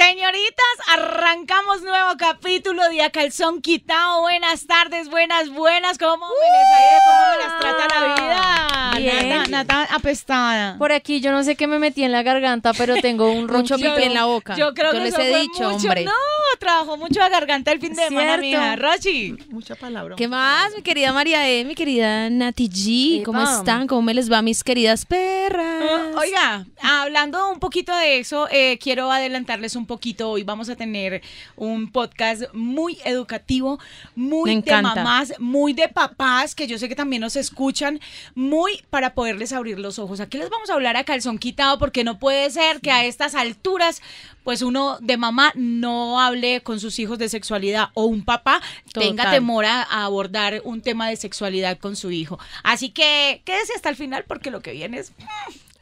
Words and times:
Señoritas, 0.00 0.76
arrancamos 0.92 1.80
nuevo 1.80 2.18
capítulo 2.18 2.86
de 2.90 3.00
A 3.00 3.08
Calzón 3.08 3.62
Quitado. 3.62 4.20
Buenas 4.20 4.66
tardes, 4.66 5.08
buenas, 5.08 5.48
buenas. 5.48 5.96
¿Cómo 5.96 6.26
me 6.26 6.34
les 6.34 6.70
ha 6.70 6.80
ido? 6.92 7.00
¿Cómo 7.06 7.30
me 7.30 7.38
las 7.42 7.58
trata 7.58 7.88
la 7.94 8.14
vida? 8.14 8.90
Bien. 8.98 9.28
Nata, 9.30 9.48
Nata 9.48 9.94
apestada. 9.94 10.76
Por 10.76 10.92
aquí 10.92 11.22
yo 11.22 11.32
no 11.32 11.42
sé 11.44 11.56
qué 11.56 11.66
me 11.66 11.78
metí 11.78 12.04
en 12.04 12.12
la 12.12 12.22
garganta, 12.22 12.74
pero 12.74 12.96
tengo 12.96 13.32
un 13.32 13.48
ronchito 13.48 13.78
pipí 13.78 14.02
en 14.02 14.12
la 14.12 14.26
boca. 14.26 14.54
Yo 14.54 14.74
creo 14.74 14.92
que 14.92 15.00
les 15.00 15.14
eso 15.14 15.22
he 15.22 15.30
fue 15.30 15.40
dicho, 15.40 15.70
mucho. 15.70 15.86
hombre. 15.86 16.04
No, 16.04 16.12
trabajó 16.60 16.98
mucho 16.98 17.18
la 17.20 17.30
garganta 17.30 17.72
el 17.72 17.80
fin 17.80 17.94
de 17.94 18.04
semana, 18.04 18.36
mija. 18.36 18.76
Rochi. 18.76 19.34
Mucha 19.48 19.76
palabra. 19.76 20.14
¿Qué 20.16 20.28
más, 20.28 20.74
mi 20.76 20.82
querida 20.82 21.14
María 21.14 21.48
E, 21.48 21.64
mi 21.64 21.74
querida 21.74 22.28
Nati 22.28 22.68
G? 22.68 23.22
¿Cómo 23.24 23.40
Epa. 23.40 23.56
están? 23.56 23.86
¿Cómo 23.86 24.02
me 24.02 24.12
les 24.12 24.30
va, 24.30 24.42
mis 24.42 24.62
queridas 24.62 25.06
perras? 25.06 25.82
Ah, 25.90 26.10
Oiga, 26.18 26.66
hablando 26.82 27.48
un 27.50 27.60
poquito 27.60 27.96
de 27.96 28.18
eso, 28.18 28.46
eh, 28.50 28.78
quiero 28.78 29.10
adelantarles 29.10 29.74
un 29.74 29.85
poquito. 29.86 30.30
Hoy 30.30 30.42
vamos 30.42 30.68
a 30.68 30.76
tener 30.76 31.22
un 31.56 31.90
podcast 31.90 32.42
muy 32.52 32.98
educativo, 33.04 33.78
muy 34.14 34.60
de 34.60 34.82
mamás, 34.82 35.34
muy 35.38 35.72
de 35.72 35.88
papás, 35.88 36.54
que 36.54 36.66
yo 36.66 36.78
sé 36.78 36.88
que 36.88 36.94
también 36.94 37.20
nos 37.20 37.36
escuchan, 37.36 38.00
muy 38.34 38.82
para 38.90 39.14
poderles 39.14 39.52
abrir 39.52 39.78
los 39.78 39.98
ojos. 39.98 40.20
Aquí 40.20 40.38
les 40.38 40.50
vamos 40.50 40.70
a 40.70 40.74
hablar 40.74 40.96
a 40.96 41.04
calzón 41.04 41.38
quitado 41.38 41.78
porque 41.78 42.04
no 42.04 42.18
puede 42.18 42.50
ser 42.50 42.80
que 42.80 42.90
a 42.90 43.04
estas 43.04 43.34
alturas, 43.34 44.02
pues 44.44 44.62
uno 44.62 44.98
de 45.00 45.16
mamá 45.16 45.52
no 45.54 46.20
hable 46.20 46.62
con 46.62 46.80
sus 46.80 46.98
hijos 46.98 47.18
de 47.18 47.28
sexualidad 47.28 47.88
o 47.94 48.04
un 48.04 48.24
papá 48.24 48.60
tenga 48.92 49.30
temor 49.30 49.64
a, 49.64 49.82
a 49.82 50.04
abordar 50.04 50.60
un 50.64 50.82
tema 50.82 51.08
de 51.08 51.16
sexualidad 51.16 51.78
con 51.78 51.96
su 51.96 52.10
hijo. 52.10 52.38
Así 52.62 52.90
que 52.90 53.42
quédese 53.44 53.74
hasta 53.74 53.88
el 53.88 53.96
final 53.96 54.24
porque 54.26 54.50
lo 54.50 54.60
que 54.60 54.72
viene 54.72 54.98
es 54.98 55.12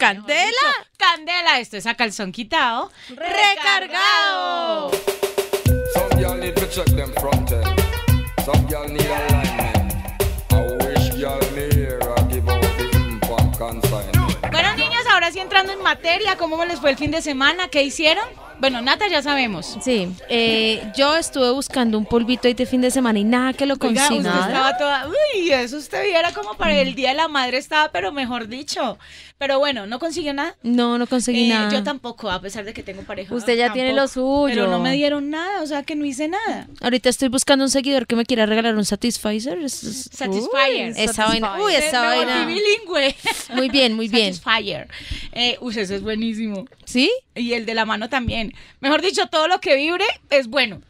¡Candela! 0.04 0.44
Dicho, 0.44 0.90
Candela, 0.98 1.60
esto 1.60 1.78
es 1.78 1.86
a 1.86 1.94
calzón 1.94 2.30
quitado. 2.30 2.92
¡Recargado! 3.08 4.90
Some 5.94 6.20
girl 6.20 6.38
need 6.38 6.54
to 6.56 6.66
check 6.68 6.84
them 6.94 7.10
front 7.14 7.50
end. 7.50 7.64
Some 8.44 8.66
girl 8.68 8.86
need 8.86 9.06
alignment. 9.06 9.94
I 10.52 10.76
wish 10.84 11.08
girl 11.16 11.40
near 11.54 11.98
I 12.02 12.22
give 12.30 12.46
out 12.50 12.60
the 12.76 12.90
impact 12.94 13.56
consignment. 13.56 14.50
Bueno, 14.50 14.74
niñas, 14.76 15.06
ahora 15.10 15.32
sí 15.32 15.40
entrando 15.40 15.72
en 15.72 15.80
materia, 15.80 16.36
¿cómo 16.36 16.62
les 16.66 16.80
fue 16.80 16.90
el 16.90 16.98
fin 16.98 17.10
de 17.10 17.22
semana? 17.22 17.68
¿Qué 17.68 17.82
hicieron? 17.82 18.28
Bueno, 18.60 18.80
Nata, 18.80 19.08
ya 19.08 19.20
sabemos. 19.22 19.76
Sí, 19.82 20.08
eh, 20.28 20.82
yo 20.96 21.16
estuve 21.16 21.50
buscando 21.50 21.98
un 21.98 22.06
polvito 22.06 22.48
este 22.48 22.66
fin 22.66 22.80
de 22.80 22.90
semana 22.90 23.18
y 23.18 23.24
nada 23.24 23.52
que 23.52 23.66
lo 23.66 23.76
consiga. 23.78 24.46
estaba 24.46 24.76
toda. 24.78 25.08
Uy, 25.08 25.50
eso 25.50 25.76
usted 25.76 26.02
viera 26.04 26.32
como 26.32 26.54
para 26.54 26.80
el 26.80 26.94
día 26.94 27.10
de 27.10 27.14
la 27.16 27.28
madre 27.28 27.58
estaba, 27.58 27.90
pero 27.92 28.12
mejor 28.12 28.48
dicho. 28.48 28.98
Pero 29.36 29.58
bueno, 29.58 29.86
¿no 29.86 29.98
consiguió 29.98 30.32
nada? 30.32 30.56
No, 30.62 30.96
no 30.96 31.06
conseguí 31.06 31.44
Eh, 31.46 31.48
nada. 31.48 31.70
Yo 31.70 31.82
tampoco, 31.82 32.30
a 32.30 32.40
pesar 32.40 32.64
de 32.64 32.72
que 32.72 32.82
tengo 32.82 33.02
pareja. 33.02 33.34
Usted 33.34 33.56
ya 33.56 33.72
tiene 33.72 33.92
lo 33.92 34.06
suyo. 34.08 34.46
Pero 34.54 34.68
no 34.68 34.78
me 34.78 34.92
dieron 34.92 35.28
nada, 35.28 35.60
o 35.62 35.66
sea 35.66 35.82
que 35.82 35.96
no 35.96 36.04
hice 36.04 36.28
nada. 36.28 36.68
Ahorita 36.80 37.08
estoy 37.08 37.28
buscando 37.28 37.64
un 37.64 37.70
seguidor 37.70 38.06
que 38.06 38.14
me 38.16 38.24
quiera 38.24 38.46
regalar 38.46 38.76
un 38.76 38.84
Satisfizer. 38.84 39.58
Es- 39.58 40.08
Satisfyer. 40.12 40.92
Uy, 40.92 41.02
esa 41.02 41.26
vaina. 41.26 41.56
Uy, 41.62 41.74
esa 41.74 42.00
vaina. 42.02 42.46
bilingüe. 42.46 43.14
Muy 43.54 43.68
bien, 43.68 43.94
muy 43.94 44.08
bien. 44.08 44.34
Satisfyer. 44.34 44.88
Eh, 45.32 45.58
uy, 45.60 45.76
eso 45.78 45.94
es 45.94 46.02
buenísimo. 46.02 46.66
¿Sí? 46.84 47.10
Y 47.36 47.54
el 47.54 47.66
de 47.66 47.74
la 47.74 47.84
mano 47.84 48.08
también. 48.08 48.54
Mejor 48.80 49.02
dicho, 49.02 49.26
todo 49.26 49.48
lo 49.48 49.60
que 49.60 49.74
vibre 49.76 50.04
es 50.30 50.46
bueno. 50.46 50.80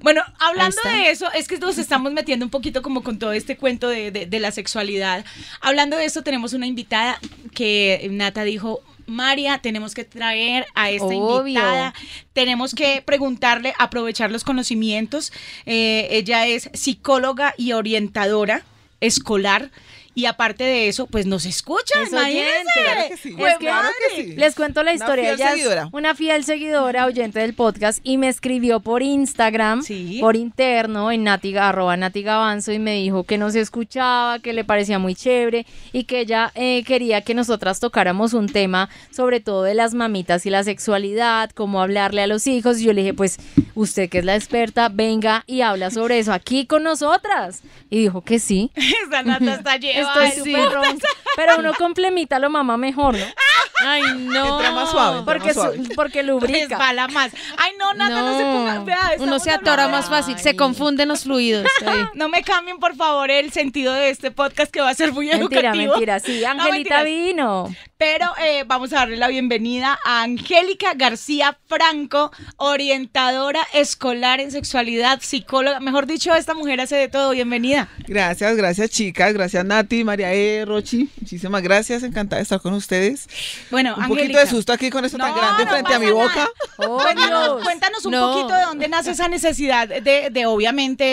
Bueno, 0.00 0.22
hablando 0.38 0.80
de 0.84 1.10
eso, 1.10 1.30
es 1.32 1.46
que 1.46 1.58
nos 1.58 1.76
estamos 1.76 2.10
metiendo 2.12 2.44
un 2.46 2.50
poquito 2.50 2.80
como 2.80 3.02
con 3.02 3.18
todo 3.18 3.32
este 3.32 3.56
cuento 3.58 3.88
de, 3.88 4.10
de- 4.10 4.24
de 4.26 4.40
la 4.40 4.50
sexualidad. 4.50 5.24
Hablando 5.60 5.96
de 5.98 6.06
eso, 6.06 6.22
tenemos 6.22 6.54
una 6.54 6.66
invitada 6.66 7.18
que 7.54 8.08
Nata 8.10 8.44
dijo, 8.44 8.80
María, 9.06 9.58
tenemos 9.58 9.92
que 9.94 10.04
traer 10.04 10.64
a 10.74 10.88
esta 10.90 11.04
Obvio. 11.04 11.40
invitada, 11.40 11.92
tenemos 12.32 12.74
que 12.74 13.02
preguntarle, 13.04 13.74
aprovechar 13.78 14.30
los 14.30 14.42
conocimientos. 14.44 15.32
Eh, 15.66 16.08
ella 16.12 16.46
es 16.46 16.70
psicóloga 16.72 17.52
y 17.58 17.72
orientadora 17.72 18.62
escolar. 19.00 19.70
Y 20.12 20.26
aparte 20.26 20.64
de 20.64 20.88
eso, 20.88 21.06
pues 21.06 21.24
nos 21.26 21.46
escucha, 21.46 22.02
Es 22.02 22.10
imagínense. 22.10 22.70
Claro 22.74 23.00
que 23.08 23.16
sí. 23.16 23.30
Pues, 23.38 23.56
Claro 23.58 23.88
que 24.14 24.22
sí. 24.22 24.32
Les 24.36 24.54
cuento 24.56 24.82
la 24.82 24.90
Una 24.90 24.96
historia. 24.96 25.24
fiel 25.24 25.34
Ella 25.36 25.44
es 25.46 25.52
seguidora. 25.54 25.88
una 25.92 26.14
fiel 26.16 26.44
seguidora, 26.44 27.06
oyente 27.06 27.38
del 27.38 27.54
podcast, 27.54 28.00
y 28.02 28.18
me 28.18 28.28
escribió 28.28 28.80
por 28.80 29.02
Instagram, 29.02 29.82
Sí. 29.82 30.18
por 30.20 30.34
interno, 30.36 31.12
en 31.12 31.22
Natiga, 31.24 31.68
arroba 31.68 31.96
Natiga 31.96 32.34
Avanzo, 32.36 32.72
y 32.72 32.78
me 32.80 32.94
dijo 32.96 33.22
que 33.24 33.38
no 33.38 33.50
se 33.50 33.60
escuchaba, 33.60 34.40
que 34.40 34.52
le 34.52 34.64
parecía 34.64 34.98
muy 34.98 35.14
chévere, 35.14 35.64
y 35.92 36.04
que 36.04 36.20
ella 36.20 36.50
eh, 36.56 36.82
quería 36.84 37.22
que 37.22 37.34
nosotras 37.34 37.78
tocáramos 37.78 38.34
un 38.34 38.48
tema, 38.48 38.88
sobre 39.12 39.38
todo 39.40 39.62
de 39.62 39.74
las 39.74 39.94
mamitas 39.94 40.44
y 40.44 40.50
la 40.50 40.64
sexualidad, 40.64 41.50
cómo 41.50 41.80
hablarle 41.80 42.22
a 42.22 42.26
los 42.26 42.46
hijos. 42.48 42.80
Y 42.80 42.84
yo 42.84 42.92
le 42.92 43.02
dije, 43.02 43.14
pues, 43.14 43.38
usted 43.76 44.08
que 44.10 44.18
es 44.18 44.24
la 44.24 44.34
experta, 44.34 44.88
venga 44.88 45.44
y 45.46 45.60
habla 45.60 45.90
sobre 45.90 46.18
eso 46.18 46.32
aquí 46.32 46.66
con 46.66 46.82
nosotras. 46.82 47.62
Y 47.90 48.00
dijo 48.00 48.22
que 48.22 48.38
sí. 48.40 48.70
Esa 49.06 49.22
nata 49.22 49.54
está 49.54 49.76
lleva. 49.76 49.99
Estoy 50.00 50.30
súper 50.32 50.70
ronca. 50.72 51.08
Pero 51.36 51.58
uno 51.58 51.72
complementa 51.74 52.36
a 52.36 52.38
lo 52.38 52.50
mamá 52.50 52.76
mejor, 52.76 53.16
¿no? 53.16 53.24
Ay, 53.86 54.02
no. 54.18 54.56
Entra 54.58 54.72
más 54.72 54.90
suave. 54.90 55.18
entra 55.20 55.24
Porque, 55.32 55.46
más 55.48 55.54
suave. 55.54 55.76
su- 55.84 55.94
porque 55.94 56.22
lubrica. 56.22 56.58
Resbala 56.76 57.08
más. 57.08 57.32
Ay, 57.56 57.72
no, 57.78 57.94
Nata, 57.94 58.20
no, 58.22 58.36
se 58.36 58.44
ponga. 58.44 58.78
Vea, 58.84 59.12
Uno 59.18 59.38
se 59.38 59.50
atora 59.50 59.88
más 59.88 60.08
fácil, 60.08 60.38
se 60.38 60.54
confunden 60.54 61.08
los 61.08 61.22
fluidos. 61.22 61.66
Ay. 61.86 62.04
No 62.14 62.28
me 62.28 62.42
cambien, 62.42 62.78
por 62.78 62.94
favor, 62.94 63.30
el 63.30 63.52
sentido 63.52 63.94
de 63.94 64.10
este 64.10 64.30
podcast 64.30 64.70
que 64.70 64.80
va 64.82 64.90
a 64.90 64.94
ser 64.94 65.12
muy 65.12 65.28
Mentira, 65.28 65.60
educativo. 65.70 65.92
mentira. 65.92 66.20
Sí, 66.20 66.42
No, 66.42 66.50
Angelita 66.50 67.02
vino. 67.04 67.74
Pero 68.00 68.24
eh, 68.42 68.64
vamos 68.66 68.94
a 68.94 69.00
darle 69.00 69.18
la 69.18 69.28
bienvenida 69.28 69.98
a 70.06 70.22
Angélica 70.22 70.94
García 70.94 71.58
Franco, 71.66 72.32
orientadora 72.56 73.60
escolar 73.74 74.40
en 74.40 74.50
sexualidad, 74.50 75.18
psicóloga. 75.20 75.80
Mejor 75.80 76.06
dicho, 76.06 76.34
esta 76.34 76.54
mujer 76.54 76.80
hace 76.80 76.96
de 76.96 77.08
todo. 77.08 77.32
Bienvenida. 77.32 77.88
Gracias, 78.08 78.56
gracias 78.56 78.88
chicas, 78.88 79.34
gracias 79.34 79.66
Nati, 79.66 80.02
María 80.02 80.32
E, 80.32 80.64
Rochi, 80.64 81.10
muchísimas 81.20 81.60
gracias, 81.60 82.02
encantada 82.02 82.38
de 82.38 82.44
estar 82.44 82.58
con 82.62 82.72
ustedes. 82.72 83.28
Bueno, 83.70 83.94
Un 83.94 84.04
Angélica. 84.04 84.22
poquito 84.22 84.38
de 84.38 84.46
susto 84.46 84.72
aquí 84.72 84.88
con 84.88 85.04
esto 85.04 85.18
tan 85.18 85.34
grande 85.36 85.66
no 85.66 85.70
frente 85.70 85.92
a 85.92 85.98
mi 85.98 86.10
boca. 86.10 86.34
nada. 86.36 86.48
Oh, 86.78 87.02
Cuéntanos, 87.02 87.62
cuéntanos 87.62 88.04
un 88.06 88.12
No. 88.12 88.32
poquito 88.32 88.54
de 88.54 88.62
dónde 88.62 88.88
nace 88.88 89.10
esa 89.10 89.28
necesidad 89.28 89.86
de, 89.86 90.30
de 90.30 90.46
obviamente, 90.46 91.04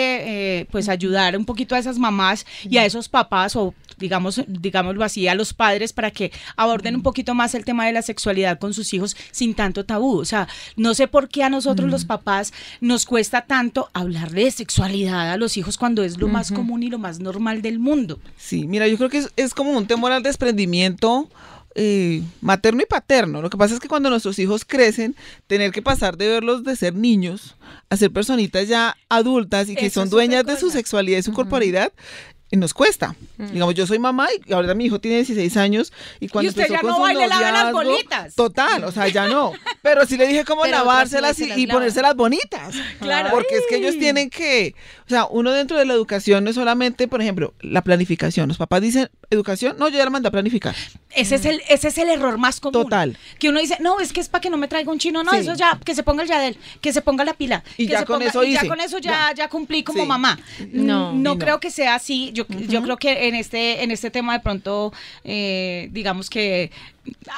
eh, 0.60 0.66
pues 0.70 0.88
ayudar 0.88 1.36
un 1.36 1.44
poquito 1.44 1.74
a 1.74 1.78
esas 1.78 1.98
mamás 1.98 2.46
y 2.64 2.78
a 2.78 2.86
esos 2.86 3.10
papás 3.10 3.56
o 3.56 3.74
digamos, 3.98 4.42
digámoslo 4.46 5.04
así, 5.04 5.28
a 5.28 5.34
los 5.34 5.54
padres 5.54 5.92
para 5.92 6.10
que 6.10 6.32
aborden 6.56 6.96
un 6.96 7.02
poquito 7.02 7.34
más 7.34 7.54
el 7.54 7.64
tema 7.64 7.86
de 7.86 7.92
la 7.92 8.02
sexualidad 8.02 8.58
con 8.58 8.74
sus 8.74 8.92
hijos 8.94 9.16
sin 9.30 9.54
tanto 9.54 9.84
tabú. 9.84 10.18
O 10.18 10.24
sea, 10.24 10.48
no 10.76 10.94
sé 10.94 11.08
por 11.08 11.28
qué 11.28 11.44
a 11.44 11.50
nosotros 11.50 11.90
los 11.90 12.04
papás 12.04 12.52
nos 12.80 13.06
cuesta 13.06 13.42
tanto 13.42 13.90
hablar 13.92 14.30
de 14.30 14.50
sexualidad 14.50 15.32
a 15.32 15.36
los 15.36 15.56
hijos 15.56 15.78
cuando 15.78 16.02
es 16.02 16.18
lo 16.18 16.28
más 16.28 16.52
común 16.52 16.82
y 16.82 16.90
lo 16.90 16.98
más 16.98 17.20
normal 17.20 17.62
del 17.62 17.78
mundo. 17.78 18.18
Sí, 18.36 18.66
mira, 18.66 18.88
yo 18.88 18.96
creo 18.96 19.10
que 19.10 19.18
es, 19.18 19.32
es 19.36 19.54
como 19.54 19.72
un 19.72 19.86
temor 19.86 20.12
al 20.12 20.22
desprendimiento 20.22 21.28
eh, 21.80 22.24
materno 22.40 22.82
y 22.82 22.86
paterno. 22.86 23.40
Lo 23.40 23.50
que 23.50 23.56
pasa 23.56 23.74
es 23.74 23.78
que 23.80 23.86
cuando 23.86 24.10
nuestros 24.10 24.38
hijos 24.40 24.64
crecen, 24.64 25.14
tener 25.46 25.70
que 25.70 25.80
pasar 25.80 26.16
de 26.16 26.26
verlos 26.26 26.64
de 26.64 26.74
ser 26.74 26.94
niños 26.94 27.54
a 27.88 27.96
ser 27.96 28.10
personitas 28.10 28.66
ya 28.66 28.96
adultas 29.08 29.68
y 29.68 29.76
que 29.76 29.86
Eso 29.86 30.00
son 30.00 30.10
dueñas 30.10 30.44
de 30.44 30.56
su 30.56 30.70
sexualidad 30.70 31.18
y 31.18 31.22
su 31.22 31.32
corporalidad, 31.32 31.92
eh, 32.50 32.56
nos 32.56 32.74
cuesta. 32.74 33.14
Digamos, 33.36 33.74
yo 33.74 33.86
soy 33.86 33.98
mamá 33.98 34.28
y 34.46 34.52
ahora 34.52 34.74
mi 34.74 34.86
hijo 34.86 35.00
tiene 35.00 35.18
16 35.18 35.56
años 35.56 35.92
y 36.20 36.28
cuando 36.28 36.46
Y 36.46 36.48
usted 36.48 36.62
empezó 36.62 36.82
ya 36.82 36.88
no 36.88 36.96
su 36.96 37.02
va 37.02 37.12
y 37.12 37.16
le 37.16 37.28
lava 37.28 37.52
las 37.52 37.72
bolitas. 37.72 38.34
Total, 38.34 38.84
o 38.84 38.92
sea, 38.92 39.08
ya 39.08 39.28
no. 39.28 39.52
Pero 39.82 40.06
sí 40.06 40.16
le 40.16 40.26
dije 40.26 40.44
cómo 40.44 40.62
Pero 40.62 40.78
lavárselas 40.78 41.38
y, 41.40 41.52
y 41.52 41.66
ponérselas 41.66 42.14
bonitas. 42.14 42.74
Claro. 43.00 43.30
Porque 43.30 43.56
es 43.56 43.64
que 43.68 43.76
ellos 43.76 43.98
tienen 43.98 44.30
que, 44.30 44.74
o 45.06 45.08
sea, 45.08 45.26
uno 45.26 45.52
dentro 45.52 45.78
de 45.78 45.84
la 45.84 45.94
educación 45.94 46.44
no 46.44 46.50
es 46.50 46.56
solamente, 46.56 47.06
por 47.08 47.20
ejemplo, 47.20 47.54
la 47.60 47.82
planificación. 47.82 48.48
Los 48.48 48.58
papás 48.58 48.80
dicen, 48.80 49.10
educación, 49.30 49.76
no, 49.78 49.88
yo 49.88 49.98
ya 49.98 50.04
la 50.04 50.10
mandé 50.10 50.28
a 50.28 50.32
planificar. 50.32 50.74
Ese 51.20 51.34
es 51.36 51.44
el, 51.44 51.62
ese 51.68 51.88
es 51.88 51.98
el 51.98 52.08
error 52.08 52.38
más 52.38 52.60
común. 52.60 52.82
Total. 52.84 53.16
Que 53.38 53.48
uno 53.48 53.60
dice, 53.60 53.76
no, 53.80 54.00
es 54.00 54.12
que 54.12 54.20
es 54.20 54.28
para 54.28 54.40
que 54.40 54.50
no 54.50 54.56
me 54.56 54.68
traiga 54.68 54.90
un 54.92 54.98
chino, 54.98 55.22
no, 55.24 55.30
Sí. 55.32 55.38
eso 55.38 55.54
ya, 55.54 55.78
que 55.84 55.94
se 55.94 56.02
ponga 56.02 56.22
el 56.22 56.28
yadel, 56.28 56.56
que 56.80 56.92
se 56.92 57.02
ponga 57.02 57.24
la 57.24 57.34
pila. 57.34 57.62
Y 57.76 57.86
que 57.86 57.92
ya 57.92 58.00
se 58.00 58.04
con 58.06 58.20
ponga- 58.20 58.28
eso 58.28 58.44
y 58.44 58.52
ya 58.52 58.58
hice. 58.60 58.68
con 58.68 58.80
eso 58.80 58.98
ya, 58.98 59.32
ya 59.34 59.48
cumplí 59.48 59.82
como 59.82 60.02
Sí. 60.02 60.08
mamá. 60.08 60.38
No. 60.72 61.12
no, 61.12 61.38
creo 61.38 61.60
que 61.60 61.70
sea 61.70 61.94
así. 61.94 62.30
Yo, 62.32 62.46
yo 62.48 62.82
creo 62.82 62.96
que 62.96 63.28
en 63.28 63.34
este, 63.34 63.82
en 63.82 63.90
este 63.90 64.10
tema 64.10 64.32
de 64.34 64.40
pronto, 64.40 64.92
eh, 65.24 65.88
digamos 65.92 66.30
que 66.30 66.70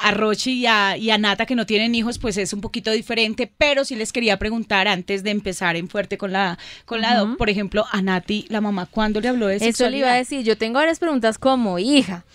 a 0.01 0.11
Rochi 0.11 0.51
y 0.59 0.65
a, 0.65 0.97
y 0.97 1.11
a 1.11 1.17
Nata 1.17 1.45
que 1.45 1.55
no 1.55 1.65
tienen 1.65 1.95
hijos, 1.95 2.19
pues 2.19 2.35
es 2.37 2.51
un 2.51 2.59
poquito 2.59 2.91
diferente, 2.91 3.49
pero 3.57 3.85
sí 3.85 3.95
les 3.95 4.11
quería 4.11 4.37
preguntar 4.37 4.87
antes 4.89 5.23
de 5.23 5.31
empezar 5.31 5.77
en 5.77 5.87
fuerte 5.87 6.17
con 6.17 6.33
la, 6.33 6.57
con 6.85 6.99
la 7.01 7.15
doc, 7.15 7.37
por 7.37 7.49
ejemplo, 7.49 7.85
a 7.89 8.01
Nati, 8.01 8.45
la 8.49 8.59
mamá, 8.59 8.85
¿cuándo 8.85 9.21
le 9.21 9.29
habló 9.29 9.47
de 9.47 9.55
Eso 9.55 9.65
le 9.65 9.71
sexualidad? 9.71 10.07
iba 10.07 10.13
a 10.13 10.17
decir. 10.17 10.43
Yo 10.43 10.57
tengo 10.57 10.79
varias 10.79 10.99
preguntas 10.99 11.37
como 11.37 11.79
hija. 11.79 12.25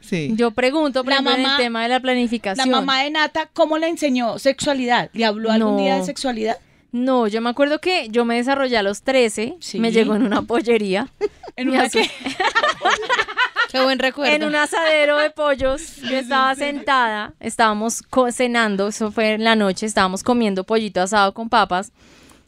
Sí. 0.00 0.32
Yo 0.34 0.50
pregunto, 0.50 1.04
por 1.04 1.12
La 1.12 1.20
ejemplo, 1.20 1.34
en 1.44 1.50
el 1.50 1.56
tema 1.56 1.82
de 1.82 1.88
la 1.88 1.94
La 1.96 2.00
planificación. 2.00 2.70
mamá 2.70 3.02
de 3.02 3.10
Nata, 3.10 3.48
¿cómo 3.52 3.78
le 3.78 3.88
enseñó 3.88 4.38
sexualidad? 4.38 5.10
¿Le 5.12 5.24
habló 5.24 5.50
algún 5.50 5.76
No. 5.76 5.82
día 5.82 5.96
de 5.96 6.04
sexualidad? 6.04 6.56
No, 6.92 7.28
yo 7.28 7.40
me 7.40 7.50
acuerdo 7.50 7.80
que 7.80 8.08
yo 8.10 8.24
me 8.24 8.34
desarrollé 8.36 8.76
a 8.76 8.82
los 8.82 9.02
13, 9.02 9.56
Sí. 9.60 9.78
me 9.78 9.92
llegó 9.92 10.16
en 10.16 10.22
una 10.24 10.42
pollería. 10.42 11.08
¿En 11.56 11.68
una 11.68 11.88
qué? 11.88 12.10
Qué 13.70 13.80
buen 13.80 13.98
recuerdo. 14.00 14.34
en 14.34 14.42
un 14.44 14.56
asadero 14.56 15.16
de 15.18 15.30
pollos. 15.30 15.96
Yo 16.02 16.16
estaba 16.16 16.54
sentada, 16.56 17.34
estábamos 17.38 18.02
cenando, 18.32 18.88
eso 18.88 19.12
fue 19.12 19.34
en 19.34 19.44
la 19.44 19.54
noche, 19.54 19.86
estábamos 19.86 20.24
comiendo 20.24 20.64
pollito 20.64 21.00
asado 21.00 21.32
con 21.34 21.48
papas. 21.48 21.92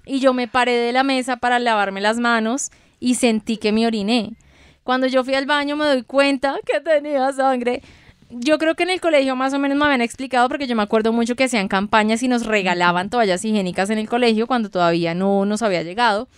Y 0.04 0.19
yo 0.19 0.34
me 0.34 0.49
paré 0.49 0.72
de 0.76 0.93
la 0.93 1.04
mesa 1.04 1.37
para 1.37 1.60
lavarme 1.60 2.00
las 2.00 2.19
manos 2.19 2.72
y 2.99 3.14
sentí 3.14 3.56
que 3.56 3.70
me 3.70 3.87
oriné. 3.87 4.32
Cuando 4.84 5.06
yo 5.06 5.25
fui 5.25 5.34
al 5.34 5.46
baño 5.46 5.76
me 5.76 5.87
doy 5.87 6.02
cuenta 6.02 6.56
que 6.67 6.81
tenía 6.81 7.32
sangre. 7.32 7.82
Yo 8.31 8.58
creo 8.58 8.75
que 8.75 8.84
en 8.84 8.90
el 8.90 9.00
colegio 9.00 9.37
más 9.37 9.52
o 9.52 9.58
menos 9.58 9.76
me 9.76 9.84
habían 9.84 10.00
explicado 10.00 10.49
porque 10.49 10.67
yo 10.67 10.75
me 10.75 10.82
acuerdo 10.82 11.12
mucho 11.12 11.37
que 11.37 11.44
hacían 11.44 11.69
campañas 11.69 12.23
y 12.23 12.29
nos 12.29 12.46
regalaban 12.46 13.11
toallas 13.11 13.44
higiénicas 13.44 13.90
en 13.90 13.99
el 13.99 14.08
colegio 14.08 14.46
cuando 14.46 14.70
todavía 14.70 15.14
no 15.14 15.44
nos 15.44 15.62
había 15.62 15.82
llegado. 15.82 16.29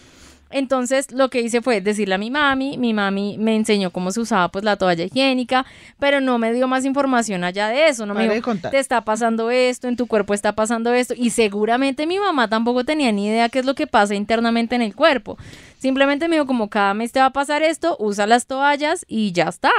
Entonces 0.55 1.11
lo 1.11 1.31
que 1.31 1.41
hice 1.41 1.63
fue 1.63 1.81
decirle 1.81 2.15
a 2.15 2.19
mi 2.19 2.31
mami, 2.31 2.79
mi 2.79 2.95
mami 2.95 3.37
me 3.39 3.57
enseñó 3.57 3.91
cómo 3.91 4.13
se 4.13 4.21
usaba 4.21 4.51
pues 4.51 4.65
la 4.65 4.77
toalla 4.77 5.03
higiénica, 5.03 5.67
pero 5.99 6.21
no 6.21 6.39
me 6.39 6.53
dio 6.53 6.69
más 6.69 6.85
información 6.85 7.43
allá 7.43 7.67
de 7.67 7.89
eso, 7.89 8.07
no 8.07 8.15
me 8.15 8.29
dijo, 8.29 8.45
contar. 8.45 8.71
te 8.71 8.79
está 8.79 9.01
pasando 9.05 9.51
esto, 9.51 9.89
en 9.89 9.97
tu 9.97 10.07
cuerpo 10.07 10.33
está 10.33 10.53
pasando 10.53 10.95
esto, 10.95 11.13
y 11.17 11.31
seguramente 11.31 12.07
mi 12.07 12.21
mamá 12.21 12.49
tampoco 12.49 12.85
tenía 12.85 13.11
ni 13.11 13.27
idea 13.27 13.49
qué 13.49 13.59
es 13.59 13.65
lo 13.65 13.75
que 13.75 13.89
pasa 13.89 14.15
internamente 14.15 14.77
en 14.77 14.83
el 14.83 14.95
cuerpo. 14.95 15.37
Simplemente 15.81 16.29
me 16.29 16.37
dijo 16.37 16.47
como 16.47 16.71
cada 16.71 16.95
mes 16.95 17.11
te 17.11 17.19
va 17.19 17.27
a 17.27 17.33
pasar 17.33 17.65
esto, 17.65 17.97
usa 17.99 18.29
las 18.29 18.47
toallas 18.47 19.05
y 19.09 19.33
ya 19.33 19.49
está, 19.49 19.73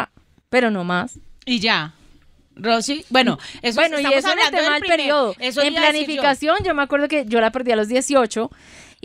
pero 0.49 0.71
no 0.71 0.83
más. 0.83 1.17
Y 1.45 1.61
ya. 1.61 1.93
Rosy, 2.57 3.05
bueno, 3.09 3.37
eso 3.61 3.79
bueno, 3.79 3.97
y 3.97 4.13
eso 4.13 4.29
en 4.29 4.39
el 4.39 4.51
tema 4.51 4.73
del 4.73 4.83
periodo. 4.83 5.35
eso 5.39 5.61
en 5.61 5.67
decir 5.67 5.73
yo. 5.73 5.81
planificación, 5.81 6.57
yo. 6.65 6.75
me 6.75 6.83
acuerdo 6.83 7.07
que 7.07 7.25
yo 7.25 7.39
la 7.39 7.51
perdí 7.51 7.71
a 7.71 7.75
los 7.77 7.87
18 7.87 8.51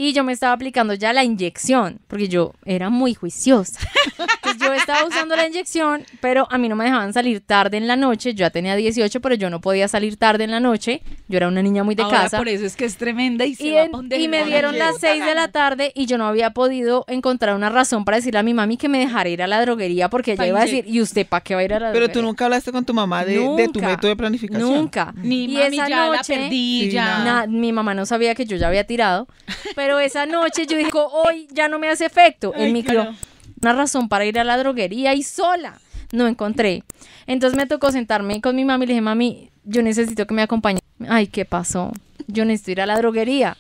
y 0.03 0.13
yo 0.15 0.25
me 0.25 0.33
estaba 0.33 0.55
aplicando 0.55 0.95
ya 0.95 1.13
la 1.13 1.25
inyección, 1.25 2.01
porque 2.09 2.29
yo 2.29 2.55
era 2.65 2.89
muy 2.89 3.13
juiciosa. 3.15 3.79
Entonces 4.19 4.61
yo 4.67 4.73
estaba 4.73 5.07
usando 5.07 5.37
la 5.37 5.47
inyección, 5.47 6.05
pero 6.21 6.49
a 6.51 6.57
mí 6.59 6.69
no 6.71 6.77
me 6.77 6.85
dejaban 6.85 7.13
salir 7.13 7.41
tarde 7.41 7.77
en 7.77 7.87
la 7.87 7.97
noche. 7.97 8.33
Yo 8.35 8.39
ya 8.41 8.51
tenía 8.51 8.75
18, 8.77 9.21
pero 9.21 9.35
yo 9.35 9.51
no 9.51 9.61
podía 9.61 9.89
salir 9.89 10.17
tarde 10.17 10.45
en 10.45 10.51
la 10.53 10.61
noche. 10.61 11.03
Yo 11.29 11.37
era 11.37 11.49
una 11.49 11.61
niña 11.63 11.85
muy 11.85 11.95
de 11.95 12.03
Ahora 12.03 12.23
casa. 12.23 12.39
por 12.39 12.49
eso 12.49 12.65
es 12.65 12.77
que 12.77 12.87
es 12.87 12.97
tremenda 12.97 13.45
y 13.45 13.55
se 13.55 13.65
Y, 13.67 13.71
va 13.73 13.83
en- 13.83 14.11
y 14.23 14.29
me 14.29 14.45
dieron 14.47 14.79
las 14.79 14.97
6 14.99 15.25
de 15.25 15.35
la 15.35 15.49
tarde 15.49 15.93
y 15.95 16.07
yo 16.07 16.17
no 16.19 16.27
había 16.27 16.51
podido 16.51 17.05
encontrar 17.07 17.55
una 17.55 17.69
razón 17.69 18.05
para 18.07 18.17
decirle 18.17 18.41
a 18.41 18.43
mi 18.43 18.55
mami 18.55 18.79
que 18.79 18.89
me 18.89 18.99
dejara 19.01 19.29
ir 19.29 19.43
a 19.43 19.47
la 19.47 19.61
droguería 19.61 20.09
porque 20.09 20.33
ella 20.33 20.39
Pa' 20.43 20.47
iba 20.49 20.59
a 20.61 20.65
decir, 20.65 20.85
¿y 20.89 21.01
usted 21.03 21.27
para 21.27 21.43
qué 21.43 21.55
va 21.55 21.61
a 21.61 21.65
ir 21.65 21.75
a 21.75 21.79
la 21.79 21.87
Pero 21.93 22.07
droguería? 22.07 22.13
tú 22.15 22.23
nunca 22.27 22.45
hablaste 22.47 22.73
con 22.73 22.85
tu 22.87 22.95
mamá 22.95 23.25
de, 23.25 23.39
de 23.39 23.69
tu 23.69 23.81
método 23.83 24.09
de 24.09 24.17
planificación. 24.17 24.69
Nunca. 24.75 25.13
Ni 25.17 25.45
y 25.45 25.49
mami, 25.49 25.67
esa 25.77 25.89
ya 25.89 25.97
la 26.07 26.17
noche, 26.17 26.35
perdí, 26.37 26.91
ya. 26.91 27.19
na- 27.25 27.47
mi 27.47 27.73
mamá 27.73 27.93
no 27.95 28.07
sabía 28.07 28.35
que 28.35 28.47
yo 28.47 28.57
ya 28.57 28.69
había 28.69 28.85
tirado, 28.85 29.29
pero 29.77 29.90
esa 29.99 30.27
noche 30.27 30.67
yo 30.67 30.77
dije, 30.77 30.91
hoy 30.95 31.49
ya 31.51 31.69
no 31.69 31.79
me 31.79 31.89
hace 31.89 32.07
efecto. 32.07 32.53
Ay, 32.55 32.67
en 32.67 32.73
mi 32.73 32.83
claro. 32.83 33.15
una 33.61 33.73
razón 33.73 34.09
para 34.09 34.25
ir 34.25 34.39
a 34.39 34.45
la 34.45 34.57
droguería 34.59 35.15
y 35.15 35.23
sola. 35.23 35.81
No 36.13 36.27
encontré. 36.27 36.83
Entonces 37.27 37.57
me 37.57 37.67
tocó 37.67 37.93
sentarme 37.93 38.41
con 38.41 38.57
mi 38.57 38.65
mami 38.65 38.85
y 38.85 38.87
le 38.89 38.93
dije, 38.95 39.01
mami, 39.01 39.51
yo 39.65 39.83
necesito 39.83 40.27
que 40.27 40.35
me 40.35 40.43
acompañe. 40.43 40.81
Ay, 41.09 41.27
¿qué 41.29 41.45
pasó? 41.45 41.93
Yo 42.27 42.45
necesito 42.45 42.73
ir 42.73 42.81
a 42.81 42.87
la 42.87 42.97
droguería. 42.97 43.57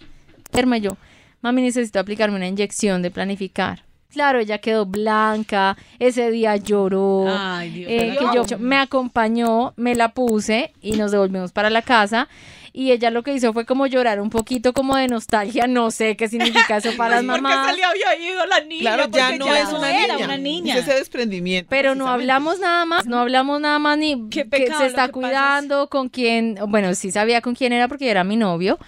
Verme 0.53 0.81
yo, 0.81 0.97
mami, 1.43 1.63
necesito 1.63 2.01
aplicarme 2.01 2.37
una 2.37 2.49
inyección 2.49 3.03
de 3.03 3.11
planificar. 3.11 3.85
Claro, 4.13 4.41
ella 4.41 4.59
quedó 4.59 4.87
blanca, 4.87 5.77
ese 6.01 6.33
día 6.33 6.57
lloró. 6.57 7.27
Ay, 7.29 7.71
Dios. 7.71 7.91
Eh, 7.93 8.17
Pero- 8.19 8.43
que 8.43 8.49
yo 8.51 8.59
me 8.59 8.77
acompañó, 8.77 9.73
me 9.77 9.95
la 9.95 10.09
puse 10.09 10.73
y 10.83 10.93
nos 10.93 11.13
devolvimos 11.13 11.53
para 11.53 11.71
la 11.71 11.83
casa. 11.83 12.29
Y 12.73 12.93
ella 12.93 13.11
lo 13.11 13.23
que 13.23 13.35
hizo 13.35 13.53
fue 13.53 13.65
como 13.67 13.87
llorar 13.87 14.21
un 14.21 14.31
poquito 14.31 14.73
como 14.73 14.97
de 14.97 15.09
nostalgia. 15.09 15.67
No 15.67 15.91
sé 15.91 16.17
qué 16.17 16.29
significa 16.29 16.77
eso 16.77 16.91
para 16.97 17.17
las 17.17 17.25
Porque 17.27 17.41
mamás. 17.43 17.71
se 17.71 17.77
le 17.77 17.85
había 17.85 18.17
ido 18.17 18.47
la 18.47 18.61
niña. 18.61 18.81
Claro, 18.81 19.03
ya 19.11 19.27
porque 19.29 19.39
no 19.39 19.55
es 19.55 19.69
una 19.73 20.05
era 20.05 20.15
niña. 20.15 20.25
una 20.27 20.37
niña. 20.39 20.75
Es 20.77 20.87
ese 20.89 20.99
desprendimiento. 20.99 21.69
Pero 21.71 21.95
no 21.95 22.09
hablamos 22.09 22.59
nada 22.61 22.85
más, 22.85 23.07
no 23.07 23.19
hablamos 23.19 23.61
nada 23.61 23.79
más 23.79 23.99
ni 23.99 24.29
Qué 24.31 24.49
que 24.49 24.73
se 24.73 24.87
está 24.87 25.07
que 25.07 25.13
cuidando, 25.13 25.89
con 25.89 26.09
quién, 26.09 26.59
bueno, 26.69 26.95
sí 26.95 27.11
sabía 27.11 27.41
con 27.41 27.55
quién 27.55 27.73
era 27.73 27.89
porque 27.89 28.09
era 28.11 28.23
mi 28.25 28.37
novio, 28.37 28.79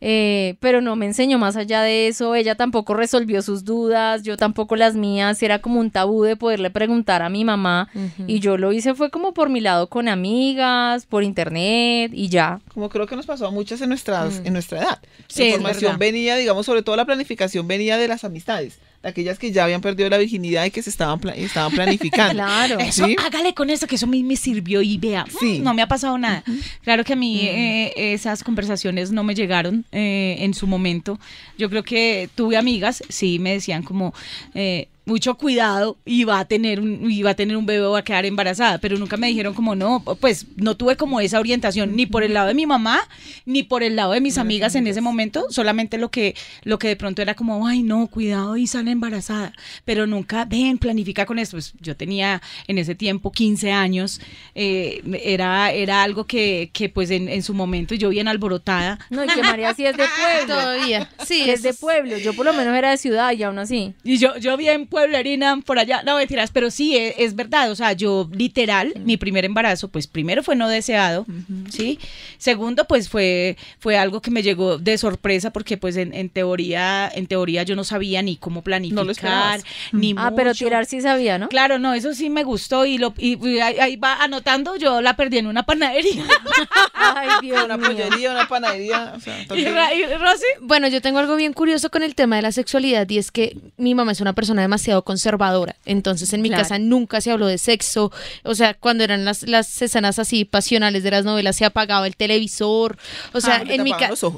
eh, 0.00 0.56
pero 0.60 0.80
no 0.80 0.96
me 0.96 1.06
enseñó 1.06 1.38
más 1.38 1.56
allá 1.56 1.82
de 1.82 2.08
eso, 2.08 2.34
ella 2.34 2.54
tampoco 2.54 2.94
resolvió 2.94 3.42
sus 3.42 3.64
dudas, 3.64 4.22
yo 4.22 4.36
tampoco 4.36 4.76
las 4.76 4.94
mías, 4.94 5.42
era 5.42 5.60
como 5.60 5.80
un 5.80 5.90
tabú 5.90 6.22
de 6.22 6.36
poderle 6.36 6.70
preguntar 6.70 7.22
a 7.22 7.28
mi 7.28 7.44
mamá. 7.44 7.88
Y 8.26 8.40
yo 8.40 8.56
lo 8.56 8.72
hice 8.72 8.94
fue 8.94 9.10
como 9.10 9.34
por 9.34 9.50
mi 9.50 9.60
lado 9.60 9.88
con 9.88 10.08
amigas, 10.08 11.06
por 11.06 11.22
internet 11.22 12.12
y 12.14 12.28
ya. 12.28 12.60
Como 12.72 12.88
creo 12.88 13.06
que 13.06 13.16
nos 13.16 13.26
pasó 13.26 13.46
a 13.46 13.50
muchas 13.50 13.80
en, 13.80 13.88
nuestras, 13.88 14.40
en 14.44 14.52
nuestra 14.52 14.80
edad. 14.80 14.98
Sí, 15.28 15.42
la 15.42 15.48
información 15.48 15.98
venía, 15.98 16.36
digamos, 16.36 16.66
sobre 16.66 16.82
todo 16.82 16.96
la 16.96 17.04
planificación 17.04 17.68
venía 17.68 17.98
de 17.98 18.08
las 18.08 18.24
amistades, 18.24 18.78
de 18.78 18.89
aquellas 19.02 19.38
que 19.38 19.50
ya 19.50 19.64
habían 19.64 19.80
perdido 19.80 20.10
la 20.10 20.18
virginidad 20.18 20.64
y 20.66 20.70
que 20.70 20.82
se 20.82 20.90
estaban, 20.90 21.18
pla- 21.20 21.34
estaban 21.34 21.72
planificando. 21.72 22.32
Claro. 22.34 22.78
Eso, 22.78 23.06
¿Sí? 23.06 23.16
hágale 23.24 23.54
con 23.54 23.70
eso, 23.70 23.86
que 23.86 23.94
eso 23.96 24.06
a 24.06 24.08
mí 24.08 24.22
me 24.22 24.36
sirvió 24.36 24.82
y 24.82 24.98
vea, 24.98 25.24
Sí. 25.40 25.58
mm, 25.60 25.62
no 25.62 25.72
me 25.74 25.82
ha 25.82 25.88
pasado 25.88 26.18
nada. 26.18 26.44
Claro 26.82 27.04
que 27.04 27.14
a 27.14 27.16
mí 27.16 27.40
eh, 27.42 27.92
esas 28.12 28.44
conversaciones 28.44 29.10
no 29.10 29.24
me 29.24 29.34
llegaron 29.34 29.84
eh, 29.92 30.36
en 30.40 30.52
su 30.54 30.66
momento. 30.66 31.18
Yo 31.58 31.70
creo 31.70 31.82
que 31.82 32.28
tuve 32.34 32.56
amigas, 32.56 33.02
sí, 33.08 33.38
me 33.38 33.52
decían 33.52 33.82
como, 33.82 34.12
eh, 34.54 34.88
mucho 35.10 35.34
cuidado 35.34 35.98
y 36.04 36.22
va 36.22 36.38
a 36.38 36.44
tener 36.44 36.78
un 36.78 37.10
y 37.10 37.22
va 37.22 37.30
a 37.30 37.34
tener 37.34 37.56
un 37.56 37.66
bebé 37.66 37.84
o 37.84 37.90
va 37.90 37.98
a 37.98 38.04
quedar 38.04 38.26
embarazada, 38.26 38.78
pero 38.78 38.96
nunca 38.96 39.16
me 39.16 39.26
dijeron 39.26 39.54
como 39.54 39.74
no, 39.74 40.04
pues 40.20 40.46
no 40.56 40.76
tuve 40.76 40.96
como 40.96 41.20
esa 41.20 41.40
orientación 41.40 41.96
ni 41.96 42.06
por 42.06 42.22
el 42.22 42.32
lado 42.32 42.46
de 42.46 42.54
mi 42.54 42.64
mamá 42.64 43.00
ni 43.44 43.64
por 43.64 43.82
el 43.82 43.96
lado 43.96 44.12
de 44.12 44.20
mis 44.20 44.38
amigas 44.38 44.76
en 44.76 44.86
ese 44.86 45.00
momento, 45.00 45.46
solamente 45.50 45.98
lo 45.98 46.12
que 46.12 46.36
lo 46.62 46.78
que 46.78 46.86
de 46.86 46.94
pronto 46.96 47.22
era 47.22 47.34
como, 47.34 47.66
ay, 47.66 47.82
no, 47.82 48.06
cuidado 48.06 48.56
y 48.56 48.68
sale 48.68 48.92
embarazada, 48.92 49.52
pero 49.84 50.06
nunca, 50.06 50.44
ven, 50.44 50.78
planifica 50.78 51.26
con 51.26 51.40
esto. 51.40 51.56
Pues 51.56 51.72
yo 51.80 51.96
tenía 51.96 52.40
en 52.68 52.78
ese 52.78 52.94
tiempo 52.94 53.32
15 53.32 53.72
años, 53.72 54.20
eh, 54.54 55.02
era 55.24 55.72
era 55.72 56.04
algo 56.04 56.24
que, 56.24 56.70
que 56.72 56.88
pues 56.88 57.10
en, 57.10 57.28
en 57.28 57.42
su 57.42 57.52
momento 57.52 57.96
yo 57.96 58.10
bien 58.10 58.28
alborotada 58.28 58.98
No, 59.10 59.24
y 59.24 59.28
que 59.28 59.42
María 59.42 59.74
sí 59.74 59.84
es 59.84 59.96
de 59.96 60.04
pueblo. 60.20 60.54
Todavía. 60.54 61.10
Sí, 61.26 61.50
es 61.50 61.62
de 61.62 61.74
pueblo. 61.74 62.16
Yo 62.18 62.32
por 62.34 62.46
lo 62.46 62.52
menos 62.52 62.76
era 62.76 62.90
de 62.90 62.96
ciudad 62.96 63.32
y 63.32 63.42
aún 63.42 63.58
así. 63.58 63.94
Y 64.04 64.18
yo, 64.18 64.36
yo 64.38 64.56
bien 64.56 64.86
pueblerina 65.00 65.60
por 65.64 65.78
allá, 65.78 66.02
no 66.04 66.16
mentiras, 66.16 66.50
pero 66.52 66.70
sí, 66.70 66.96
es, 66.96 67.14
es 67.18 67.34
verdad, 67.36 67.70
o 67.70 67.74
sea, 67.76 67.92
yo 67.92 68.28
literal, 68.32 68.92
mi 69.04 69.16
primer 69.16 69.44
embarazo, 69.44 69.88
pues 69.88 70.06
primero 70.06 70.42
fue 70.42 70.56
no 70.56 70.68
deseado, 70.68 71.26
¿sí? 71.70 71.98
Segundo, 72.38 72.86
pues 72.86 73.08
fue, 73.08 73.56
fue 73.78 73.96
algo 73.98 74.20
que 74.20 74.30
me 74.30 74.42
llegó 74.42 74.78
de 74.78 74.98
sorpresa 74.98 75.50
porque 75.52 75.76
pues 75.76 75.96
en, 75.96 76.12
en 76.14 76.28
teoría, 76.28 77.10
en 77.14 77.26
teoría 77.26 77.62
yo 77.62 77.76
no 77.76 77.84
sabía 77.84 78.22
ni 78.22 78.36
cómo 78.36 78.62
planificar, 78.62 79.10
esperabas. 79.10 79.64
ni 79.92 80.14
Ah, 80.16 80.32
pero 80.36 80.50
mucho. 80.50 80.64
tirar 80.64 80.86
sí 80.86 81.00
sabía, 81.00 81.38
¿no? 81.38 81.48
Claro, 81.48 81.78
no, 81.78 81.94
eso 81.94 82.12
sí 82.14 82.28
me 82.30 82.44
gustó 82.44 82.84
y, 82.84 82.98
lo, 82.98 83.14
y, 83.16 83.38
y 83.48 83.60
ahí, 83.60 83.78
ahí 83.78 83.96
va 83.96 84.16
anotando, 84.22 84.76
yo 84.76 85.00
la 85.00 85.16
perdí 85.16 85.38
en 85.38 85.46
una 85.46 85.62
panadería. 85.64 86.22
Ay, 86.94 87.28
Dios 87.42 87.64
Una 87.64 87.76
mío. 87.76 87.86
pollería, 87.88 88.32
una 88.32 88.48
panadería. 88.48 89.14
o 89.16 89.20
sea, 89.20 89.38
y, 89.54 89.60
y 89.60 90.04
Rosy, 90.16 90.44
Bueno, 90.60 90.88
yo 90.88 91.00
tengo 91.00 91.18
algo 91.18 91.36
bien 91.36 91.52
curioso 91.52 91.90
con 91.90 92.02
el 92.02 92.14
tema 92.14 92.36
de 92.36 92.42
la 92.42 92.52
sexualidad 92.52 93.08
y 93.08 93.18
es 93.18 93.30
que 93.30 93.56
mi 93.76 93.94
mamá 93.94 94.12
es 94.12 94.20
una 94.20 94.32
persona 94.34 94.62
demasiado 94.62 94.79
conservadora. 95.02 95.76
Entonces 95.84 96.32
en 96.32 96.42
mi 96.42 96.48
Claro. 96.48 96.62
casa 96.64 96.78
nunca 96.78 97.20
se 97.20 97.30
habló 97.30 97.46
de 97.46 97.58
sexo. 97.58 98.10
O 98.44 98.54
sea, 98.54 98.74
cuando 98.74 99.04
eran 99.04 99.24
las, 99.24 99.42
las 99.44 99.80
escenas 99.82 100.18
así 100.18 100.44
pasionales 100.44 101.02
de 101.02 101.10
las 101.10 101.24
novelas 101.24 101.56
se 101.56 101.64
apagaba 101.64 102.06
el 102.06 102.16
televisor. 102.16 102.96
O 103.32 103.40
sea, 103.40 103.56
Ah, 103.56 103.62
en, 103.66 103.82
mi, 103.82 103.92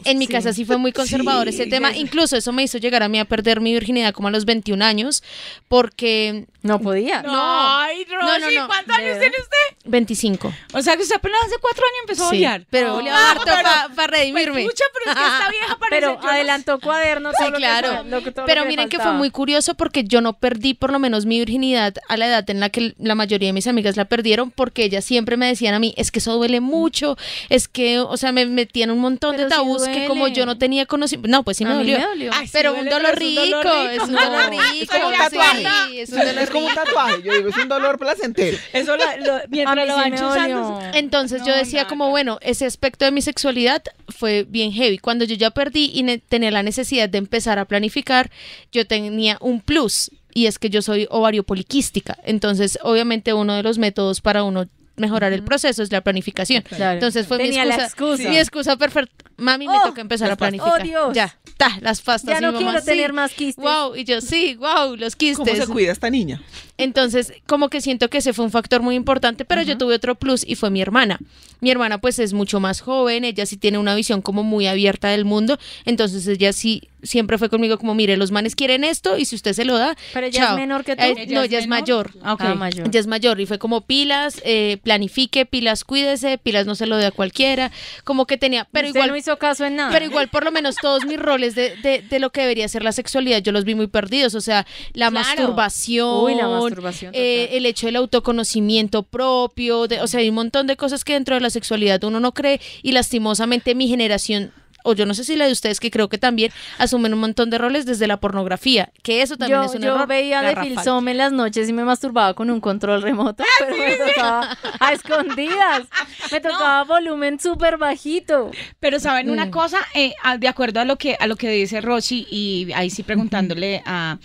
en 0.04 0.18
mi 0.18 0.26
Sí. 0.26 0.32
casa 0.32 0.52
sí 0.52 0.64
fue 0.64 0.76
muy 0.78 0.92
conservador 0.92 1.48
Sí, 1.48 1.54
ese 1.54 1.66
tema. 1.66 1.94
Incluso 1.96 2.36
eso 2.36 2.52
me 2.52 2.62
hizo 2.62 2.78
llegar 2.78 3.02
a 3.02 3.08
mí 3.08 3.18
a 3.18 3.24
perder 3.24 3.60
mi 3.60 3.72
virginidad 3.72 4.12
como 4.14 4.28
a 4.28 4.30
los 4.30 4.44
21 4.44 4.82
años 4.82 5.22
porque 5.68 6.46
No 6.62 6.78
podía. 6.80 7.22
no, 7.22 7.32
No. 7.32 7.78
ay, 7.80 8.04
Rosy, 8.04 8.26
No, 8.26 8.38
no, 8.38 8.60
no. 8.60 8.66
¿cuántos 8.68 8.96
años 8.96 9.14
¿De 9.14 9.20
tiene 9.20 9.36
usted? 9.40 9.88
25. 9.90 10.52
O 10.74 10.82
sea, 10.82 10.96
que 10.96 11.02
usted 11.02 11.16
apenas 11.16 11.38
hace 11.46 11.56
cuatro 11.60 11.82
años 11.84 11.98
empezó 12.02 12.24
a 12.26 12.30
Sí, 12.30 12.36
odiar. 12.36 12.64
pero 12.70 12.98
pero- 13.02 13.44
para 13.44 13.88
Pues, 13.94 14.06
redimirme. 14.08 14.64
pucha, 14.64 14.84
pero 14.92 15.10
es 15.12 15.18
que 15.20 15.26
esta 15.26 15.50
vieja 15.50 15.76
parece... 15.80 16.00
Pero 16.06 16.20
adelantó 16.28 16.78
cuaderno 16.80 17.30
todo 17.32 17.46
Sí, 17.46 17.50
lo 17.52 17.56
que 17.58 17.62
claro. 17.64 18.02
lo 18.04 18.22
que- 18.22 18.30
lo 18.30 18.44
Pero 18.46 18.62
que 18.62 18.68
miren 18.68 18.88
que 18.88 18.98
fue 18.98 19.12
muy 19.12 19.30
curioso 19.30 19.74
porque 19.74 20.04
yo 20.04 20.20
no 20.20 20.31
perdí 20.34 20.74
por 20.74 20.92
lo 20.92 20.98
menos 20.98 21.26
mi 21.26 21.38
virginidad 21.38 21.94
a 22.08 22.16
la 22.16 22.26
edad 22.26 22.48
en 22.50 22.60
la 22.60 22.68
que 22.70 22.94
la 22.98 23.14
mayoría 23.14 23.48
de 23.48 23.52
mis 23.52 23.66
amigas 23.66 23.96
la 23.96 24.04
perdieron 24.04 24.50
porque 24.50 24.84
ellas 24.84 25.04
siempre 25.04 25.36
me 25.36 25.46
decían 25.46 25.74
a 25.74 25.78
mí, 25.78 25.94
es 25.96 26.10
que 26.10 26.18
eso 26.18 26.34
duele 26.36 26.60
mucho, 26.60 27.16
es 27.48 27.68
que, 27.68 28.00
o 28.00 28.16
sea, 28.16 28.32
me 28.32 28.46
metían 28.46 28.90
un 28.90 28.98
montón 28.98 29.36
Pero 29.36 29.48
de 29.48 29.54
sí 29.54 29.56
tabús 29.60 29.82
que 29.88 30.06
como 30.06 30.28
yo 30.28 30.46
no 30.46 30.58
tenía 30.58 30.86
conocimiento, 30.86 31.28
no, 31.36 31.42
pues 31.44 31.56
sí 31.56 31.64
me 31.64 31.74
dolió. 31.74 31.98
me 31.98 32.04
dolió. 32.06 32.30
Ay, 32.34 32.46
sí 32.46 32.50
pero 32.52 32.70
duele, 32.72 32.84
un 32.84 32.90
dolor 32.90 33.12
pero 33.14 33.22
es 33.24 33.28
rico, 33.28 33.42
un 33.44 33.50
dolor 33.50 33.90
rico. 33.90 34.02
es 34.02 34.08
un 34.08 34.14
dolor 34.14 34.50
rico, 34.50 34.62
es 34.82 34.88
como 34.90 35.08
un 35.08 35.14
tatuaje. 35.16 35.62
sí, 35.90 35.98
es 36.00 36.10
un 36.10 36.18
dolor 36.18 36.38
Es 36.38 36.50
como 36.50 36.66
un 36.66 36.74
tatuaje, 36.74 37.22
yo 37.22 37.34
digo, 37.34 37.48
es 37.48 37.56
un 37.56 37.68
dolor 37.68 37.98
placentero. 37.98 38.58
Eso 38.72 38.96
la- 38.96 39.16
lo- 39.16 39.40
mientras 39.48 39.88
lo 39.88 39.96
van. 39.96 40.94
Entonces 40.94 41.42
yo 41.46 41.54
decía 41.54 41.80
nada. 41.80 41.88
como, 41.88 42.10
bueno, 42.10 42.38
ese 42.42 42.66
aspecto 42.66 43.04
de 43.04 43.10
mi 43.10 43.22
sexualidad 43.22 43.82
fue 44.12 44.44
bien 44.48 44.72
heavy. 44.72 44.98
Cuando 44.98 45.24
yo 45.24 45.34
ya 45.34 45.50
perdí 45.50 45.90
y 45.92 46.18
tenía 46.18 46.50
la 46.50 46.62
necesidad 46.62 47.08
de 47.08 47.18
empezar 47.18 47.58
a 47.58 47.64
planificar, 47.64 48.30
yo 48.70 48.86
tenía 48.86 49.38
un 49.40 49.60
plus 49.60 50.10
y 50.34 50.46
es 50.46 50.58
que 50.58 50.70
yo 50.70 50.82
soy 50.82 51.06
ovario 51.10 51.42
poliquística. 51.42 52.18
Entonces, 52.24 52.78
obviamente 52.82 53.34
uno 53.34 53.54
de 53.54 53.62
los 53.62 53.78
métodos 53.78 54.20
para 54.20 54.44
uno 54.44 54.66
mejorar 54.96 55.32
el 55.32 55.42
proceso 55.42 55.82
es 55.82 55.90
la 55.92 56.00
planificación. 56.02 56.62
Claro. 56.62 56.94
Entonces 56.94 57.26
fue 57.26 57.38
Tenía 57.38 57.62
mi 57.62 57.68
la 57.70 57.74
excusa, 57.76 58.14
excusa. 58.14 58.28
mi 58.28 58.36
excusa 58.38 58.76
perfer- 58.78 59.08
mami, 59.36 59.66
me 59.66 59.76
Oh, 59.78 59.82
toca 59.84 60.00
empezar 60.00 60.30
a 60.30 60.36
planificar. 60.36 60.72
pastas. 60.80 60.88
Oh, 60.88 60.88
Dios. 61.12 61.14
Ya, 61.16 61.36
ta, 61.56 61.78
las 61.80 62.00
pastas. 62.02 62.34
Ya 62.34 62.40
mi 62.40 62.46
no 62.46 62.52
mamá, 62.52 62.64
quiero 62.64 62.80
sí. 62.80 62.86
tener 62.86 63.12
más 63.12 63.32
quistes. 63.32 63.64
Wow, 63.64 63.96
y 63.96 64.04
yo, 64.04 64.20
sí, 64.20 64.56
wow, 64.56 64.94
los 64.96 65.16
quistes. 65.16 65.38
¿Cómo 65.48 65.66
se 65.66 65.72
cuida 65.72 65.92
esta 65.92 66.10
niña? 66.10 66.42
Entonces, 66.78 67.32
como 67.46 67.68
que 67.68 67.80
siento 67.80 68.08
que 68.10 68.18
ese 68.18 68.32
fue 68.32 68.44
un 68.44 68.50
factor 68.50 68.82
muy 68.82 68.94
importante, 68.94 69.44
pero 69.44 69.62
yo 69.62 69.78
tuve 69.78 69.94
otro 69.94 70.14
plus 70.14 70.44
y 70.46 70.54
fue 70.56 70.70
mi 70.70 70.80
hermana. 70.82 71.18
Mi 71.60 71.70
hermana 71.70 71.98
pues 71.98 72.18
es 72.18 72.32
mucho 72.32 72.58
más 72.60 72.80
joven, 72.80 73.24
ella 73.24 73.46
sí 73.46 73.56
tiene 73.56 73.78
una 73.78 73.94
visión 73.94 74.20
como 74.22 74.42
muy 74.42 74.66
abierta 74.66 75.08
del 75.08 75.24
mundo, 75.24 75.58
entonces 75.84 76.26
ella 76.26 76.52
sí 76.52 76.88
siempre 77.02 77.38
fue 77.38 77.48
conmigo 77.48 77.78
como, 77.78 77.94
mire, 77.94 78.16
los 78.16 78.30
manes 78.30 78.54
quieren 78.56 78.84
esto 78.84 79.18
y 79.18 79.24
si 79.24 79.34
usted 79.36 79.52
se 79.52 79.64
lo 79.64 79.76
da, 79.78 79.96
Pero 80.12 80.26
ella 80.26 80.40
es 80.42 80.46
chao". 80.48 80.56
menor 80.56 80.84
que 80.84 80.96
tú. 80.96 81.02
Eh, 81.02 81.14
¿Ella 81.18 81.34
no, 81.34 81.42
es 81.42 81.48
ella 81.48 81.58
es 81.58 81.66
mayor. 81.66 82.10
Ah, 82.22 82.34
ok. 82.34 82.40
Ah, 82.42 82.54
mayor. 82.54 82.86
Ella 82.88 83.00
es 83.00 83.06
mayor 83.06 83.40
y 83.40 83.46
fue 83.46 83.58
como 83.58 83.80
pilas, 83.82 84.40
eh, 84.44 84.78
planifique, 84.82 85.44
pilas 85.46 85.84
cuídese, 85.84 86.38
pilas 86.38 86.66
no 86.66 86.74
se 86.74 86.86
lo 86.86 86.96
dé 86.96 87.06
a 87.06 87.10
cualquiera, 87.10 87.72
como 88.04 88.26
que 88.26 88.36
tenía, 88.38 88.68
pero 88.72 88.88
Usted 88.88 88.98
igual 88.98 89.10
no 89.10 89.16
hizo 89.16 89.36
caso 89.38 89.64
en 89.64 89.76
nada. 89.76 89.90
pero 89.92 90.04
igual, 90.04 90.28
por 90.28 90.44
lo 90.44 90.52
menos, 90.52 90.76
todos 90.76 91.04
mis 91.04 91.18
roles 91.18 91.54
de, 91.54 91.76
de, 91.82 92.02
de 92.08 92.18
lo 92.20 92.30
que 92.30 92.40
debería 92.42 92.68
ser 92.68 92.82
la 92.84 92.92
sexualidad, 92.92 93.42
yo 93.42 93.52
los 93.52 93.64
vi 93.64 93.74
muy 93.74 93.86
perdidos. 93.88 94.34
O 94.34 94.40
sea, 94.40 94.66
la 94.94 95.10
Claro. 95.10 95.12
masturbación. 95.26 96.24
Uy, 96.24 96.34
la 96.34 96.48
masturbación, 96.48 97.12
eh, 97.14 97.50
el 97.52 97.66
hecho 97.66 97.86
del 97.86 97.96
autoconocimiento 97.96 99.02
propio. 99.02 99.86
de- 99.88 100.00
o 100.00 100.06
sea, 100.06 100.20
hay 100.20 100.28
un 100.28 100.34
montón 100.34 100.66
de 100.66 100.76
cosas 100.76 101.04
que 101.04 101.12
dentro 101.14 101.34
de 101.34 101.40
la 101.40 101.50
sexualidad 101.50 102.02
uno 102.04 102.20
no 102.20 102.32
cree. 102.32 102.60
Y 102.82 102.92
lastimosamente, 102.92 103.74
mi 103.74 103.88
generación. 103.88 104.52
O 104.82 104.94
yo 104.94 105.06
no 105.06 105.14
sé 105.14 105.24
si 105.24 105.36
la 105.36 105.46
de 105.46 105.52
ustedes, 105.52 105.80
que 105.80 105.90
creo 105.90 106.08
que 106.08 106.18
también 106.18 106.52
asumen 106.78 107.12
un 107.14 107.20
montón 107.20 107.50
de 107.50 107.58
roles 107.58 107.86
desde 107.86 108.06
la 108.06 108.18
pornografía. 108.18 108.90
Que 109.02 109.22
eso 109.22 109.36
también 109.36 109.60
yo, 109.60 109.66
es 109.66 109.74
un 109.74 109.82
yo 109.82 109.94
error. 109.94 110.06
veía 110.08 110.40
de 110.42 110.48
garrafal. 110.54 110.68
Filsom 110.74 111.08
en 111.08 111.16
las 111.18 111.32
noches 111.32 111.68
y 111.68 111.72
me 111.72 111.84
masturbaba 111.84 112.34
con 112.34 112.50
un 112.50 112.60
control 112.60 113.02
remoto, 113.02 113.44
pero 113.58 113.76
me 113.76 113.96
tocaba 113.96 114.56
a 114.80 114.92
escondidas. 114.92 115.82
Me 116.30 116.40
tocaba 116.40 116.84
volumen 116.84 117.38
súper 117.40 117.76
bajito. 117.78 118.50
Pero 118.80 118.98
saben 119.00 119.28
Mm. 119.28 119.32
una 119.32 119.50
cosa, 119.50 119.78
Eh, 119.94 120.14
de 120.38 120.48
acuerdo 120.48 120.80
a 120.80 120.84
lo 120.84 120.96
que 120.96 121.16
a 121.20 121.26
lo 121.26 121.36
que 121.36 121.48
dice 121.50 121.80
Rosy 121.80 122.26
y 122.30 122.68
ahí 122.74 122.90
sí 122.90 123.02
preguntándole 123.02 123.82
a, 123.86 124.18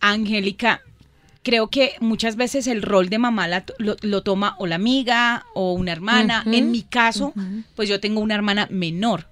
Angélica, 0.00 0.80
creo 1.42 1.68
que 1.68 1.94
muchas 2.00 2.36
veces 2.36 2.66
el 2.66 2.82
rol 2.82 3.08
de 3.08 3.18
mamá 3.18 3.48
la 3.48 3.64
lo, 3.78 3.96
lo 4.02 4.22
toma 4.22 4.54
o 4.58 4.66
la 4.66 4.74
amiga 4.76 5.44
o 5.54 5.72
una 5.72 5.92
hermana. 5.92 6.42
En 6.46 6.70
mi 6.70 6.82
caso, 6.82 7.32
pues 7.74 7.88
yo 7.88 8.00
tengo 8.00 8.20
una 8.20 8.34
hermana 8.34 8.66
menor. 8.70 9.26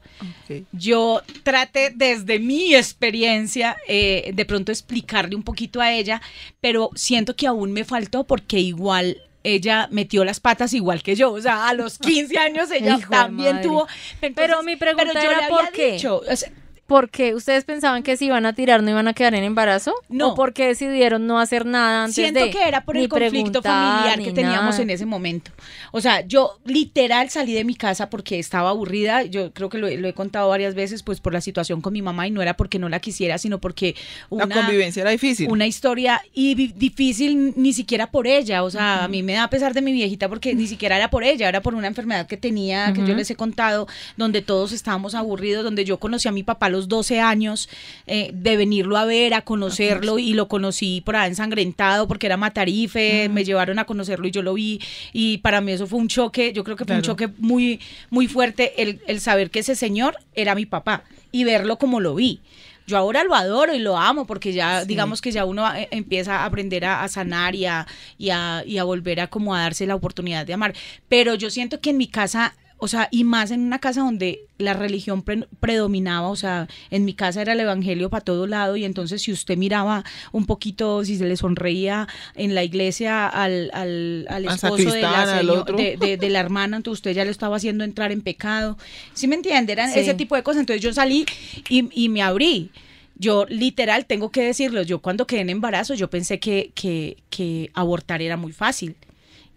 Yo 0.73 1.23
traté 1.43 1.91
desde 1.95 2.38
mi 2.38 2.75
experiencia 2.75 3.76
eh, 3.88 4.31
de 4.35 4.45
pronto 4.45 4.73
explicarle 4.73 5.35
un 5.37 5.43
poquito 5.43 5.81
a 5.81 5.93
ella, 5.93 6.21
pero 6.61 6.91
siento 6.95 7.35
que 7.37 7.47
aún 7.47 7.73
me 7.73 7.85
faltó 7.85 8.25
porque 8.25 8.59
igual 8.61 9.19
ella 9.45 9.88
metió 9.91 10.25
las 10.25 10.38
patas 10.38 10.73
igual 10.73 11.02
que 11.02 11.17
yo, 11.17 11.33
o 11.33 11.41
sea, 11.41 11.69
a 11.69 11.75
los 11.75 11.99
15 11.99 12.38
años 12.38 12.71
ella 12.73 12.97
Hijo 12.99 13.11
también 13.11 13.57
madre. 13.57 13.69
tuvo. 13.69 13.87
Pero 14.35 14.62
mi 14.62 14.76
pregunta 14.76 15.11
pero 15.12 15.25
yo 15.25 15.31
era 15.33 15.41
le 15.43 15.49
¿por 15.49 15.59
había 15.61 15.73
qué? 15.73 15.93
dicho, 15.95 16.23
o 16.29 16.37
sea, 16.37 16.52
¿Por 16.86 17.08
qué? 17.08 17.34
¿Ustedes 17.34 17.64
pensaban 17.64 18.02
que 18.02 18.16
si 18.18 18.26
iban 18.26 18.44
a 18.44 18.52
tirar 18.54 18.82
no 18.82 18.90
iban 18.90 19.08
a 19.08 19.14
quedar 19.14 19.34
en 19.34 19.44
embarazo? 19.44 19.94
No. 20.10 20.30
¿O 20.30 20.34
porque 20.34 20.66
decidieron 20.66 21.26
no 21.26 21.38
hacer 21.40 21.64
nada 21.64 22.02
antes 22.04 22.16
Siento 22.16 22.40
de 22.40 22.50
que 22.50 22.68
era 22.68 22.84
por 22.84 22.96
el 22.98 23.08
conflicto 23.08 23.62
familiar 23.62 24.18
que 24.20 24.32
teníamos 24.32 24.72
nada? 24.72 24.82
en 24.82 24.90
ese 24.90 25.06
momento. 25.06 25.52
O 25.92 26.00
sea, 26.02 26.20
yo 26.26 26.58
literal 26.66 27.30
salí 27.30 27.54
de 27.54 27.64
mi 27.64 27.76
casa 27.76 28.10
porque 28.10 28.38
estaba 28.38 28.68
aburrida. 28.70 29.22
Yo 29.22 29.52
creo 29.52 29.70
que 29.70 29.78
lo, 29.78 29.86
he- 29.86 29.96
lo 29.96 30.06
he 30.08 30.12
contado 30.12 30.48
varias 30.50 30.74
veces, 30.74 31.02
pues 31.02 31.20
por 31.20 31.32
la 31.32 31.40
situación 31.40 31.80
con 31.80 31.92
mi 31.94 32.02
mamá 32.02 32.26
y 32.26 32.30
no 32.30 32.42
era 32.42 32.54
porque 32.58 32.78
no 32.78 32.88
la 32.90 33.00
quisiera, 33.00 33.38
sino 33.38 33.58
porque 33.58 33.94
una, 34.28 34.44
La 34.46 34.54
convivencia 34.54 35.00
era 35.00 35.10
difícil. 35.12 35.48
una 35.50 35.66
historia 35.66 36.20
y 36.34 36.54
di- 36.56 36.74
difícil 36.76 37.54
ni 37.56 37.72
siquiera 37.72 38.10
por 38.10 38.26
ella. 38.26 38.64
O 38.64 38.70
sea, 38.70 39.04
a 39.04 39.08
mí 39.08 39.22
me 39.22 39.32
da 39.34 39.48
pesar 39.48 39.72
de 39.72 39.80
mi 39.82 39.92
viejita 39.92 40.28
porque 40.28 40.54
ni 40.54 40.66
siquiera 40.66 40.96
era 40.96 41.08
por 41.08 41.24
ella, 41.24 41.48
era 41.48 41.62
por 41.62 41.74
una 41.74 41.86
enfermedad 41.86 42.26
que 42.26 42.36
tenía, 42.36 42.92
que 42.92 43.06
yo 43.06 43.14
les 43.14 43.30
he 43.30 43.36
contado, 43.36 43.86
donde 44.18 44.42
todos 44.42 44.72
estábamos 44.72 45.14
aburridos, 45.14 45.64
donde 45.64 45.84
yo 45.86 45.98
conocí 45.98 46.28
a 46.28 46.32
mi 46.32 46.42
papá 46.42 46.68
los 46.73 46.88
12 46.88 47.21
años, 47.21 47.69
eh, 48.07 48.31
de 48.35 48.57
venirlo 48.57 48.97
a 48.97 49.05
ver, 49.05 49.35
a 49.35 49.43
conocerlo, 49.43 50.19
y 50.19 50.35
lo 50.35 50.49
conocí 50.49 51.00
por 51.05 51.14
ahí 51.14 51.29
ensangrentado 51.29 52.09
porque 52.09 52.26
era 52.26 52.37
matarife, 52.37 53.29
me 53.29 53.45
llevaron 53.45 53.79
a 53.79 53.85
conocerlo 53.85 54.26
y 54.26 54.33
yo 54.33 54.43
lo 54.43 54.55
vi, 54.55 54.81
y 55.12 55.38
para 55.38 55.61
mí 55.61 55.73
eso 55.73 55.87
fue 55.87 55.99
un 55.99 56.09
choque, 56.09 56.52
yo 56.52 56.64
creo 56.64 56.76
que 56.76 56.85
fue 56.85 56.97
un 56.97 57.02
choque 57.02 57.29
muy, 57.38 57.81
muy 58.11 58.26
fuerte 58.26 58.83
el, 58.83 59.00
el 59.07 59.21
saber 59.21 59.50
que 59.50 59.61
ese 59.61 59.76
señor 59.76 60.17
era 60.35 60.55
mi 60.55 60.67
papá 60.67 61.05
y 61.31 61.45
verlo 61.45 61.79
como 61.79 62.00
lo 62.00 62.14
vi. 62.14 62.41
Yo 62.87 62.99
ahora 62.99 63.23
lo 63.23 63.35
adoro 63.35 63.75
y 63.75 63.79
lo 63.79 63.97
amo 63.97 64.26
porque 64.26 64.52
ya, 64.52 64.85
digamos 64.85 65.21
que 65.21 65.31
ya 65.31 65.45
uno 65.45 65.73
eh, 65.75 65.88
empieza 65.93 66.41
a 66.41 66.45
aprender 66.45 66.85
a, 66.85 67.05
a 67.05 67.09
sanar 67.09 67.55
y 67.55 67.64
a, 67.67 67.87
y, 68.19 68.31
a, 68.31 68.64
y 68.67 68.79
a 68.79 68.85
volver 68.85 69.21
a 69.21 69.29
como 69.29 69.55
a 69.55 69.61
darse 69.61 69.87
la 69.87 69.95
oportunidad 69.95 70.45
de 70.45 70.55
amar. 70.55 70.75
Pero 71.09 71.35
yo 71.35 71.49
siento 71.50 71.81
que 71.81 71.91
en 71.91 71.97
mi 71.97 72.09
casa, 72.09 72.55
o 72.84 72.88
sea, 72.88 73.06
y 73.12 73.22
más 73.22 73.52
en 73.52 73.60
una 73.60 73.78
casa 73.78 74.00
donde 74.00 74.40
la 74.58 74.74
religión 74.74 75.22
pre- 75.22 75.46
predominaba, 75.60 76.28
o 76.28 76.34
sea, 76.34 76.66
en 76.90 77.04
mi 77.04 77.14
casa 77.14 77.40
era 77.40 77.52
el 77.52 77.60
evangelio 77.60 78.10
para 78.10 78.24
todo 78.24 78.48
lado 78.48 78.76
y 78.76 78.84
entonces 78.84 79.22
si 79.22 79.30
usted 79.30 79.56
miraba 79.56 80.02
un 80.32 80.46
poquito, 80.46 81.04
si 81.04 81.16
se 81.16 81.24
le 81.28 81.36
sonreía 81.36 82.08
en 82.34 82.56
la 82.56 82.64
iglesia 82.64 83.28
al, 83.28 83.70
al, 83.72 84.26
al 84.28 84.48
Al 84.48 84.54
esposo 84.56 84.90
de 84.90 85.00
la, 85.00 85.38
al 85.38 85.46
de, 85.76 85.96
de- 85.96 86.16
de 86.16 86.30
la 86.30 86.40
hermana, 86.40 86.76
entonces 86.78 86.98
usted 86.98 87.12
ya 87.12 87.24
lo 87.24 87.30
estaba 87.30 87.54
haciendo 87.56 87.84
entrar 87.84 88.10
en 88.10 88.20
pecado. 88.20 88.76
¿Sí 89.14 89.28
me 89.28 89.36
entiende? 89.36 89.72
Eran 89.72 89.92
Sí. 89.92 90.00
ese 90.00 90.14
tipo 90.14 90.34
de 90.34 90.42
cosas. 90.42 90.60
Entonces 90.60 90.82
yo 90.82 90.92
salí 90.92 91.24
y, 91.68 91.88
y 91.92 92.08
me 92.08 92.22
abrí. 92.22 92.70
Yo 93.16 93.46
literal, 93.48 94.06
tengo 94.06 94.30
que 94.30 94.42
decirlo, 94.42 94.82
yo 94.82 94.98
cuando 94.98 95.26
quedé 95.28 95.42
en 95.42 95.50
embarazo, 95.50 95.94
yo 95.94 96.10
pensé 96.10 96.40
que, 96.40 96.72
que, 96.74 97.18
que 97.30 97.70
abortar 97.74 98.20
era 98.22 98.36
muy 98.36 98.52
fácil. 98.52 98.96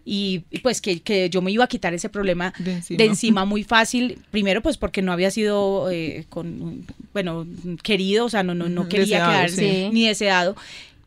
Y, 0.08 0.44
y 0.52 0.58
pues 0.60 0.80
que, 0.80 1.00
que 1.00 1.28
yo 1.28 1.42
me 1.42 1.50
iba 1.50 1.64
a 1.64 1.66
quitar 1.66 1.92
ese 1.92 2.08
problema 2.08 2.54
De 2.60 2.74
encima. 2.74 2.98
de 2.98 3.04
encima 3.06 3.44
muy 3.44 3.64
fácil. 3.64 4.20
Primero, 4.30 4.62
pues 4.62 4.76
porque 4.76 5.02
no 5.02 5.10
había 5.10 5.32
sido, 5.32 5.90
eh, 5.90 6.26
con, 6.28 6.86
bueno, 7.12 7.44
querido, 7.82 8.26
o 8.26 8.28
sea, 8.28 8.44
no, 8.44 8.54
no, 8.54 8.68
no 8.68 8.88
quería 8.88 9.04
deseado, 9.04 9.32
quedarse 9.32 9.56
sí. 9.56 9.88
ni 9.92 10.06
deseado. 10.06 10.54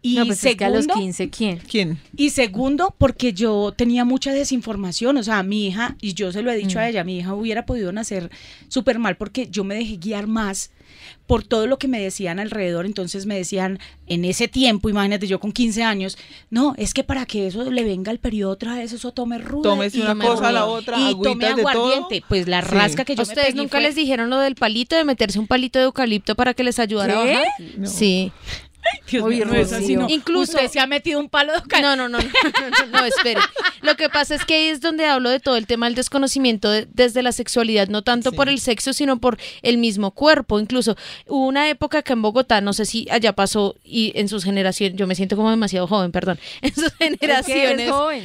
Y 0.01 0.15
no, 0.15 0.25
pues 0.25 0.43
es 0.45 0.55
que 0.55 0.63
a 0.63 0.69
segundo, 0.69 0.93
los 0.93 0.97
15, 0.97 1.29
¿quién? 1.29 1.57
¿Quién? 1.57 1.99
y 2.15 2.29
segundo, 2.29 2.95
porque 2.97 3.33
yo 3.33 3.73
tenía 3.75 4.05
mucha 4.05 4.31
desinformación, 4.31 5.17
o 5.17 5.23
sea, 5.23 5.43
mi 5.43 5.67
hija, 5.67 5.97
y 5.99 6.13
yo 6.13 6.31
se 6.31 6.41
lo 6.41 6.51
he 6.51 6.55
dicho 6.55 6.77
Mm. 6.77 6.81
a 6.81 6.89
ella, 6.89 7.03
mi 7.03 7.17
hija 7.17 7.33
hubiera 7.33 7.65
podido 7.65 7.91
nacer 7.91 8.29
súper 8.69 8.97
mal 8.97 9.17
porque 9.17 9.47
yo 9.49 9.65
me 9.65 9.75
dejé 9.75 9.97
guiar 9.97 10.25
más 10.27 10.71
por 11.27 11.43
todo 11.43 11.67
lo 11.67 11.77
que 11.77 11.87
me 11.87 11.99
decían 11.99 12.39
alrededor, 12.39 12.85
entonces 12.85 13.25
me 13.25 13.35
decían 13.35 13.77
en 14.07 14.25
ese 14.25 14.47
tiempo, 14.47 14.89
imagínate 14.89 15.27
yo 15.27 15.39
con 15.39 15.51
15 15.51 15.83
años, 15.83 16.17
no, 16.49 16.73
es 16.77 16.93
que 16.93 17.03
para 17.03 17.25
que 17.25 17.45
eso 17.47 17.69
le 17.69 17.83
venga 17.83 18.11
el 18.11 18.19
periodo 18.19 18.51
otra 18.53 18.75
vez, 18.75 18.93
eso 18.93 19.11
tome 19.11 19.37
ruda 19.37 19.69
Tómese 19.69 19.97
y 19.97 20.01
una 20.01 20.09
tome 20.11 20.25
cosa 20.25 20.47
a 20.47 20.51
la 20.53 20.65
otra, 20.65 20.97
y 20.97 21.11
tome 21.21 21.45
agüitas 21.45 21.55
de 21.57 21.61
todo. 21.61 21.69
aguardiente, 21.85 22.23
pues 22.27 22.47
la 22.47 22.61
Sí. 22.61 22.67
rasca 22.69 23.05
que 23.05 23.15
yo 23.15 23.21
¿A 23.21 23.25
me 23.25 23.29
ustedes 23.31 23.47
pegué 23.49 23.57
nunca 23.57 23.77
fue- 23.77 23.81
les 23.81 23.95
dijeron 23.95 24.29
lo 24.29 24.39
del 24.39 24.55
palito, 24.55 24.95
de 24.95 25.03
meterse 25.03 25.37
un 25.39 25.47
palito 25.47 25.77
de 25.77 25.85
eucalipto 25.85 26.35
para 26.35 26.53
que 26.53 26.63
les 26.63 26.79
ayudara 26.79 27.13
¿Qué? 27.13 27.19
a 27.19 27.23
bajar? 27.39 27.47
No. 27.77 27.87
Sí. 27.87 28.31
Dios 29.09 29.23
Uy, 29.23 29.35
mío, 29.37 29.45
no 29.45 29.55
es 29.55 29.71
así, 29.73 29.95
no. 29.95 30.07
Incluso- 30.09 30.53
usted 30.53 30.69
se 30.69 30.79
ha 30.79 30.87
metido 30.87 31.19
un 31.19 31.29
palo 31.29 31.53
de. 31.53 31.81
No, 31.81 31.95
no, 31.95 32.07
no, 32.09 32.19
no, 32.19 32.23
no, 32.27 32.69
no, 32.91 32.99
no, 32.99 33.05
espere. 33.05 33.39
Lo 33.81 33.95
que 33.95 34.09
pasa 34.09 34.35
es 34.35 34.45
que 34.45 34.55
ahí 34.55 34.67
es 34.67 34.81
donde 34.81 35.05
hablo 35.05 35.29
de 35.29 35.39
todo 35.39 35.57
el 35.57 35.67
tema 35.67 35.85
del 35.87 35.95
desconocimiento 35.95 36.69
de- 36.69 36.87
desde 36.91 37.21
la 37.23 37.31
sexualidad, 37.31 37.87
no 37.87 38.03
tanto 38.03 38.29
Sí. 38.31 38.35
por 38.35 38.49
el 38.49 38.59
sexo, 38.59 38.93
sino 38.93 39.19
por 39.19 39.37
el 39.61 39.77
mismo 39.77 40.11
cuerpo. 40.11 40.59
Incluso 40.59 40.95
hubo 41.27 41.45
una 41.47 41.69
época 41.69 42.01
que 42.03 42.13
en 42.13 42.21
Bogotá, 42.21 42.61
no 42.61 42.73
sé 42.73 42.85
si 42.85 43.07
allá 43.09 43.33
pasó 43.33 43.75
y 43.83 44.11
en 44.15 44.29
sus 44.29 44.43
generaciones, 44.43 44.97
yo 44.97 45.07
me 45.07 45.15
siento 45.15 45.35
como 45.35 45.49
demasiado 45.49 45.87
joven, 45.87 46.11
perdón, 46.11 46.39
en 46.61 46.73
sus 46.75 46.85
Es 46.85 46.93
que 46.93 47.17
generaciones, 47.19 47.91
joven. 47.91 48.23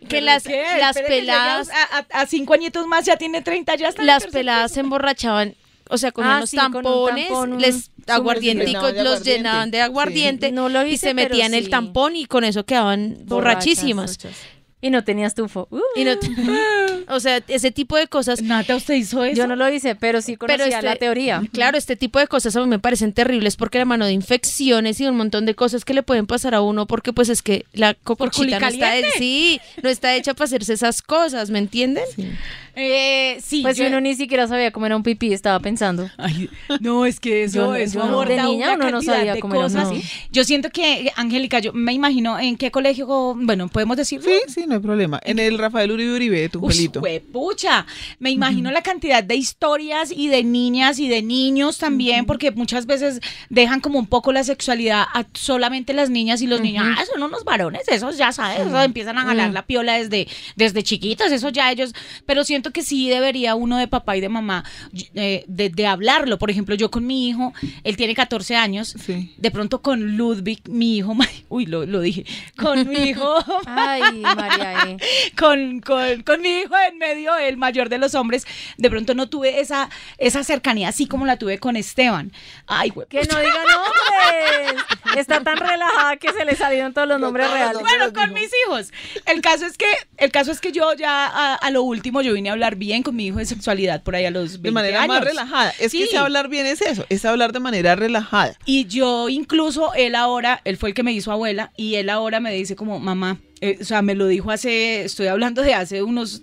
que 0.00 0.06
¿Pero 0.08 0.26
las, 0.26 0.42
que 0.44 0.64
peladas, 1.08 1.68
A, 1.70 1.98
a- 1.98 2.20
a 2.22 2.26
cinco 2.26 2.54
añitos 2.54 2.86
más 2.86 3.04
ya 3.06 3.16
tiene 3.16 3.42
30, 3.42 3.74
ya 3.76 3.88
está. 3.88 4.02
en 4.02 4.08
el 4.08 4.14
las 4.14 4.26
peladas 4.26 4.72
se 4.72 4.80
emborrachaban. 4.80 5.54
O 5.88 5.98
sea, 5.98 6.10
cogían 6.12 6.32
Ah, 6.34 6.40
los 6.40 6.50
sí, 6.50 6.56
con 6.56 6.66
un 6.66 6.72
tampones, 6.72 7.28
tampón, 7.28 7.58
les 7.60 7.90
aguardienticos, 8.08 8.82
los 8.82 8.92
aguardiente. 8.96 9.30
llenaban 9.36 9.70
de 9.70 9.80
aguardiente 9.82 10.46
Sí. 10.48 10.52
No 10.52 10.68
lo 10.68 10.86
y 10.86 10.96
se 10.96 11.14
metían 11.14 11.54
el 11.54 11.64
sí. 11.64 11.70
tampón 11.70 12.16
y 12.16 12.26
con 12.26 12.44
eso 12.44 12.64
quedaban 12.64 13.18
borrachísimas. 13.24 14.16
Borrachas, 14.18 14.36
Y 14.80 14.90
no 14.90 15.04
tenías 15.04 15.34
tufo. 15.34 15.68
Uh, 15.70 15.78
Y 15.94 16.04
no, 16.04 16.12
o 17.08 17.20
sea, 17.20 17.42
ese 17.48 17.70
tipo 17.70 17.96
de 17.96 18.06
cosas. 18.06 18.42
Nata, 18.42 18.76
¿usted 18.76 18.94
hizo 18.94 19.24
eso? 19.24 19.36
yo 19.36 19.46
no 19.46 19.56
lo 19.56 19.68
hice, 19.72 19.94
pero 19.94 20.20
sí 20.22 20.36
conocía 20.36 20.66
este- 20.66 20.82
la 20.82 20.96
teoría. 20.96 21.42
Claro, 21.52 21.78
este 21.78 21.96
tipo 21.96 22.18
de 22.18 22.26
cosas 22.26 22.54
a 22.56 22.60
mí 22.60 22.66
me 22.66 22.78
parecen 22.78 23.12
terribles 23.12 23.56
porque 23.56 23.78
la 23.78 23.84
mano 23.84 24.06
de 24.06 24.12
infecciones 24.12 25.00
y 25.00 25.06
un 25.06 25.16
montón 25.16 25.46
de 25.46 25.54
cosas 25.54 25.84
que 25.84 25.94
le 25.94 26.02
pueden 26.02 26.26
pasar 26.26 26.54
a 26.54 26.60
uno 26.60 26.86
porque 26.86 27.12
pues 27.12 27.28
es 27.28 27.42
que 27.42 27.64
la 27.72 27.94
cocochita 27.94 28.58
no 28.60 28.66
está, 28.68 28.92
sí, 29.18 29.60
no 29.82 29.88
está 29.88 30.14
hecha 30.14 30.34
para 30.34 30.44
hacerse 30.46 30.72
esas 30.74 31.02
cosas, 31.02 31.50
¿me 31.50 31.58
entienden? 31.58 32.04
Eh, 32.78 33.38
sí. 33.42 33.62
Pues 33.62 33.76
yo- 33.78 33.86
uno 33.86 34.00
ni 34.02 34.14
siquiera 34.14 34.46
sabía 34.48 34.70
cómo 34.70 34.84
era 34.86 34.96
un 34.96 35.02
pipí, 35.02 35.32
estaba 35.32 35.58
pensando. 35.60 36.10
Ay, 36.18 36.50
no, 36.80 37.06
es 37.06 37.20
que 37.20 37.44
eso, 37.44 37.56
Yo 37.56 37.66
no- 37.68 37.74
eso 37.74 37.98
yo 38.00 38.06
no- 38.06 38.24
de 38.24 38.42
niña 38.42 38.74
uno 38.74 38.90
no 38.90 39.00
sabía 39.02 39.38
cómo 39.40 39.54
era 39.54 39.62
cosas. 39.64 39.88
uno. 39.90 40.00
Yo 40.30 40.44
siento 40.44 40.68
que, 40.70 41.10
Angélica, 41.16 41.58
yo 41.58 41.72
me 41.72 41.94
imagino 41.94 42.38
en 42.38 42.56
qué 42.58 42.70
colegio, 42.70 43.06
bueno, 43.34 43.68
podemos 43.68 43.96
decirlo. 43.96 44.26
Sí, 44.28 44.52
sí, 44.52 44.64
no 44.66 44.74
hay 44.74 44.80
problema. 44.80 45.20
En 45.24 45.38
el 45.38 45.56
Rafael 45.56 45.90
Uribe 45.90 46.14
Uribe 46.14 46.48
tu 46.50 46.58
Uy, 46.60 46.74
pucha, 47.32 47.86
me 48.18 48.30
imagino 48.30 48.70
la 48.70 48.82
cantidad 48.82 49.22
de 49.22 49.34
historias 49.36 50.10
y 50.14 50.28
de 50.28 50.44
niñas 50.44 50.98
y 50.98 51.08
de 51.08 51.22
niños 51.22 51.78
también, 51.78 52.26
porque 52.26 52.50
muchas 52.50 52.86
veces 52.86 53.20
dejan 53.50 53.80
como 53.80 53.98
un 53.98 54.06
poco 54.06 54.32
la 54.32 54.44
sexualidad 54.44 55.04
a 55.12 55.26
solamente 55.34 55.92
las 55.92 56.10
niñas 56.10 56.42
y 56.42 56.46
los 56.46 56.60
niños, 56.60 56.84
ah, 56.88 57.04
son 57.12 57.22
unos 57.22 57.44
varones, 57.44 57.82
esos 57.88 58.16
ya 58.16 58.32
sabes, 58.32 58.60
eso 58.66 58.82
empiezan 58.82 59.18
a 59.18 59.24
jalar 59.24 59.52
la 59.52 59.66
piola 59.66 59.94
desde, 59.94 60.28
desde 60.56 60.82
chiquitos, 60.82 61.30
eso 61.32 61.48
ya 61.50 61.70
ellos, 61.70 61.92
pero 62.26 62.44
siento 62.44 62.70
que 62.72 62.82
sí 62.82 63.08
debería 63.08 63.54
uno 63.54 63.76
de 63.78 63.88
papá 63.88 64.16
y 64.16 64.20
de 64.20 64.28
mamá 64.28 64.64
eh, 65.14 65.44
de, 65.46 65.68
de 65.70 65.86
hablarlo. 65.86 66.38
Por 66.38 66.50
ejemplo, 66.50 66.74
yo 66.74 66.90
con 66.90 67.06
mi 67.06 67.28
hijo, 67.28 67.52
él 67.84 67.96
tiene 67.96 68.14
14 68.14 68.56
años, 68.56 68.94
Sí. 69.04 69.32
de 69.36 69.50
pronto 69.50 69.82
con 69.82 70.16
Ludwig, 70.16 70.60
mi 70.68 70.96
hijo, 70.98 71.16
uy, 71.48 71.66
lo, 71.66 71.86
lo 71.86 72.00
dije, 72.00 72.24
con 72.56 72.88
mi 72.88 73.10
hijo. 73.10 73.34
Ay, 73.66 74.20
María. 74.22 74.84
E. 74.90 74.96
con, 75.38 75.80
con, 75.80 76.22
con 76.22 76.40
mi 76.40 76.48
hijo 76.60 76.74
en 76.88 76.98
medio, 76.98 77.36
el 77.36 77.56
mayor 77.56 77.88
de 77.88 77.98
los 77.98 78.14
hombres, 78.14 78.46
de 78.76 78.90
pronto 78.90 79.14
no 79.14 79.28
tuve 79.28 79.60
esa, 79.60 79.90
esa 80.18 80.44
cercanía 80.44 80.88
así 80.88 81.06
como 81.06 81.26
la 81.26 81.36
tuve 81.38 81.58
con 81.58 81.76
Esteban. 81.76 82.32
Ay, 82.66 82.90
güey. 82.90 83.06
Que 83.08 83.22
no 83.24 83.38
digan 83.38 83.64
nombres. 83.66 84.84
Está 85.16 85.42
tan 85.42 85.56
relajada 85.56 86.16
que 86.16 86.32
se 86.32 86.44
le 86.44 86.56
salieron 86.56 86.92
todos 86.92 87.08
los 87.08 87.20
nombres 87.20 87.50
reales. 87.50 87.80
Bueno, 87.80 88.12
con 88.12 88.32
mis 88.32 88.50
hijos. 88.66 88.92
El 89.24 89.40
caso 89.40 89.66
es 89.66 89.76
que, 89.78 89.86
el 90.18 90.30
caso 90.30 90.50
es 90.52 90.60
que 90.60 90.72
yo 90.72 90.92
ya 90.94 91.26
a, 91.26 91.54
a 91.54 91.70
lo 91.70 91.82
último 91.82 92.22
yo 92.22 92.32
vine 92.34 92.50
a 92.50 92.52
hablar 92.52 92.76
bien 92.76 93.02
con 93.02 93.16
mi 93.16 93.26
hijo 93.26 93.38
de 93.38 93.46
sexualidad 93.46 94.02
por 94.02 94.14
ahí 94.16 94.24
a 94.24 94.30
los 94.30 94.60
20 94.62 94.68
De 94.68 94.72
manera 94.72 95.02
años. 95.02 95.16
más 95.16 95.24
relajada. 95.24 95.70
Es 95.78 95.92
que 95.92 96.06
si 96.06 96.16
hablar 96.16 96.48
bien 96.48 96.66
es 96.66 96.82
eso, 96.82 97.06
es 97.08 97.24
hablar 97.24 97.52
de 97.52 97.60
manera 97.60 97.96
relajada. 97.96 98.56
Y 98.64 98.86
yo 98.86 99.28
incluso, 99.28 99.94
él 99.94 100.14
ahora, 100.14 100.60
él 100.64 100.76
fue 100.76 100.90
el 100.90 100.94
que 100.94 101.02
me 101.02 101.12
hizo 101.12 101.32
abuela, 101.32 101.72
y 101.76 101.96
él 101.96 102.10
ahora 102.10 102.40
me 102.40 102.52
dice 102.52 102.76
como, 102.76 102.98
mamá, 102.98 103.38
eh, 103.60 103.78
o 103.80 103.84
sea, 103.84 104.02
me 104.02 104.14
lo 104.14 104.26
dijo 104.26 104.50
hace, 104.50 105.04
estoy 105.04 105.28
hablando 105.28 105.62
de 105.62 105.74
hace 105.74 106.02
unos 106.02 106.42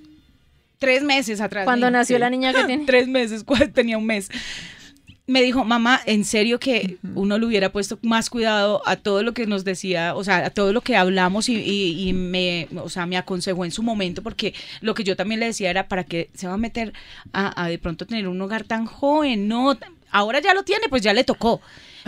tres 0.83 1.03
meses 1.03 1.41
atrás. 1.41 1.65
Cuando 1.65 1.87
me 1.87 1.91
nació 1.91 2.17
sí. 2.17 2.19
la 2.19 2.29
niña 2.29 2.53
que 2.53 2.63
tiene. 2.67 2.85
tres 2.85 3.07
meses, 3.07 3.43
tenía 3.73 3.97
un 3.97 4.05
mes. 4.05 4.29
Me 5.25 5.41
dijo, 5.41 5.63
mamá, 5.63 6.01
en 6.05 6.25
serio 6.25 6.59
que 6.59 6.97
uno 7.15 7.37
le 7.37 7.45
hubiera 7.45 7.71
puesto 7.71 7.97
más 8.01 8.29
cuidado 8.29 8.81
a 8.85 8.97
todo 8.97 9.23
lo 9.23 9.33
que 9.33 9.47
nos 9.47 9.63
decía, 9.63 10.15
o 10.15 10.23
sea, 10.25 10.45
a 10.45 10.49
todo 10.49 10.73
lo 10.73 10.81
que 10.81 10.97
hablamos 10.97 11.47
y, 11.47 11.55
y- 11.55 12.09
y 12.09 12.11
me, 12.11 12.67
o 12.75 12.89
sea, 12.89 13.05
me 13.05 13.15
aconsejó 13.15 13.63
en 13.63 13.71
su 13.71 13.83
momento, 13.83 14.21
porque 14.21 14.53
lo 14.81 14.93
que 14.93 15.05
yo 15.05 15.15
también 15.15 15.39
le 15.39 15.45
decía 15.45 15.69
era 15.69 15.87
para 15.87 16.03
que 16.03 16.29
se 16.33 16.45
va 16.47 16.55
a 16.55 16.57
meter 16.57 16.91
a, 17.31 17.63
a 17.63 17.69
de 17.69 17.77
pronto 17.79 18.05
tener 18.05 18.27
un 18.27 18.41
hogar 18.41 18.65
tan 18.65 18.85
joven, 18.85 19.47
no, 19.47 19.77
ahora 20.11 20.41
ya 20.41 20.53
lo 20.53 20.63
tiene, 20.63 20.89
pues 20.89 21.01
ya 21.01 21.13
le 21.13 21.23
tocó. 21.23 21.61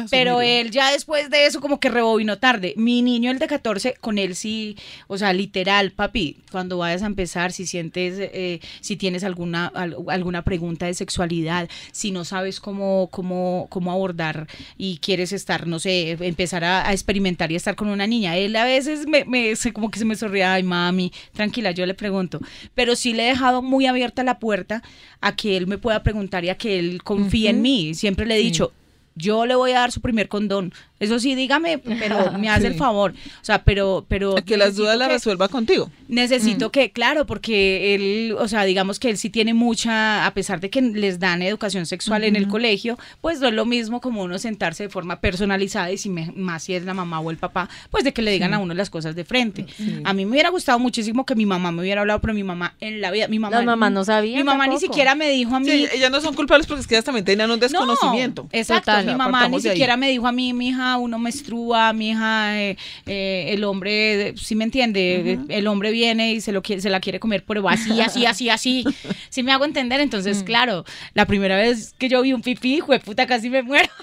Pero 0.10 0.38
Asumirlo. 0.40 0.42
él 0.42 0.72
ya 0.72 0.92
después 0.92 1.30
de 1.30 1.46
eso 1.46 1.62
como 1.62 1.80
que 1.80 1.90
rebobinó 1.90 2.38
tarde. 2.38 2.74
Mi 2.78 3.02
niño, 3.02 3.32
el 3.32 3.40
de 3.40 3.48
14, 3.48 3.96
con 4.02 4.18
él 4.18 4.36
sí, 4.36 4.76
o 5.08 5.18
sea, 5.18 5.32
literal, 5.34 5.92
papi, 5.92 6.38
cuando 6.52 6.78
vayas 6.78 7.02
a 7.04 7.06
empezar, 7.06 7.52
si 7.52 7.66
sientes, 7.66 8.16
eh, 8.20 8.60
si 8.82 8.98
tienes 8.98 9.24
alguna, 9.24 9.68
al- 9.68 9.96
alguna 10.10 10.44
pregunta 10.44 10.86
de 10.86 10.94
sexualidad, 10.94 11.70
si 11.92 12.12
no 12.12 12.26
sabes 12.26 12.60
cómo, 12.60 13.08
cómo, 13.12 13.68
cómo 13.70 13.92
abordar 13.92 14.48
y 14.78 14.98
quieres 14.98 15.32
estar, 15.32 15.66
no 15.68 15.80
sé, 15.80 16.12
empezar 16.20 16.64
a, 16.64 16.88
a 16.88 16.92
experimentar 16.92 17.52
y 17.52 17.56
estar 17.56 17.76
con 17.76 17.88
una 17.88 18.06
niña. 18.08 18.36
Él 18.38 18.56
a 18.56 18.66
veces 18.66 19.08
me, 19.08 19.24
me 19.26 19.56
se- 19.56 19.72
como 19.74 19.90
que 19.92 20.00
se 20.00 20.06
me 20.06 20.16
sonría, 20.16 20.54
ay 20.54 20.64
mami, 20.64 21.12
tranquila, 21.34 21.72
yo 21.72 21.86
le 21.86 21.94
pregunto. 21.94 22.40
Pero 22.74 22.96
sí 22.96 23.14
le 23.14 23.24
he 23.26 23.30
dejado 23.30 23.62
muy 23.62 23.86
abierta 23.86 24.24
la 24.24 24.40
puerta 24.40 24.84
a 25.22 25.36
que 25.36 25.56
él 25.58 25.68
me 25.68 25.78
pueda 25.78 26.04
preguntar 26.04 26.44
y 26.44 26.50
a 26.50 26.58
que 26.58 26.80
él 26.80 27.02
confíe 27.04 27.50
en 27.50 27.62
mí. 27.62 27.94
Siempre 27.94 28.26
le 28.26 28.36
he 28.36 28.40
dicho, 28.40 28.74
yo 29.16 29.46
le 29.46 29.56
voy 29.56 29.72
a 29.72 29.80
dar 29.80 29.92
su 29.92 30.02
primer 30.02 30.28
condón. 30.28 30.74
Eso 31.00 31.20
sí, 31.20 31.36
dígame, 31.36 31.78
pero 31.78 32.32
me 32.40 32.50
hace 32.50 32.68
el 32.68 32.76
favor. 32.76 33.12
O 33.42 33.46
sea, 33.46 33.64
pero, 33.64 34.06
pero 34.08 34.36
Que 34.36 34.56
las 34.58 34.76
dudas 34.76 34.98
las 34.98 35.10
resuelva 35.10 35.48
contigo. 35.50 35.92
Necesito 36.08 36.72
que, 36.72 36.92
claro, 36.92 37.26
porque 37.26 37.96
él, 37.96 38.36
o 38.40 38.48
sea, 38.48 38.64
digamos 38.64 39.00
que 39.00 39.10
él 39.10 39.18
sí 39.18 39.30
tiene 39.30 39.54
mucha, 39.54 40.26
a 40.26 40.34
pesar 40.34 40.60
de 40.62 40.70
que 40.70 40.82
les 40.82 41.20
dan 41.20 41.42
educación 41.42 41.86
sexual 41.86 42.24
en 42.24 42.36
el 42.38 42.48
colegio, 42.48 42.98
pues 43.22 43.40
no 43.42 43.48
es 43.48 43.54
lo 43.54 43.66
mismo 43.66 44.00
como 44.02 44.24
uno 44.24 44.40
sentarse 44.40 44.84
de 44.84 44.90
forma 44.90 45.20
personalizada 45.20 45.92
y 45.92 45.98
si 45.98 46.10
me- 46.10 46.32
más 46.36 46.64
si 46.64 46.74
es 46.76 46.86
la 46.86 46.94
mamá 46.94 47.20
o 47.20 47.30
el 47.30 47.38
papá, 47.38 47.70
pues 47.92 48.04
de 48.06 48.14
que 48.14 48.22
le 48.22 48.32
digan 48.32 48.54
a 48.54 48.60
uno 48.60 48.74
las 48.74 48.90
cosas 48.90 49.16
de 49.16 49.26
frente. 49.26 49.66
A 50.06 50.14
mí 50.14 50.26
me 50.26 50.32
hubiera 50.32 50.50
gustado 50.50 50.80
muchísimo 50.80 51.26
que 51.26 51.36
mi 51.36 51.46
mamá 51.46 51.72
me 51.72 51.82
hubiera 51.82 52.02
hablado, 52.02 52.22
pero 52.22 52.34
mi 52.34 52.44
mamá 52.44 52.76
en 52.80 53.02
la 53.02 53.12
vida, 53.12 53.28
mi 53.28 53.40
mamá, 53.40 53.58
Las 53.58 53.66
mamás 53.66 53.92
no 53.92 54.06
sabían 54.06 54.38
Mi 54.38 54.44
mamá 54.44 54.68
ni 54.68 54.78
siquiera 54.80 55.14
me 55.16 55.30
dijo 55.30 55.56
a 55.56 55.60
mí. 55.60 55.70
Sí, 55.70 55.88
ellas 55.94 56.10
no 56.12 56.22
son 56.22 56.34
culpables 56.36 56.68
porque 56.68 56.82
es 56.82 56.88
que 56.88 56.96
ellas 56.96 57.06
también 57.06 57.26
tenían 57.26 57.52
un 57.52 57.60
desconocimiento. 57.60 58.44
No, 58.44 58.50
exacto. 58.54 58.92
Total. 58.92 59.05
Mi 59.06 59.16
mamá 59.16 59.48
ni 59.48 59.62
siquiera 59.62 59.98
me 59.98 60.10
dijo 60.10 60.28
a 60.28 60.32
mí, 60.32 60.54
mi 60.54 60.70
hija, 60.70 60.98
uno 60.98 61.20
menstrua, 61.20 61.94
mi 61.94 62.10
hija, 62.12 62.60
eh, 62.62 62.78
eh, 63.06 63.46
el 63.50 63.64
hombre, 63.64 64.34
si 64.38 64.56
me 64.56 64.64
entiende, 64.64 65.40
el 65.50 65.68
hombre 65.68 65.92
viene 65.92 66.34
y 66.34 66.42
se 66.42 66.52
lo 66.52 66.62
quiere, 66.62 66.82
se 66.82 66.90
la 66.90 67.00
quiere 67.00 67.20
comer, 67.20 67.44
pero 67.48 67.68
así, 67.70 68.02
así, 68.02 68.26
así, 68.26 68.50
así. 68.50 68.84
Si 69.30 69.44
me 69.44 69.52
hago 69.52 69.66
entender, 69.66 70.00
entonces, 70.00 70.44
claro, 70.44 70.86
la 71.14 71.26
primera 71.26 71.58
vez 71.58 71.94
que 71.98 72.08
yo 72.10 72.22
vi 72.22 72.32
un 72.34 72.42
pipí, 72.42 72.82
puta, 73.04 73.28
casi 73.28 73.50
me 73.50 73.62
muero. 73.64 73.90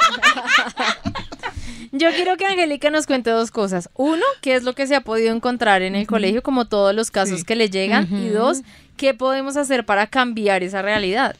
Yo 1.94 2.10
quiero 2.12 2.38
que 2.38 2.46
Angélica 2.46 2.88
nos 2.88 3.06
cuente 3.06 3.28
dos 3.28 3.50
cosas. 3.50 3.90
Uno, 3.94 4.22
qué 4.40 4.54
es 4.54 4.62
lo 4.62 4.74
que 4.74 4.86
se 4.86 4.94
ha 4.94 5.02
podido 5.02 5.34
encontrar 5.34 5.82
en 5.82 5.94
el 5.94 6.06
colegio, 6.06 6.42
como 6.42 6.64
todos 6.66 6.94
los 6.94 7.10
casos 7.10 7.40
Sí. 7.40 7.44
que 7.44 7.54
le 7.54 7.68
llegan. 7.68 8.08
Y 8.10 8.30
dos, 8.30 8.62
qué 8.96 9.12
podemos 9.12 9.58
hacer 9.58 9.84
para 9.84 10.06
cambiar 10.06 10.62
esa 10.62 10.80
realidad. 10.80 11.36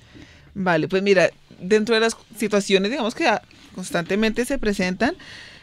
Vale, 0.55 0.89
pues 0.89 1.03
mira, 1.03 1.31
dentro 1.59 1.95
de 1.95 2.03
las 2.03 2.17
situaciones, 2.37 2.91
digamos 2.91 3.15
que 3.15 3.31
constantemente 3.73 4.45
se 4.45 4.59
presentan, 4.59 5.17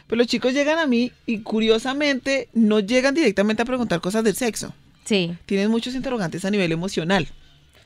pues 0.07 0.17
los 0.17 0.27
chicos 0.27 0.53
llegan 0.53 0.79
a 0.79 0.87
mí 0.87 1.11
y 1.25 1.39
curiosamente 1.39 2.49
no 2.53 2.79
llegan 2.79 3.13
directamente 3.13 3.61
a 3.61 3.65
preguntar 3.65 4.01
cosas 4.01 4.23
del 4.23 4.35
sexo. 4.35 4.73
Sí. 5.05 5.35
Tienen 5.45 5.71
muchos 5.71 5.95
interrogantes 5.95 6.45
a 6.45 6.51
nivel 6.51 6.71
emocional, 6.71 7.27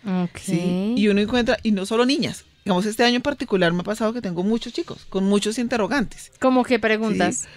Ok. 0.05 0.37
¿sí? 0.41 0.93
Y 0.97 1.07
uno 1.07 1.21
encuentra, 1.21 1.57
y 1.63 1.71
no 1.71 1.85
solo 1.85 2.05
niñas. 2.05 2.45
Digamos, 2.65 2.85
este 2.85 3.03
año 3.03 3.17
en 3.17 3.21
particular 3.21 3.71
me 3.73 3.81
ha 3.81 3.83
pasado 3.83 4.13
que 4.13 4.21
tengo 4.21 4.43
muchos 4.43 4.71
chicos 4.73 5.05
con 5.09 5.25
muchos 5.25 5.57
interrogantes. 5.57 6.31
¿Cómo 6.39 6.63
que 6.63 6.79
preguntas? 6.79 7.35
Sí. 7.41 7.47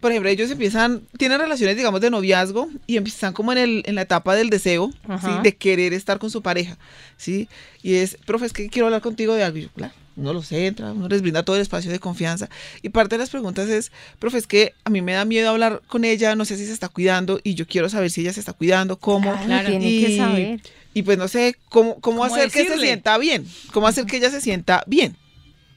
Por 0.00 0.10
ejemplo, 0.10 0.28
ellos 0.28 0.50
empiezan, 0.50 1.02
tienen 1.16 1.38
relaciones, 1.38 1.76
digamos, 1.76 2.00
de 2.02 2.10
noviazgo 2.10 2.68
y 2.86 2.98
empiezan 2.98 3.32
como 3.32 3.52
en, 3.52 3.58
el, 3.58 3.82
en 3.86 3.94
la 3.94 4.02
etapa 4.02 4.34
del 4.34 4.50
deseo, 4.50 4.90
¿sí? 5.20 5.30
De 5.42 5.56
querer 5.56 5.94
estar 5.94 6.18
con 6.18 6.30
su 6.30 6.42
pareja, 6.42 6.76
¿sí? 7.16 7.48
Y 7.82 7.94
es, 7.94 8.18
profe, 8.26 8.44
es 8.44 8.52
que 8.52 8.68
quiero 8.68 8.86
hablar 8.86 9.00
contigo 9.00 9.34
de 9.34 9.44
algo. 9.44 9.56
Y 9.58 9.62
yo, 9.62 9.68
claro, 9.74 9.94
uno 10.16 10.32
los 10.32 10.50
entra, 10.52 10.92
uno 10.92 11.08
les 11.08 11.22
brinda 11.22 11.42
todo 11.42 11.56
el 11.56 11.62
espacio 11.62 11.90
de 11.90 11.98
confianza. 11.98 12.48
Y 12.82 12.90
parte 12.90 13.14
de 13.16 13.18
las 13.18 13.30
preguntas 13.30 13.68
es, 13.68 13.92
profe, 14.18 14.38
es 14.38 14.46
que 14.46 14.74
a 14.84 14.90
mí 14.90 15.02
me 15.02 15.12
da 15.12 15.24
miedo 15.24 15.50
hablar 15.50 15.82
con 15.86 16.04
ella, 16.04 16.36
no 16.36 16.44
sé 16.44 16.56
si 16.56 16.66
se 16.66 16.72
está 16.72 16.88
cuidando 16.88 17.40
y 17.42 17.54
yo 17.54 17.66
quiero 17.66 17.88
saber 17.88 18.10
si 18.10 18.20
ella 18.20 18.32
se 18.32 18.40
está 18.40 18.52
cuidando, 18.52 18.98
cómo. 18.98 19.34
Claro, 19.44 19.68
tiene 19.68 20.06
que 20.06 20.16
saber. 20.16 20.60
Y 20.94 21.02
pues 21.02 21.18
no 21.18 21.26
sé 21.26 21.56
cómo, 21.68 21.94
cómo, 22.00 22.18
¿Cómo 22.18 22.24
hacer 22.24 22.50
que 22.50 22.66
se 22.66 22.78
sienta 22.78 23.18
bien, 23.18 23.46
cómo 23.72 23.88
hacer 23.88 24.06
que 24.06 24.18
ella 24.18 24.30
se 24.30 24.40
sienta 24.40 24.84
bien. 24.86 25.16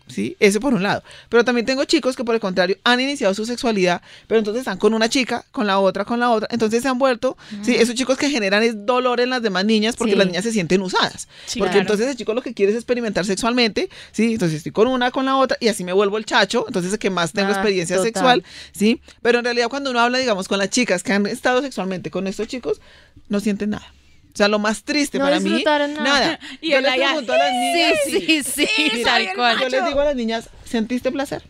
¿Sí? 0.07 0.37
Eso 0.39 0.59
por 0.61 0.73
un 0.73 0.83
lado. 0.83 1.03
Pero 1.27 1.43
también 1.43 1.65
tengo 1.65 1.83
chicos 1.83 2.15
que 2.15 2.23
por 2.23 2.33
el 2.33 2.39
contrario 2.39 2.77
han 2.85 2.99
iniciado 3.01 3.33
su 3.33 3.45
sexualidad, 3.45 4.01
pero 4.27 4.39
entonces 4.39 4.61
están 4.61 4.77
con 4.77 4.93
una 4.93 5.09
chica, 5.09 5.43
con 5.51 5.67
la 5.67 5.79
otra, 5.79 6.05
con 6.05 6.19
la 6.19 6.29
otra. 6.29 6.47
Entonces 6.51 6.81
se 6.81 6.87
han 6.87 6.97
vuelto, 6.97 7.37
¿sí? 7.61 7.75
Esos 7.75 7.93
chicos 7.93 8.17
que 8.17 8.29
generan 8.29 8.63
es 8.63 8.85
dolor 8.85 9.19
en 9.19 9.29
las 9.29 9.41
demás 9.41 9.65
niñas 9.65 9.95
porque 9.97 10.13
Sí. 10.13 10.17
las 10.17 10.27
niñas 10.27 10.43
se 10.45 10.51
sienten 10.53 10.81
usadas. 10.81 11.27
Sí, 11.45 11.59
porque 11.59 11.71
claro. 11.73 11.81
entonces 11.81 12.07
el 12.07 12.15
chico 12.15 12.33
lo 12.33 12.41
que 12.41 12.53
quiere 12.53 12.71
es 12.71 12.77
experimentar 12.77 13.25
sexualmente, 13.25 13.89
¿sí? 14.13 14.33
Entonces 14.33 14.57
estoy 14.57 14.71
con 14.71 14.87
una, 14.87 15.11
con 15.11 15.25
la 15.25 15.35
otra 15.35 15.57
y 15.59 15.67
así 15.67 15.83
me 15.83 15.91
vuelvo 15.93 16.17
el 16.17 16.25
chacho, 16.25 16.63
entonces 16.67 16.93
el 16.93 16.99
que 16.99 17.09
más 17.09 17.33
tengo 17.33 17.49
Ah, 17.49 17.51
experiencia 17.51 17.97
total. 17.97 18.07
sexual, 18.13 18.43
¿sí? 18.71 19.01
Pero 19.21 19.39
en 19.39 19.43
realidad 19.45 19.67
cuando 19.69 19.91
uno 19.91 19.99
habla, 19.99 20.17
digamos, 20.19 20.47
con 20.47 20.57
las 20.57 20.69
chicas 20.69 21.03
que 21.03 21.11
han 21.13 21.25
estado 21.25 21.61
sexualmente 21.61 22.09
con 22.11 22.27
estos 22.27 22.47
chicos, 22.47 22.79
no 23.27 23.39
sienten 23.41 23.71
nada. 23.71 23.93
O 24.38 24.41
sea, 24.43 24.47
lo 24.47 24.60
más 24.60 24.84
triste 24.84 25.17
No 25.17 25.26
para 25.26 25.39
mí, 25.39 25.63
nada. 25.65 25.88
nada. 25.88 26.39
Y 26.62 26.69
Yo 26.71 26.80
les 26.82 26.91
allá, 26.91 27.08
pregunto 27.08 27.34
a 27.34 27.38
las 27.38 27.52
niñas, 27.54 27.93
Sí, 28.06 28.43
sí, 28.43 28.67
sí, 28.67 29.02
tal 29.04 29.21
el 29.23 29.34
cual. 29.36 29.58
yo 29.60 29.67
les 29.69 29.86
digo 29.86 30.00
a 30.00 30.06
las 30.06 30.15
niñas, 30.15 30.50
¿sentiste 30.63 31.12
placer? 31.12 31.41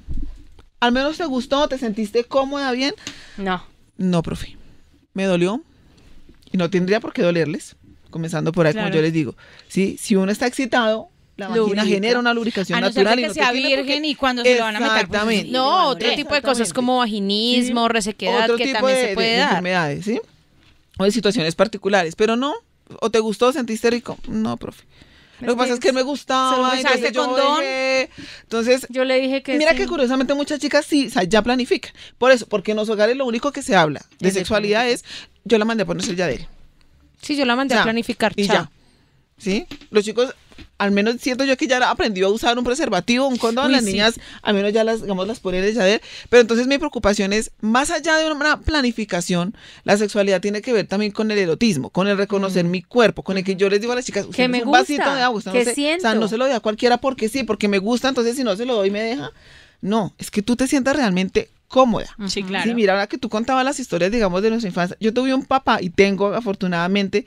¿Al 0.80 0.94
menos 0.94 1.18
te 1.18 1.26
gustó? 1.26 1.68
¿Te 1.68 1.78
sentiste 1.78 2.24
cómoda, 2.24 2.72
bien? 2.72 2.94
No. 3.36 3.62
No, 3.98 4.24
profe. 4.24 4.56
Me 5.14 5.26
dolió 5.26 5.62
y 6.50 6.56
no 6.58 6.70
tendría 6.70 7.02
por 7.02 7.12
qué 7.12 7.24
dolerles. 7.24 7.76
Comenzando 8.10 8.54
por 8.54 8.66
ahí, 8.68 8.72
como 8.74 8.86
Claro. 8.86 8.96
yo 8.96 9.02
les 9.02 9.12
digo. 9.12 9.36
¿sí? 9.68 9.98
Si 10.00 10.16
uno 10.16 10.32
está 10.32 10.48
excitado, 10.48 11.10
la 11.36 11.50
vagina 11.50 11.66
Lubrica. 11.66 11.86
genera 11.86 12.20
una 12.20 12.34
lubricación 12.34 12.78
A 12.78 12.82
no 12.82 12.92
ser 12.94 13.04
natural. 13.04 13.16
de 13.18 13.22
y 13.22 13.24
que 13.24 13.28
no 13.28 13.34
sea 13.34 13.52
virgen 13.52 14.06
y 14.06 14.16
cuando 14.16 14.44
se 14.44 14.56
lo 14.58 14.64
van 14.64 14.78
a 14.78 14.80
meter, 14.80 14.92
pues, 14.94 15.04
Exactamente. 15.04 15.46
sí. 15.48 15.52
No, 15.52 15.88
otro 15.90 16.16
tipo 16.16 16.34
de 16.36 16.42
cosas 16.42 16.72
como 16.72 17.00
vaginismo, 17.00 17.90
resequedad, 17.90 18.46
Otro 18.46 18.56
que 18.56 18.64
tipo 18.68 18.78
también 18.78 18.98
de, 18.98 19.08
se 19.10 19.14
puede 19.14 19.32
de 19.32 19.38
dar. 19.38 19.50
enfermedades, 19.50 20.06
¿sí? 20.06 20.22
O 20.98 21.04
de 21.04 21.12
situaciones 21.12 21.54
particulares. 21.54 22.16
Pero 22.16 22.38
no, 22.38 22.54
o 23.02 23.10
te 23.10 23.20
gustó, 23.20 23.52
sentiste 23.52 23.90
rico. 23.90 24.18
No, 24.28 24.58
profe. 24.58 24.84
Lo 25.40 25.54
que 25.54 25.58
pasa 25.58 25.74
es 25.76 25.80
que 25.80 25.94
me 25.94 26.02
gustaba, 26.02 26.72
se 26.72 26.82
entonces 26.82 27.12
yo 27.12 27.26
condón. 27.28 27.60
dejé. 27.60 28.10
Entonces, 28.42 28.88
Yo 28.90 29.06
le 29.06 29.20
dije 29.22 29.44
que 29.44 29.56
Mira 29.58 29.72
sí. 29.74 29.78
que 29.78 29.86
curiosamente 29.88 30.34
muchas 30.34 30.60
chicas 30.60 30.84
sí, 30.84 31.08
o 31.08 31.10
sea, 31.12 31.24
ya 31.26 31.44
planifican. 31.44 31.92
Por 32.18 32.32
eso, 32.32 32.48
porque 32.48 32.72
en 32.72 32.78
los 32.78 32.90
hogares 32.90 33.16
lo 33.16 33.26
único 33.28 33.52
que 33.52 33.62
se 33.62 33.76
habla 33.76 34.00
de 34.20 34.30
Es 34.30 34.34
de 34.34 34.40
sexualidad 34.40 34.90
es, 34.90 35.06
yo 35.44 35.60
la 35.60 35.66
mandé 35.66 35.84
a 35.84 35.86
ponerse 35.86 36.10
el 36.10 36.18
Yadel. 36.18 36.48
Sí, 37.22 37.36
yo 37.36 37.46
la 37.46 37.56
mandé 37.56 37.74
O 37.74 37.78
sea, 37.78 37.82
a 37.82 37.86
planificar. 37.86 38.34
Y 38.36 38.48
chao. 38.48 38.56
ya. 38.56 38.72
¿Sí? 39.38 39.68
Los 39.92 40.04
chicos 40.04 40.34
al 40.78 40.92
menos 40.92 41.16
siento 41.20 41.44
yo 41.44 41.58
que 41.58 41.68
ya 41.68 41.90
aprendió 41.90 42.28
a 42.28 42.32
usar 42.32 42.58
un 42.58 42.64
preservativo, 42.64 43.28
un 43.28 43.38
condón, 43.38 43.68
Uy, 43.68 43.72
las 43.74 43.84
sí. 43.84 43.92
niñas 43.92 44.20
al 44.42 44.54
menos 44.54 44.74
ya 44.74 44.84
las, 44.84 45.02
digamos, 45.02 45.28
las 45.28 45.40
ponen 45.40 45.62
ver. 45.76 46.02
Pero 46.30 46.42
entonces 46.42 46.68
mi 46.68 46.78
preocupación 46.78 47.34
es, 47.34 47.52
más 47.62 47.90
allá 47.90 48.18
de 48.18 48.32
una 48.32 48.60
planificación, 48.62 49.56
la 49.84 49.98
sexualidad 49.98 50.42
tiene 50.42 50.62
que 50.62 50.74
ver 50.74 50.88
también 50.88 51.12
con 51.12 51.32
el 51.32 51.38
erotismo, 51.38 51.90
con 51.90 52.08
el 52.08 52.18
reconocer 52.18 52.66
mi 52.66 52.82
cuerpo, 52.82 53.24
con 53.24 53.38
el 53.38 53.44
que 53.44 53.56
yo 53.56 53.70
les 53.70 53.82
digo 53.82 53.94
a 53.94 53.96
las 53.96 54.06
chicas, 54.06 54.28
Que 54.28 54.48
no 54.48 54.52
me 54.52 54.58
es 54.60 54.66
un 54.66 54.72
vasito 54.72 55.02
gusta, 55.04 55.16
de 55.16 55.22
agua, 55.22 55.38
usted 55.38 55.52
que 55.52 55.60
no 55.60 55.64
se, 55.66 55.72
o 55.72 55.76
sea, 55.76 55.76
siento. 55.76 56.16
no 56.16 56.28
se 56.28 56.38
lo 56.38 56.46
doy 56.46 56.54
a 56.54 56.60
cualquiera 56.60 56.98
porque 56.98 57.30
sí, 57.30 57.44
porque 57.44 57.68
me 57.68 57.80
gusta, 57.80 58.10
entonces 58.10 58.36
si 58.36 58.44
no 58.44 58.56
se 58.56 58.66
lo 58.66 58.76
doy 58.76 58.92
me 58.92 59.02
deja. 59.02 59.32
No, 59.82 60.14
es 60.18 60.32
que 60.32 60.42
tú 60.42 60.56
te 60.56 60.68
sientas 60.68 60.96
realmente 60.96 61.50
cómoda. 61.68 62.08
Sí, 62.28 62.44
claro. 62.44 62.66
Sí, 62.70 62.74
mira, 62.74 62.94
ahora 62.94 63.08
que 63.08 63.18
tú 63.18 63.30
contabas 63.30 63.66
las 63.66 63.80
historias, 63.80 64.12
digamos, 64.12 64.42
de 64.42 64.50
nuestra 64.50 64.70
infancia, 64.70 64.98
yo 65.00 65.14
tuve 65.14 65.34
un 65.34 65.46
papá 65.46 65.80
y 65.82 65.90
tengo, 65.90 66.34
afortunadamente, 66.34 67.26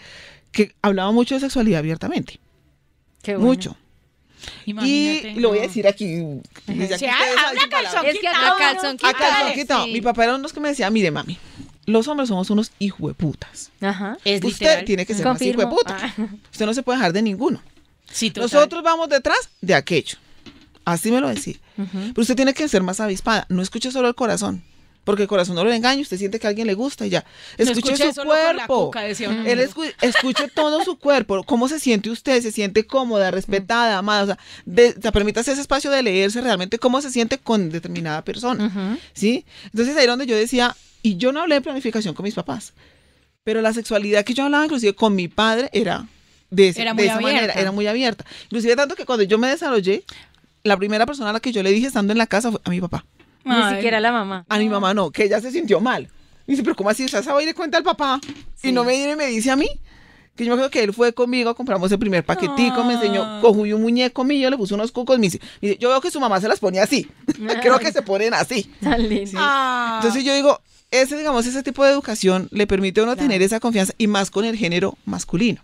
que 0.52 0.74
hablaba 0.82 1.12
mucho 1.12 1.34
de 1.34 1.40
sexualidad 1.40 1.78
abiertamente. 1.80 2.38
Qué 3.22 3.32
bueno. 3.36 3.46
Mucho. 3.46 3.76
Imagínate. 4.66 5.30
Y 5.32 5.40
lo 5.40 5.50
voy 5.50 5.58
a 5.58 5.62
decir 5.62 5.86
aquí. 5.86 6.16
ya 6.66 6.74
que 6.88 6.98
Sí, 6.98 7.06
ustedes 7.06 7.12
habla 7.38 7.60
saben 7.60 7.60
sin 7.60 7.70
palabras. 7.70 7.92
calzón 7.92 8.06
Es 8.06 8.12
que 8.14 8.18
quitado. 8.20 8.54
a 8.54 8.58
calzón 8.58 8.90
A 8.90 8.96
quitado. 8.96 9.14
calzón 9.18 9.40
Dale, 9.42 9.54
quitado. 9.54 9.84
sí. 9.84 9.92
Mi 9.92 10.00
papá 10.00 10.22
era 10.24 10.32
uno 10.32 10.38
de 10.38 10.42
los 10.44 10.52
que 10.52 10.60
me 10.60 10.68
decía, 10.68 10.90
mire, 10.90 11.10
mami, 11.10 11.38
los 11.86 12.08
hombres 12.08 12.28
somos 12.28 12.48
unos 12.50 12.72
hijueputas. 12.78 13.70
Ajá. 13.80 14.16
Es 14.24 14.42
Usted 14.42 14.48
literal. 14.66 14.84
tiene 14.84 15.06
que 15.06 15.14
ser 15.14 15.24
Confirmo. 15.24 15.62
más 15.62 15.72
hijueputa. 15.72 15.98
Ah. 16.00 16.26
Usted 16.52 16.66
no 16.66 16.74
se 16.74 16.82
puede 16.82 16.98
dejar 16.98 17.12
de 17.12 17.22
ninguno. 17.22 17.62
Sí, 18.10 18.30
total. 18.30 18.42
Nosotros 18.44 18.82
vamos 18.82 19.08
detrás 19.08 19.50
de 19.60 19.74
aquello. 19.74 20.16
Así 20.84 21.10
me 21.12 21.20
lo 21.20 21.28
decía. 21.28 21.56
Pero 21.76 22.14
usted 22.22 22.34
tiene 22.36 22.54
que 22.54 22.66
ser 22.68 22.82
más 22.82 22.98
avispada. 23.00 23.46
No 23.48 23.62
escuche 23.62 23.90
solo 23.92 24.08
el 24.08 24.14
corazón. 24.14 24.62
Porque 25.04 25.22
el 25.22 25.28
corazón 25.28 25.54
no 25.56 25.64
lo 25.64 25.72
engaña. 25.72 26.02
Usted 26.02 26.18
siente 26.18 26.38
que 26.38 26.46
a 26.46 26.50
alguien 26.50 26.66
le 26.66 26.74
gusta 26.74 27.06
y 27.06 27.10
ya. 27.10 27.24
No 27.58 27.64
Escuche 27.72 27.96
su 28.14 28.20
cuerpo. 28.22 28.84
cuca. 28.86 29.06
Él 29.46 29.58
escu- 29.60 29.94
escuche 30.02 30.48
todo 30.48 30.84
su 30.84 30.98
cuerpo, 30.98 31.42
cómo 31.44 31.68
se 31.68 31.80
siente 31.80 32.10
usted, 32.10 32.42
se 32.42 32.52
siente 32.52 32.86
cómoda, 32.86 33.30
respetada, 33.30 33.96
amada, 33.98 34.22
o 34.22 34.26
sea, 34.26 34.38
de, 34.66 34.94
o 34.98 35.00
sea, 35.00 35.10
permítase 35.10 35.52
ese 35.52 35.62
espacio 35.62 35.90
de 35.90 36.02
leerse 36.02 36.40
realmente 36.42 36.78
cómo 36.78 37.00
se 37.00 37.10
siente 37.10 37.38
con 37.38 37.70
determinada 37.70 38.22
persona, 38.24 38.98
¿sí? 39.14 39.46
Entonces 39.64 39.96
ahí 39.96 40.06
donde 40.06 40.26
yo 40.26 40.36
decía, 40.36 40.76
y 41.02 41.16
yo 41.16 41.32
no 41.32 41.40
hablé 41.40 41.54
de 41.56 41.60
planificación 41.62 42.14
con 42.14 42.24
mis 42.24 42.34
papás, 42.34 42.74
pero 43.42 43.62
la 43.62 43.72
sexualidad 43.72 44.22
que 44.24 44.34
yo 44.34 44.44
hablaba 44.44 44.64
inclusive 44.66 44.94
con 44.94 45.14
mi 45.14 45.28
padre 45.28 45.70
era 45.72 46.06
de, 46.50 46.68
ese- 46.68 46.82
Era 46.82 46.90
de 46.90 46.94
muy 46.96 47.04
esa 47.06 47.20
manera, 47.20 47.38
abierta. 47.38 47.60
era 47.60 47.72
muy 47.72 47.86
abierta. 47.86 48.24
Inclusive 48.44 48.76
tanto 48.76 48.96
que 48.96 49.06
cuando 49.06 49.22
yo 49.22 49.38
me 49.38 49.48
desarrollé, 49.48 50.04
la 50.62 50.76
primera 50.76 51.06
persona 51.06 51.30
a 51.30 51.32
la 51.32 51.40
que 51.40 51.52
yo 51.52 51.62
le 51.62 51.70
dije 51.72 51.86
estando 51.86 52.12
en 52.12 52.18
la 52.18 52.26
casa 52.26 52.50
fue 52.50 52.60
a 52.62 52.68
mi 52.70 52.80
papá. 52.82 53.04
Ni 53.44 53.74
siquiera 53.74 54.00
la 54.00 54.12
mamá. 54.12 54.44
A 54.48 54.58
mi 54.58 54.68
mamá 54.68 54.94
no, 54.94 55.10
que 55.10 55.24
ella 55.24 55.40
se 55.40 55.50
sintió 55.50 55.80
mal. 55.80 56.08
Y 56.46 56.52
dice, 56.52 56.62
pero 56.62 56.74
¿cómo 56.74 56.90
así? 56.90 57.04
O 57.04 57.08
sea, 57.08 57.20
esa 57.20 57.32
va 57.32 57.42
y 57.42 57.46
le 57.46 57.54
cuenta 57.54 57.78
al 57.78 57.84
papá. 57.84 58.20
Y 58.62 58.72
no 58.72 58.84
me 58.84 58.92
viene 58.92 59.12
y 59.12 59.16
me 59.16 59.26
dice 59.26 59.50
a 59.50 59.56
mí. 59.56 59.68
Que 60.34 60.44
yo 60.44 60.50
me 60.50 60.54
acuerdo 60.54 60.70
que 60.70 60.82
él 60.82 60.92
fue 60.94 61.12
conmigo, 61.12 61.54
compramos 61.54 61.90
el 61.92 61.98
primer 61.98 62.24
paquetico, 62.24 62.82
me 62.84 62.94
enseñó, 62.94 63.40
cogió 63.42 63.76
un 63.76 63.82
muñeco 63.82 64.24
mío, 64.24 64.48
le 64.48 64.56
puso 64.56 64.74
unos 64.74 64.90
cucos, 64.90 65.18
me 65.18 65.24
dice, 65.24 65.38
me 65.60 65.68
dice, 65.68 65.80
yo 65.80 65.90
veo 65.90 66.00
que 66.00 66.10
su 66.10 66.18
mamá 66.20 66.40
se 66.40 66.48
las 66.48 66.60
ponía 66.60 66.84
así. 66.84 67.10
Creo 67.60 67.78
que 67.78 67.92
se 67.92 68.00
ponen 68.02 68.32
así. 68.32 68.70
Tan 68.80 69.06
lindo. 69.08 69.32
Ah. 69.36 70.00
Entonces 70.00 70.24
yo 70.24 70.34
digo, 70.34 70.60
ese, 70.92 71.16
digamos, 71.16 71.46
ese 71.46 71.62
tipo 71.62 71.84
de 71.84 71.90
educación 71.92 72.48
le 72.50 72.66
permite 72.66 73.00
a 73.00 73.04
uno 73.04 73.14
tener 73.16 73.42
esa 73.42 73.60
confianza 73.60 73.92
y 73.96 74.06
más 74.08 74.30
con 74.30 74.44
el 74.44 74.56
género 74.56 74.96
masculino. 75.04 75.60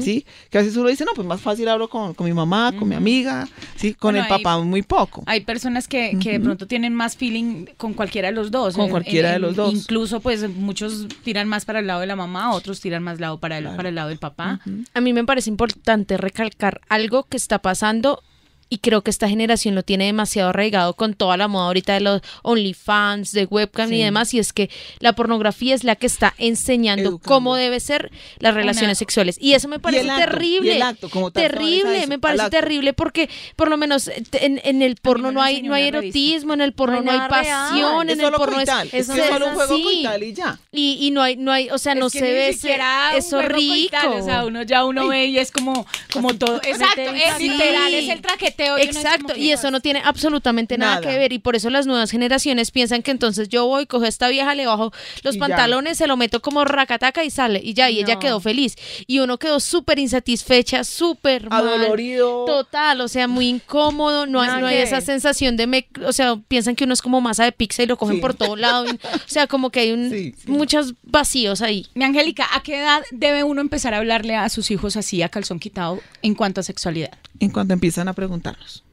¿sí? 0.00 0.24
Que 0.50 0.58
a 0.58 0.62
veces 0.62 0.76
uno 0.76 0.88
dice, 0.88 1.04
no, 1.04 1.12
pues 1.14 1.26
más 1.28 1.40
fácil 1.40 1.68
hablo 1.68 1.88
con, 1.88 2.14
con 2.14 2.26
mi 2.26 2.32
mamá, 2.32 2.72
con 2.78 2.88
mi 2.88 2.94
amiga, 2.94 3.46
¿sí? 3.76 3.92
Con 3.94 4.14
Bueno, 4.14 4.22
el 4.24 4.28
papá 4.28 4.58
muy 4.58 4.82
poco. 4.82 5.22
Hay 5.26 5.40
personas 5.42 5.86
que, 5.86 6.16
que 6.22 6.32
de 6.32 6.40
pronto 6.40 6.66
tienen 6.66 6.94
más 6.94 7.16
feeling 7.16 7.66
con 7.76 7.92
cualquiera 7.94 8.28
de 8.28 8.34
los 8.34 8.50
dos. 8.50 8.74
Con 8.74 8.86
En- 8.86 8.90
cualquiera 8.90 9.32
de 9.32 9.38
los 9.38 9.54
dos. 9.54 9.72
Incluso, 9.74 10.20
pues, 10.20 10.48
muchos 10.48 11.06
tiran 11.24 11.46
más 11.46 11.64
para 11.66 11.80
el 11.80 11.86
lado 11.86 12.00
de 12.00 12.06
la 12.06 12.16
mamá, 12.16 12.52
otros 12.52 12.80
tiran 12.80 13.02
más 13.02 13.20
lado 13.20 13.38
para 13.38 13.58
el, 13.58 13.64
para 13.76 13.90
el 13.90 13.94
lado 13.94 14.08
del 14.08 14.18
papá. 14.18 14.60
A 14.94 15.00
mí 15.00 15.12
me 15.12 15.24
parece 15.24 15.50
importante 15.50 16.16
recalcar 16.16 16.80
algo 16.88 17.24
que 17.24 17.36
está 17.36 17.58
pasando 17.58 18.22
y 18.72 18.78
creo 18.78 19.02
que 19.02 19.10
esta 19.10 19.28
generación 19.28 19.74
lo 19.74 19.82
tiene 19.82 20.06
demasiado 20.06 20.48
arraigado 20.50 20.94
con 20.94 21.12
toda 21.14 21.36
la 21.36 21.48
moda 21.48 21.66
ahorita 21.66 21.92
de 21.94 22.00
los 22.00 22.22
OnlyFans, 22.42 23.32
de 23.32 23.44
webcam 23.46 23.92
y 23.92 23.96
Sí. 23.96 24.02
demás, 24.04 24.32
y 24.34 24.38
es 24.38 24.52
que 24.52 24.70
la 25.00 25.12
pornografía 25.12 25.74
es 25.74 25.82
la 25.84 25.96
que 25.96 26.06
está 26.06 26.34
enseñando 26.38 27.10
Educando. 27.10 27.28
cómo 27.28 27.56
debe 27.56 27.80
ser 27.80 28.10
las 28.38 28.54
relaciones 28.54 28.90
Una- 28.90 28.94
sexuales. 28.94 29.36
Y 29.40 29.54
eso 29.54 29.66
me 29.68 29.78
parece 29.80 30.04
el 30.04 30.10
acto, 30.10 30.24
terrible. 30.30 30.72
y 30.72 30.76
el 30.76 30.82
acto 30.82 31.10
como 31.10 31.30
terrible, 31.30 32.06
me 32.06 32.18
parece 32.18 32.48
terrible 32.50 32.92
porque 32.92 33.28
por 33.56 33.68
lo 33.68 33.76
menos 33.76 34.08
eh, 34.08 34.22
en, 34.32 34.60
en 34.64 34.82
el 34.82 34.96
porno 34.96 35.32
no 35.32 35.42
hay, 35.42 35.62
no 35.62 35.74
hay 35.74 35.88
erotismo, 35.88 36.54
en 36.54 36.60
el 36.60 36.72
porno 36.72 36.98
hay 36.98 37.04
no 37.04 37.10
hay 37.10 37.18
nada 37.18 37.42
real. 37.42 37.70
pasión, 37.70 38.08
es 38.08 38.14
en 38.14 38.20
el 38.20 38.26
solo 38.26 38.36
porno 38.38 38.56
coital, 38.56 38.86
es, 38.88 38.94
es, 38.94 39.08
es 39.08 39.18
es 39.18 39.28
solo 39.28 39.46
un 39.48 39.54
juego 39.54 39.82
coital 39.82 40.22
y 40.22 40.32
ya. 40.32 40.58
Y, 40.70 40.98
y 41.00 41.10
no 41.10 41.22
hay, 41.22 41.36
no 41.36 41.50
hay, 41.52 41.70
o 41.70 41.78
sea, 41.78 41.94
no 41.94 42.08
se 42.08 42.20
ve 42.22 42.48
eso 42.50 43.40
rico. 43.42 43.90
coital, 43.90 44.08
o 44.20 44.24
sea, 44.24 44.44
uno 44.44 44.62
ya 44.62 44.84
uno 44.84 45.08
ve 45.08 45.26
y 45.26 45.38
es 45.38 45.50
como, 45.50 45.86
como 46.12 46.34
todo. 46.34 46.60
Exacto, 46.62 47.00
es 47.02 47.40
literal, 47.40 47.92
es 47.94 48.08
el 48.08 48.20
traqueteo. 48.20 48.59
Exacto, 48.64 49.36
y 49.36 49.50
eso 49.52 49.70
no 49.70 49.80
tiene 49.80 50.02
absolutamente 50.04 50.76
nada. 50.78 50.96
Nada. 50.96 51.00
que 51.02 51.18
ver 51.18 51.32
y 51.32 51.38
por 51.38 51.54
eso 51.56 51.70
las 51.70 51.86
nuevas 51.86 52.10
generaciones 52.10 52.70
piensan 52.70 53.02
que 53.02 53.10
entonces 53.10 53.48
yo 53.48 53.66
voy, 53.66 53.86
cojo 53.86 54.04
a 54.04 54.08
esta 54.08 54.28
vieja, 54.28 54.54
le 54.54 54.66
bajo 54.66 54.92
los 55.22 55.36
Y 55.36 55.38
ya. 55.38 55.46
pantalones, 55.46 55.98
se 55.98 56.06
lo 56.06 56.16
meto 56.16 56.40
como 56.42 56.64
racataca 56.64 57.22
y 57.24 57.30
sale 57.30 57.60
y 57.62 57.74
ya, 57.74 57.90
y 57.90 58.00
ella 58.00 58.18
quedó 58.18 58.40
feliz. 58.40 58.76
Y 59.06 59.20
uno 59.20 59.38
quedó 59.38 59.60
súper 59.60 59.98
insatisfecha, 59.98 60.84
súper 60.84 61.48
mal. 61.48 61.66
Adolorido. 61.68 62.44
Total, 62.44 63.00
o 63.00 63.08
sea, 63.08 63.28
muy 63.28 63.46
incómodo, 63.48 64.26
no 64.26 64.40
hay, 64.40 64.60
no 64.60 64.66
hay 64.66 64.78
esa 64.78 65.00
sensación 65.00 65.56
de, 65.56 65.66
me, 65.66 65.86
o 66.04 66.12
sea, 66.12 66.36
piensan 66.48 66.74
que 66.76 66.84
uno 66.84 66.94
es 66.94 67.02
como 67.02 67.20
masa 67.20 67.44
de 67.44 67.52
pizza 67.52 67.82
y 67.82 67.86
lo 67.86 67.96
cogen 67.96 68.16
Sí. 68.16 68.20
por 68.20 68.34
todo 68.34 68.56
lado, 68.56 68.86
y- 68.86 68.90
o 68.90 68.98
sea, 69.26 69.46
como 69.46 69.70
que 69.70 69.80
hay 69.80 69.92
un, 69.92 70.10
Sí, 70.10 70.34
sí. 70.36 70.50
muchos 70.50 70.94
vacíos 71.02 71.62
ahí. 71.62 71.86
Mi 71.94 72.04
Angélica, 72.04 72.46
¿a 72.52 72.62
qué 72.62 72.80
edad 72.80 73.02
debe 73.12 73.44
uno 73.44 73.60
empezar 73.60 73.94
a 73.94 73.98
hablarle 73.98 74.34
a 74.36 74.48
sus 74.48 74.70
hijos 74.70 74.96
así, 74.96 75.22
a 75.22 75.28
calzón 75.28 75.58
quitado, 75.60 76.00
en 76.22 76.34
cuanto 76.34 76.60
a 76.60 76.64
sexualidad? 76.64 77.10
En 77.40 77.50
cuanto 77.50 77.74
empiezan 77.74 78.08
a 78.08 78.12
preguntarnos. 78.12 78.84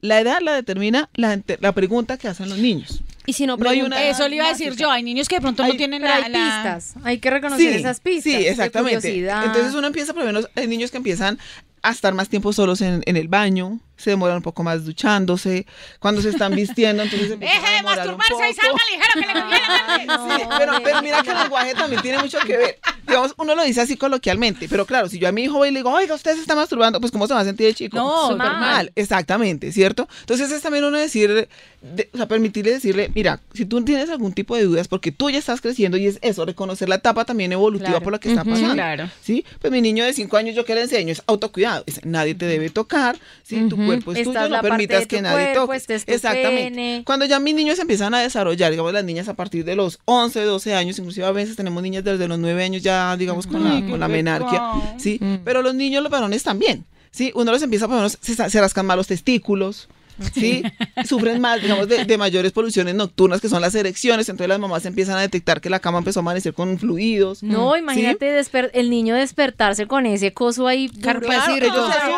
La 0.00 0.18
edad 0.20 0.38
la 0.42 0.54
determina 0.54 1.10
la, 1.14 1.40
la 1.60 1.72
pregunta 1.72 2.16
que 2.16 2.26
hacen 2.28 2.48
los 2.48 2.58
niños. 2.58 3.02
Y 3.26 3.34
si 3.34 3.46
no, 3.46 3.58
No 3.58 3.68
hay 3.68 3.82
una- 3.82 4.02
Eso 4.02 4.26
le 4.28 4.36
iba 4.36 4.46
a 4.46 4.48
decir 4.50 4.74
yo. 4.74 4.90
Hay 4.90 5.02
niños 5.02 5.28
que 5.28 5.36
de 5.36 5.40
pronto 5.42 5.62
Hay- 5.62 5.72
no 5.72 5.76
tienen 5.76 6.00
la, 6.02 6.16
hay 6.16 6.32
la- 6.32 6.38
pistas. 6.78 6.94
Hay 7.04 7.18
que 7.18 7.28
reconocer 7.30 7.74
esas 7.74 8.00
pistas. 8.00 8.32
Sí, 8.32 8.46
exactamente. 8.46 9.18
Entonces 9.28 9.74
uno 9.74 9.86
empieza, 9.86 10.14
por 10.14 10.22
lo 10.22 10.26
menos, 10.28 10.48
hay 10.56 10.66
niños 10.66 10.90
que 10.90 10.96
empiezan 10.96 11.38
a 11.82 11.90
estar 11.90 12.14
más 12.14 12.28
tiempo 12.30 12.52
solos 12.54 12.80
en, 12.80 13.02
en 13.04 13.16
el 13.16 13.28
baño, 13.28 13.78
se 14.00 14.10
demoran 14.10 14.36
un 14.36 14.42
poco 14.42 14.62
más 14.62 14.84
duchándose, 14.84 15.66
cuando 15.98 16.22
se 16.22 16.30
están 16.30 16.54
vistiendo, 16.54 17.02
entonces 17.02 17.28
se 17.28 17.34
empiezan 17.34 17.58
a 17.58 17.60
Deje 17.70 17.76
de 17.76 17.82
masturbarse 17.82 18.50
y 18.50 18.54
salga 18.54 18.78
ligero 18.90 19.12
que 19.14 19.20
le 19.20 19.40
conviene. 19.40 20.06
No, 20.06 20.36
Sí, 20.38 20.42
pero, 20.58 20.72
pero 20.82 21.02
mira 21.02 21.22
que 21.22 21.30
el 21.30 21.38
lenguaje 21.38 21.74
también 21.74 22.02
tiene 22.02 22.18
mucho 22.18 22.38
que 22.40 22.56
ver. 22.56 22.78
Digamos, 23.06 23.34
uno 23.38 23.54
lo 23.54 23.64
dice 23.64 23.80
así 23.80 23.96
coloquialmente, 23.96 24.68
pero 24.68 24.86
claro, 24.86 25.08
si 25.08 25.18
yo 25.18 25.28
a 25.28 25.32
mi 25.32 25.42
hijo 25.44 25.54
voy 25.58 25.68
y 25.68 25.72
le 25.72 25.80
digo, 25.80 25.90
oiga, 25.90 26.14
usted 26.14 26.34
se 26.34 26.40
está 26.40 26.54
masturbando, 26.54 27.00
pues 27.00 27.10
¿cómo 27.12 27.26
se 27.26 27.34
va 27.34 27.40
a 27.40 27.44
sentir 27.44 27.66
el 27.66 27.74
chico? 27.74 27.96
No, 27.96 28.28
súper 28.28 28.38
mal. 28.46 28.60
mal. 28.60 28.92
Exactamente, 28.94 29.72
¿cierto? 29.72 30.08
Entonces 30.20 30.50
es 30.52 30.62
también 30.62 30.84
uno 30.84 30.96
decir, 30.96 31.48
de- 31.82 32.10
o 32.12 32.16
sea, 32.16 32.28
permitirle 32.28 32.72
decirle, 32.72 33.10
mira, 33.14 33.40
si 33.52 33.64
tú 33.64 33.82
tienes 33.84 34.08
algún 34.10 34.32
tipo 34.32 34.54
de 34.56 34.64
dudas, 34.64 34.86
porque 34.88 35.10
tú 35.12 35.28
ya 35.30 35.38
estás 35.38 35.60
creciendo 35.60 35.96
y 35.96 36.06
es 36.06 36.18
eso, 36.22 36.44
reconocer 36.46 36.88
la 36.88 36.96
etapa 36.96 37.24
también 37.24 37.52
evolutiva 37.52 37.90
Claro. 37.90 38.04
por 38.04 38.12
la 38.12 38.18
que 38.20 38.28
está 38.30 38.44
pasando. 38.44 38.74
Claro. 38.74 39.10
¿Sí? 39.22 39.44
Pues 39.60 39.72
mi 39.72 39.80
niño 39.80 40.04
de 40.04 40.12
5 40.12 40.36
años, 40.36 40.54
¿yo 40.54 40.64
qué 40.64 40.74
le 40.74 40.82
enseño? 40.82 41.12
Es 41.12 41.22
autocuidado. 41.26 41.82
Es, 41.86 42.04
nadie 42.04 42.34
te 42.34 42.46
debe 42.46 42.70
tocar, 42.70 43.18
¿sí? 43.42 43.66
Tu 43.68 43.74
Ujú. 43.74 43.84
Cuerpo 43.94 44.12
es 44.12 44.18
Esta 44.18 44.32
tuyo, 44.32 44.44
es 44.44 44.50
no 44.50 44.60
permitas 44.62 45.06
que 45.06 45.22
nadie 45.22 45.44
cuerpo, 45.46 45.60
toque. 45.66 45.76
este 45.76 45.94
es 45.94 46.04
tu 46.06 46.12
Exactamente. 46.12 46.62
pene. 46.70 47.02
Cuando 47.04 47.26
ya 47.26 47.38
mis 47.40 47.54
niños 47.54 47.78
empiezan 47.78 48.14
a 48.14 48.20
desarrollar, 48.20 48.70
digamos 48.70 48.92
las 48.92 49.04
niñas 49.04 49.28
a 49.28 49.34
partir 49.34 49.64
de 49.64 49.76
los 49.76 49.98
11, 50.04 50.40
12 50.42 50.74
años, 50.74 50.98
inclusive 50.98 51.26
a 51.26 51.32
veces 51.32 51.56
tenemos 51.56 51.82
niñas 51.82 52.04
desde 52.04 52.26
los 52.28 52.38
9 52.38 52.62
años 52.64 52.82
ya, 52.82 53.16
digamos, 53.16 53.46
con 53.46 53.66
Ay, 53.66 53.80
la, 53.80 53.86
qué 53.86 53.90
con 53.90 54.00
la 54.00 54.08
menarquia. 54.08 54.62
¿sí? 54.98 55.18
Mm. 55.20 55.36
Pero 55.44 55.62
los 55.62 55.74
niños, 55.74 56.02
los 56.02 56.10
varones 56.10 56.42
también, 56.42 56.84
¿sí? 57.10 57.32
Uno 57.34 57.52
los 57.52 57.62
empieza, 57.62 57.86
por 57.86 57.96
lo 57.96 58.00
menos, 58.02 58.18
se, 58.20 58.34
se 58.50 58.60
rascan 58.60 58.86
más 58.86 58.96
los 58.96 59.06
testículos, 59.06 59.88
¿sí? 60.34 60.62
Sufren 61.06 61.40
más, 61.40 61.60
digamos, 61.62 61.88
de, 61.88 62.04
de 62.04 62.18
mayores 62.18 62.52
poluciones 62.52 62.94
nocturnas, 62.94 63.40
que 63.40 63.48
son 63.48 63.60
las 63.60 63.74
erecciones, 63.74 64.28
entonces 64.28 64.48
las 64.48 64.58
mamás 64.58 64.84
empiezan 64.86 65.16
a 65.16 65.20
detectar 65.20 65.60
que 65.60 65.70
la 65.70 65.80
cama 65.80 65.98
empezó 65.98 66.20
a 66.20 66.22
amanecer 66.22 66.54
con 66.54 66.78
fluidos. 66.78 67.42
No, 67.42 67.74
¿sí? 67.74 67.80
imagínate 67.80 68.38
desper- 68.40 68.70
el 68.74 68.90
niño 68.90 69.14
despertarse 69.14 69.86
con 69.86 70.06
ese 70.06 70.32
coso 70.32 70.66
ahí. 70.66 70.88
Claro, 70.88 71.20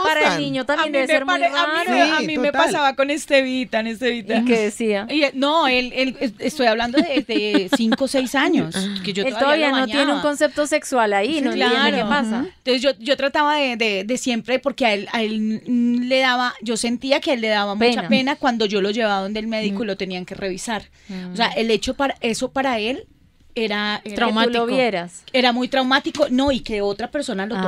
para 0.02 0.34
el 0.36 0.40
niño 0.40 0.62
A 0.62 0.66
también 0.66 0.92
debe 0.92 1.06
me, 1.06 1.12
ser 1.12 1.24
muy 1.24 1.34
pare- 1.34 1.46
a 1.46 1.50
mí, 1.50 1.56
raro. 1.84 1.90
me- 1.90 2.02
a 2.02 2.20
mí 2.20 2.38
me 2.38 2.52
pasaba 2.52 2.94
con 2.94 3.10
Estevita, 3.10 3.80
en 3.80 3.86
Estevita. 3.88 4.36
¿Y 4.38 4.44
qué 4.44 4.58
decía? 4.60 5.06
Y, 5.10 5.22
eh, 5.24 5.30
no, 5.34 5.66
él, 5.68 5.92
él- 5.94 6.16
es- 6.20 6.32
estoy 6.38 6.66
hablando 6.66 6.98
de, 6.98 7.22
de 7.22 7.70
cinco 7.76 8.04
o 8.04 8.08
seis 8.08 8.34
años. 8.34 8.74
Que 9.04 9.12
yo 9.12 9.24
Él 9.24 9.34
todavía, 9.34 9.70
no 9.70 9.86
tiene 9.86 10.12
un 10.12 10.20
concepto 10.20 10.66
sexual 10.66 11.12
ahí, 11.12 11.40
no 11.40 11.52
Claro. 11.52 11.96
qué 11.96 12.02
pasa. 12.04 12.46
Entonces 12.58 12.82
yo, 12.82 12.90
yo 12.98 13.16
trataba 13.16 13.56
de, 13.56 13.76
de- 13.76 14.04
de 14.04 14.16
siempre, 14.18 14.58
porque 14.58 14.86
a 14.86 14.94
él, 14.94 15.08
a 15.12 15.22
él 15.22 15.62
le 16.08 16.18
daba, 16.20 16.54
yo 16.62 16.76
sentía 16.76 17.20
que 17.20 17.30
a 17.32 17.34
él 17.34 17.40
le 17.40 17.48
daba 17.48 17.74
mucha 17.96 18.08
Pena. 18.08 18.36
cuando 18.36 18.66
yo 18.66 18.80
lo 18.80 18.90
llevaba 18.90 19.20
donde 19.22 19.40
el 19.40 19.46
médico 19.46 19.84
y 19.84 19.86
lo 19.86 19.96
tenían 19.96 20.24
que 20.24 20.34
revisar. 20.34 20.84
O 21.32 21.36
sea, 21.36 21.48
el 21.48 21.70
hecho 21.70 21.94
para 21.94 22.16
eso 22.20 22.50
para 22.52 22.78
él 22.78 23.06
era, 23.54 24.00
era 24.06 24.14
Traumático. 24.16 24.60
lo 24.60 24.66
vieras. 24.66 25.24
Era 25.30 25.52
muy 25.52 25.68
traumático, 25.68 26.26
no, 26.30 26.52
y 26.52 26.60
que 26.60 26.80
otra 26.80 27.10
persona 27.10 27.44
lo 27.44 27.54
Ah, 27.54 27.58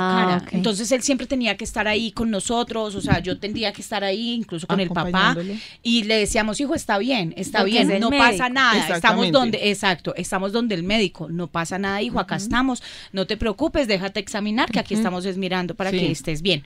tocara. 0.40 0.44
Entonces 0.56 0.90
él 0.92 1.02
siempre 1.02 1.26
tenía 1.26 1.58
que 1.58 1.64
estar 1.64 1.86
ahí 1.86 2.10
con 2.10 2.30
nosotros, 2.30 2.94
o 2.94 3.02
sea, 3.02 3.18
yo 3.18 3.38
tendría 3.38 3.70
que 3.70 3.82
estar 3.82 4.02
ahí, 4.02 4.32
incluso 4.32 4.66
con 4.66 4.80
el 4.80 4.88
papá, 4.88 5.36
y 5.82 6.04
le 6.04 6.16
decíamos, 6.16 6.58
hijo, 6.58 6.74
está 6.74 6.96
bien, 6.96 7.34
está 7.36 7.58
Porque 7.58 7.84
bien, 7.84 8.00
no 8.00 8.08
médico. 8.08 8.30
pasa 8.30 8.48
nada, 8.48 8.96
estamos 8.96 9.30
donde, 9.30 9.68
exacto, 9.68 10.14
estamos 10.16 10.52
donde 10.52 10.74
el 10.74 10.84
médico, 10.84 11.28
no 11.28 11.48
pasa 11.48 11.78
nada, 11.78 12.00
hijo, 12.00 12.18
acá 12.18 12.36
estamos, 12.36 12.82
no 13.12 13.26
te 13.26 13.36
preocupes, 13.36 13.86
déjate 13.86 14.20
examinar, 14.20 14.70
que 14.70 14.78
aquí 14.78 14.94
estamos 14.94 15.26
es 15.26 15.36
mirando 15.36 15.74
para 15.74 15.90
Sí. 15.90 15.98
que 15.98 16.10
estés 16.10 16.40
bien. 16.40 16.64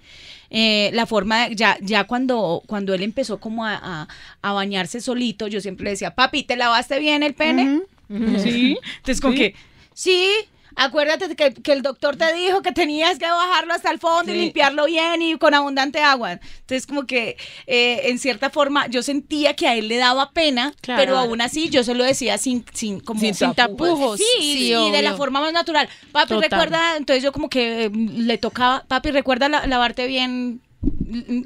Eh, 0.51 0.91
la 0.95 1.05
forma, 1.07 1.49
de- 1.49 1.57
ya, 1.57 1.77
ya 1.83 2.05
cuando, 2.05 2.63
cuando 2.67 2.95
él 2.95 3.03
empezó 3.03 3.39
como 3.39 3.65
a, 3.67 3.75
a- 3.83 4.09
a 4.41 4.53
bañarse 4.53 5.01
solito, 5.01 5.47
yo 5.47 5.61
siempre 5.61 5.85
le 5.85 5.91
decía, 5.91 6.15
papi, 6.15 6.43
¿te 6.43 6.57
lavaste 6.57 6.99
bien 6.99 7.23
el 7.23 7.35
pene? 7.35 7.83
Sí. 8.09 8.79
Entonces, 8.97 9.21
como 9.21 9.35
Sí. 9.35 9.39
que, 9.39 9.55
sí, 9.93 10.31
acuérdate 10.77 11.35
que, 11.37 11.55
que 11.55 11.73
el 11.73 11.83
doctor 11.83 12.17
te 12.17 12.33
dijo 12.35 12.63
que 12.63 12.73
tenías 12.73 13.19
que 13.19 13.27
bajarlo 13.27 13.75
hasta 13.75 13.91
el 13.91 13.99
fondo 13.99 14.33
y 14.33 14.39
limpiarlo 14.39 14.87
bien 14.87 15.23
y 15.23 15.37
con 15.39 15.55
abundante 15.55 16.01
agua. 16.01 16.33
Entonces, 16.33 16.87
como 16.87 17.07
que, 17.07 17.37
eh, 17.67 18.03
en 18.05 18.19
cierta 18.19 18.51
forma, 18.51 18.87
yo 18.89 19.03
sentía 19.03 19.55
que 19.55 19.67
a 19.69 19.75
él 19.75 19.89
le 19.89 19.97
daba 19.97 20.31
pena, 20.33 20.75
Claro. 20.81 21.01
pero 21.03 21.19
aún 21.19 21.41
así 21.41 21.69
yo 21.69 21.83
se 21.85 21.95
lo 21.95 22.05
decía 22.05 22.39
sin, 22.39 22.65
sin, 22.73 23.01
como, 23.01 23.21
Sin 23.21 23.35
Sin 23.35 23.55
tapujos. 23.55 24.19
Sí, 24.19 24.25
Sí, 24.41 24.75
y 24.75 24.91
de 24.91 25.03
la 25.03 25.15
forma 25.17 25.41
más 25.41 25.53
natural. 25.53 25.89
Papi, 26.13 26.29
Total. 26.35 26.51
recuerda, 26.51 26.97
entonces 26.97 27.23
yo 27.23 27.33
como 27.33 27.49
que 27.49 27.85
eh, 27.87 27.91
le 27.91 28.39
tocaba, 28.39 28.85
papi, 28.89 29.11
recuerda 29.11 29.49
la- 29.49 29.67
lavarte 29.67 30.07
bien 30.07 30.61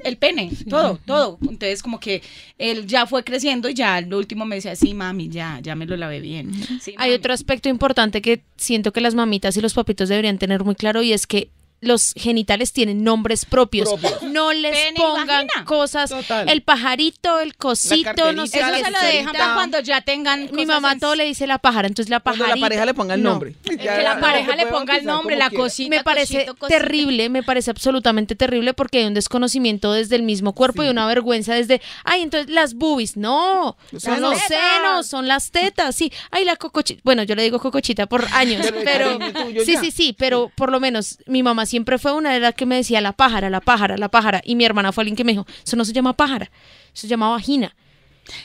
el 0.03 0.17
pene, 0.17 0.51
todo, 0.69 0.99
todo. 1.05 1.37
Entonces 1.41 1.81
como 1.81 1.99
que 1.99 2.21
él 2.57 2.85
ya 2.85 3.05
fue 3.05 3.23
creciendo 3.23 3.69
y 3.69 3.73
ya 3.73 4.01
lo 4.01 4.17
último 4.17 4.45
me 4.45 4.55
decía, 4.55 4.75
sí, 4.75 4.93
mami, 4.93 5.29
ya, 5.29 5.59
ya 5.61 5.75
me 5.75 5.85
lo 5.85 5.97
lavé 5.97 6.19
bien. 6.19 6.51
Sí, 6.81 6.93
Hay 6.97 7.11
otro 7.13 7.33
aspecto 7.33 7.69
importante 7.69 8.21
que 8.21 8.41
siento 8.57 8.93
que 8.93 9.01
las 9.01 9.15
mamitas 9.15 9.57
y 9.57 9.61
los 9.61 9.73
papitos 9.73 10.09
deberían 10.09 10.37
tener 10.37 10.63
muy 10.63 10.75
claro 10.75 11.01
y 11.01 11.13
es 11.13 11.25
que 11.27 11.49
los 11.83 12.13
genitales 12.15 12.73
tienen 12.73 13.03
nombres 13.03 13.45
propios. 13.45 13.89
Propios. 13.89 14.23
No 14.23 14.51
les 14.53 14.71
Pene 14.75 14.99
pongan 14.99 15.47
cosas, 15.65 16.09
Total. 16.09 16.49
el 16.49 16.61
pajarito, 16.63 17.39
el 17.39 17.55
cosito, 17.55 18.33
no 18.33 18.47
sé 18.47 18.59
Eso 18.59 18.69
se 18.85 18.91
lo 18.91 18.99
dejan 18.99 19.35
cuando 19.53 19.79
ya 19.81 20.01
tengan 20.01 20.41
Mi 20.45 20.49
cosas 20.49 20.67
mamá 20.67 20.91
en- 20.93 20.99
todo 20.99 21.15
le 21.15 21.25
dice 21.25 21.45
la 21.47 21.57
pájara, 21.59 21.87
entonces 21.87 22.09
la 22.09 22.19
Cuando 22.19 22.43
pajarita. 22.43 22.55
la 22.59 22.65
pareja 22.69 22.85
le 22.85 22.93
ponga 22.93 23.13
el 23.15 23.23
no. 23.23 23.31
nombre. 23.31 23.55
que 23.63 23.75
la 24.03 24.19
pareja 24.19 24.55
le 24.55 24.67
ponga 24.67 24.95
el 24.97 25.05
nombre, 25.05 25.35
la 25.35 25.49
cosita. 25.49 25.89
Me 25.89 26.03
parece 26.03 26.33
cosito, 26.45 26.55
cosita. 26.55 26.79
terrible, 26.79 27.29
me 27.29 27.43
parece 27.43 27.71
absolutamente 27.71 28.35
terrible 28.35 28.73
porque 28.73 28.99
hay 28.99 29.05
un 29.05 29.13
desconocimiento 29.13 29.93
desde 29.93 30.15
el 30.15 30.23
mismo 30.23 30.53
cuerpo 30.53 30.83
y 30.83 30.89
una 30.89 31.05
vergüenza 31.07 31.53
desde, 31.53 31.81
ay, 32.03 32.21
entonces 32.21 32.49
las 32.49 32.73
boobies, 32.75 33.17
no, 33.17 33.75
Los 33.91 34.03
son 34.03 34.21
los 34.21 34.37
senos, 34.39 35.07
son 35.07 35.27
las 35.27 35.51
tetas, 35.51 35.95
sí, 35.95 36.11
ay, 36.31 36.45
la 36.45 36.55
cocochita, 36.55 37.01
bueno, 37.03 37.23
yo 37.23 37.35
le 37.35 37.43
digo 37.43 37.59
cocochita 37.59 38.05
por 38.07 38.25
años, 38.33 38.65
Pero 38.83 39.17
tuyo 39.19 39.63
sí, 39.65 39.75
sí, 39.79 39.91
sí, 39.91 40.15
pero 40.17 40.51
por 40.55 40.71
lo 40.71 40.79
menos 40.79 41.17
mi 41.27 41.43
mamá 41.43 41.65
siempre 41.73 41.97
fue 41.97 42.13
una 42.13 42.31
de 42.31 42.39
las 42.39 42.53
que 42.53 42.67
me 42.67 42.75
decía 42.75 43.01
la 43.01 43.13
pájara, 43.13 43.49
la 43.49 43.59
pájara, 43.59 43.97
la 43.97 44.07
pájara, 44.07 44.41
y 44.45 44.53
mi 44.53 44.63
hermana 44.63 44.91
fue 44.91 45.01
alguien 45.01 45.15
que 45.15 45.23
me 45.23 45.31
dijo, 45.31 45.47
eso 45.65 45.75
no 45.75 45.85
se 45.85 45.91
llama 45.91 46.13
pájara, 46.13 46.51
eso 46.93 47.01
se 47.01 47.07
llama 47.07 47.29
vagina. 47.29 47.75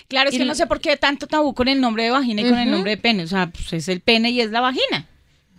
Claro, 0.09 0.31
es 0.31 0.35
Y 0.35 0.39
que 0.39 0.47
no 0.47 0.55
sé 0.55 0.67
por 0.67 0.81
qué 0.81 0.97
tanto 0.97 1.27
tabú 1.27 1.53
con 1.53 1.69
el 1.69 1.79
nombre 1.79 2.05
de 2.05 2.11
vagina 2.11 2.41
y 2.41 2.49
con 2.49 2.59
el 2.59 2.71
nombre 2.71 2.93
de 2.93 2.97
pene. 2.97 3.25
O 3.25 3.27
sea, 3.27 3.51
pues 3.51 3.71
es 3.75 3.89
el 3.89 4.01
pene 4.01 4.31
y 4.31 4.41
es 4.41 4.51
la 4.51 4.63
vagina. 4.63 5.07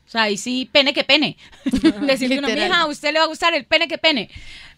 O 0.10 0.12
sea, 0.12 0.24
ahí 0.24 0.38
sí, 0.38 0.68
pene 0.72 0.92
que 0.92 1.04
pene. 1.04 1.38
Decirle 2.02 2.38
a 2.38 2.40
una 2.40 2.50
hija, 2.66 2.82
a 2.82 2.88
usted 2.88 3.14
le 3.14 3.20
va 3.20 3.26
a 3.26 3.28
gustar 3.28 3.54
el 3.54 3.64
pene 3.66 3.88
que 3.88 4.00
pene. 4.00 4.28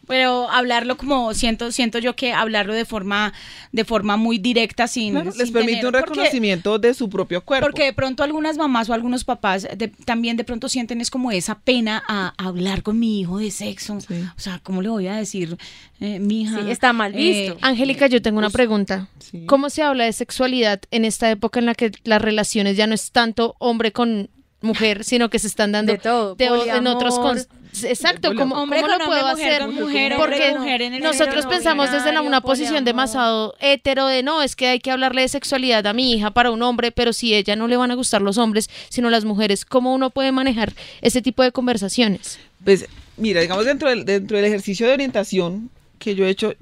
Pero 0.07 0.49
hablarlo 0.49 0.97
como 0.97 1.33
siento, 1.33 1.71
siento 1.71 1.99
yo 1.99 2.15
que 2.17 2.33
hablarlo 2.33 2.73
de 2.73 2.83
forma, 2.85 3.33
de 3.71 3.85
forma 3.85 4.17
muy 4.17 4.39
directa 4.39 4.87
sin. 4.87 5.13
Claro, 5.13 5.31
sin 5.31 5.39
les 5.39 5.51
permite 5.51 5.77
tener- 5.77 5.85
un 5.85 5.91
porque- 5.93 6.09
reconocimiento 6.15 6.79
de 6.79 6.93
su 6.95 7.07
propio 7.09 7.45
cuerpo. 7.45 7.65
Porque 7.67 7.85
de 7.85 7.93
pronto 7.93 8.23
algunas 8.23 8.57
mamás 8.57 8.89
o 8.89 8.93
algunos 8.93 9.23
papás 9.23 9.65
de- 9.77 9.87
también 9.87 10.35
de 10.35 10.43
pronto 10.43 10.67
sienten 10.67 10.99
es 10.99 11.09
como 11.11 11.31
esa 11.31 11.59
pena 11.59 12.03
a, 12.09 12.33
a 12.37 12.47
hablar 12.47 12.81
con 12.83 12.99
mi 12.99 13.21
hijo 13.21 13.37
de 13.37 13.51
sexo. 13.51 14.01
Sí. 14.01 14.15
O 14.35 14.39
sea, 14.39 14.59
¿cómo 14.61 14.81
le 14.81 14.89
voy 14.89 15.07
a 15.07 15.15
decir, 15.15 15.55
eh, 16.01 16.19
mi 16.19 16.41
hija? 16.41 16.61
Sí, 16.61 16.71
está 16.71 16.91
mal 16.91 17.13
visto. 17.13 17.57
Angélica, 17.61 18.07
yo 18.07 18.21
tengo 18.21 18.39
una 18.39 18.49
pregunta. 18.49 19.07
sí. 19.19 19.45
¿Cómo 19.45 19.69
se 19.69 19.81
habla 19.83 20.03
de 20.05 20.11
sexualidad 20.13 20.81
en 20.91 21.05
esta 21.05 21.29
época 21.31 21.59
en 21.59 21.67
la 21.67 21.75
que 21.75 21.91
las 22.03 22.21
relaciones 22.21 22.75
ya 22.75 22.85
no 22.87 22.95
es 22.95 23.11
tanto 23.11 23.55
hombre 23.59 23.93
con 23.93 24.29
mujer, 24.61 25.03
sino 25.03 25.29
que 25.29 25.39
se 25.39 25.47
están 25.47 25.71
dando 25.71 25.91
De 25.91 25.97
todo, 25.97 26.35
en 26.37 26.87
otros 26.87 27.19
con-. 27.19 27.39
Exacto, 27.83 28.33
¿cómo, 28.35 28.55
Hombre 28.55 28.81
cómo 28.81 28.91
con 28.91 28.99
lo 28.99 29.05
puedo 29.05 29.31
mujer 29.31 29.61
hacer? 29.61 29.67
mujer, 29.67 30.13
Porque 30.17 30.51
con 30.51 30.61
mujer 30.61 30.81
en 30.81 30.93
el 30.95 31.03
nosotros 31.03 31.45
pensamos 31.45 31.91
desde 31.91 32.11
la, 32.11 32.21
una 32.21 32.41
posición 32.41 32.83
demasiado 32.83 33.55
hetero 33.59 34.07
de 34.07 34.23
no, 34.23 34.41
es 34.41 34.55
que 34.55 34.67
hay 34.67 34.79
que 34.79 34.91
hablarle 34.91 35.21
de 35.21 35.29
sexualidad 35.29 35.85
a 35.87 35.93
mi 35.93 36.13
hija 36.13 36.31
para 36.31 36.51
un 36.51 36.61
hombre, 36.61 36.91
pero 36.91 37.13
si 37.13 37.33
a 37.33 37.37
ella 37.37 37.55
no 37.55 37.67
le 37.67 37.77
van 37.77 37.91
a 37.91 37.95
gustar 37.95 38.21
los 38.21 38.37
hombres, 38.37 38.69
sino 38.89 39.09
las 39.09 39.25
mujeres, 39.25 39.65
¿cómo 39.65 39.93
uno 39.93 40.09
puede 40.09 40.31
manejar 40.31 40.73
ese 41.01 41.21
tipo 41.21 41.43
de 41.43 41.51
conversaciones? 41.51 42.39
Pues, 42.63 42.87
mira, 43.17 43.41
digamos, 43.41 43.65
dentro 43.65 43.89
del, 43.89 44.05
dentro 44.05 44.37
del 44.37 44.45
ejercicio 44.45 44.87
de 44.87 44.93
orientación 44.93 45.69
que 45.97 46.15
yo 46.15 46.25
he 46.25 46.29
hecho, 46.29 46.55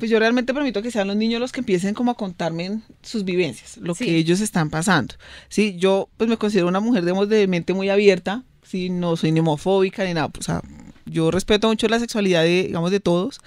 pues 0.00 0.10
yo 0.10 0.18
realmente 0.18 0.52
permito 0.52 0.82
que 0.82 0.90
sean 0.90 1.06
los 1.06 1.16
niños 1.16 1.40
los 1.40 1.52
que 1.52 1.60
empiecen 1.60 1.94
como 1.94 2.10
a 2.10 2.14
contarme 2.16 2.80
sus 3.02 3.24
vivencias, 3.24 3.76
lo 3.76 3.94
Sí. 3.94 4.06
que 4.06 4.16
ellos 4.16 4.40
están 4.40 4.68
pasando. 4.70 5.14
Sí, 5.48 5.76
yo 5.78 6.08
pues 6.16 6.28
me 6.28 6.36
considero 6.36 6.66
una 6.66 6.80
mujer, 6.80 7.04
digamos, 7.04 7.28
de 7.28 7.46
mente 7.46 7.72
muy 7.72 7.88
abierta, 7.88 8.42
sí, 8.64 8.90
no 8.90 9.16
soy 9.16 9.30
ni 9.30 9.38
homofóbica 9.40 10.04
ni 10.04 10.14
nada, 10.14 10.30
o 10.36 10.42
sea, 10.42 10.62
yo 11.06 11.30
respeto 11.30 11.68
mucho 11.68 11.88
la 11.88 11.98
sexualidad 11.98 12.42
de, 12.42 12.64
digamos, 12.64 12.90
de 12.90 13.00
todos, 13.00 13.40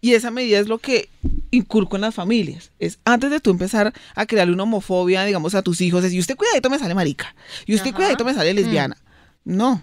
y 0.00 0.14
esa 0.14 0.30
medida 0.30 0.58
es 0.58 0.68
lo 0.68 0.78
que 0.78 1.08
inculco 1.52 1.96
en 1.96 2.02
las 2.02 2.14
familias. 2.14 2.70
Es 2.80 2.98
antes 3.04 3.30
de 3.30 3.38
tú 3.40 3.50
empezar 3.50 3.92
a 4.16 4.26
crearle 4.26 4.52
una 4.52 4.64
homofobia, 4.64 5.24
digamos, 5.24 5.54
a 5.54 5.62
tus 5.62 5.80
hijos, 5.80 6.04
es, 6.04 6.12
y 6.12 6.18
usted 6.18 6.36
cuidadito 6.36 6.70
me 6.70 6.78
sale 6.78 6.94
marica, 6.94 7.34
y 7.66 7.74
usted 7.74 7.88
Ajá. 7.90 7.96
cuidadito 7.96 8.24
me 8.24 8.34
sale 8.34 8.52
lesbiana. 8.52 8.96
No, 9.44 9.82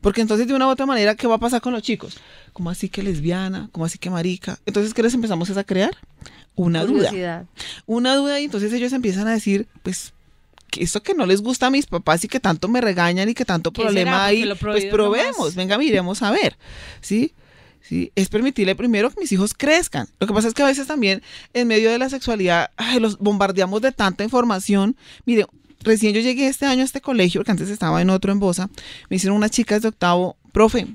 porque 0.00 0.20
entonces 0.20 0.46
de 0.46 0.54
una 0.54 0.66
u 0.66 0.70
otra 0.70 0.86
manera, 0.86 1.14
¿qué 1.14 1.26
va 1.26 1.36
a 1.36 1.38
pasar 1.38 1.60
con 1.60 1.72
los 1.72 1.82
chicos? 1.82 2.18
¿Cómo 2.52 2.70
así 2.70 2.88
que 2.88 3.02
lesbiana? 3.02 3.68
¿Cómo 3.72 3.84
así 3.84 3.98
que 3.98 4.10
marica? 4.10 4.58
Entonces, 4.66 4.94
¿qué 4.94 5.02
les 5.02 5.14
empezamos 5.14 5.50
a 5.56 5.64
crear? 5.64 5.96
Una 6.54 6.84
duda. 6.84 7.46
Una 7.86 8.16
duda 8.16 8.40
y 8.40 8.44
entonces 8.44 8.72
ellos 8.72 8.92
empiezan 8.92 9.28
a 9.28 9.32
decir, 9.32 9.68
pues, 9.82 10.12
que 10.70 10.82
esto 10.82 11.02
que 11.02 11.14
no 11.14 11.26
les 11.26 11.40
gusta 11.40 11.66
a 11.66 11.70
mis 11.70 11.86
papás 11.86 12.24
y 12.24 12.28
que 12.28 12.40
tanto 12.40 12.68
me 12.68 12.80
regañan 12.80 13.28
y 13.28 13.34
que 13.34 13.44
tanto 13.44 13.72
problema 13.72 14.26
hay, 14.26 14.44
lo 14.44 14.56
pues 14.56 14.84
probemos, 14.86 15.54
venga, 15.54 15.78
miremos 15.78 16.22
a 16.22 16.30
ver, 16.30 16.56
¿sí? 17.00 17.32
¿sí? 17.80 18.12
Es 18.14 18.28
permitirle 18.28 18.74
primero 18.74 19.10
que 19.10 19.20
mis 19.20 19.32
hijos 19.32 19.54
crezcan. 19.54 20.08
Lo 20.20 20.26
que 20.26 20.34
pasa 20.34 20.48
es 20.48 20.54
que 20.54 20.62
a 20.62 20.66
veces 20.66 20.86
también 20.86 21.22
en 21.54 21.68
medio 21.68 21.90
de 21.90 21.98
la 21.98 22.10
sexualidad 22.10 22.70
ay, 22.76 23.00
los 23.00 23.18
bombardeamos 23.18 23.80
de 23.80 23.92
tanta 23.92 24.24
información. 24.24 24.96
Mire, 25.24 25.46
recién 25.80 26.14
yo 26.14 26.20
llegué 26.20 26.48
este 26.48 26.66
año 26.66 26.82
a 26.82 26.84
este 26.84 27.00
colegio, 27.00 27.40
porque 27.40 27.52
antes 27.52 27.70
estaba 27.70 28.02
en 28.02 28.10
otro 28.10 28.32
en 28.32 28.38
Bosa, 28.38 28.70
me 29.08 29.16
hicieron 29.16 29.36
unas 29.36 29.50
chicas 29.50 29.82
de 29.82 29.88
octavo, 29.88 30.36
profe, 30.52 30.86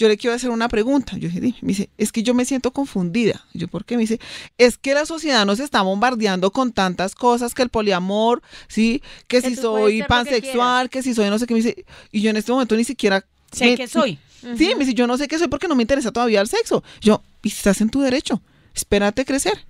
yo 0.00 0.08
le 0.08 0.16
quiero 0.16 0.34
hacer 0.34 0.48
una 0.48 0.68
pregunta. 0.68 1.18
Yo 1.18 1.28
dije, 1.28 1.58
me 1.60 1.68
dice, 1.68 1.90
es 1.98 2.10
que 2.10 2.22
yo 2.22 2.32
me 2.32 2.46
siento 2.46 2.72
confundida. 2.72 3.44
Yo, 3.52 3.68
¿por 3.68 3.84
qué? 3.84 3.96
Me 3.96 4.04
dice, 4.04 4.18
es 4.56 4.78
que 4.78 4.94
la 4.94 5.04
sociedad 5.04 5.44
nos 5.44 5.60
está 5.60 5.82
bombardeando 5.82 6.52
con 6.52 6.72
tantas 6.72 7.14
cosas, 7.14 7.52
que 7.52 7.60
el 7.60 7.68
poliamor, 7.68 8.40
sí, 8.66 9.02
que, 9.28 9.42
Que 9.42 9.50
si 9.50 9.56
soy 9.56 9.98
que 9.98 10.04
pansexual, 10.04 10.88
que, 10.88 11.02
si 11.02 11.12
soy 11.12 11.28
no 11.28 11.38
sé 11.38 11.46
qué, 11.46 11.52
me 11.52 11.60
dice, 11.60 11.84
y 12.10 12.22
yo 12.22 12.30
en 12.30 12.38
este 12.38 12.50
momento 12.50 12.76
ni 12.76 12.84
siquiera... 12.84 13.26
Sé 13.52 13.74
que 13.74 13.88
soy. 13.88 14.18
Sí, 14.56 14.72
me 14.74 14.86
dice, 14.86 14.94
yo 14.94 15.06
no 15.06 15.18
sé 15.18 15.28
qué 15.28 15.38
soy 15.38 15.48
porque 15.48 15.68
no 15.68 15.74
me 15.74 15.82
interesa 15.82 16.12
todavía 16.12 16.40
el 16.40 16.48
sexo. 16.48 16.82
Yo, 17.02 17.22
y 17.42 17.48
estás 17.48 17.82
en 17.82 17.90
tu 17.90 18.00
derecho, 18.00 18.40
espérate 18.74 19.26
crecer. 19.26 19.66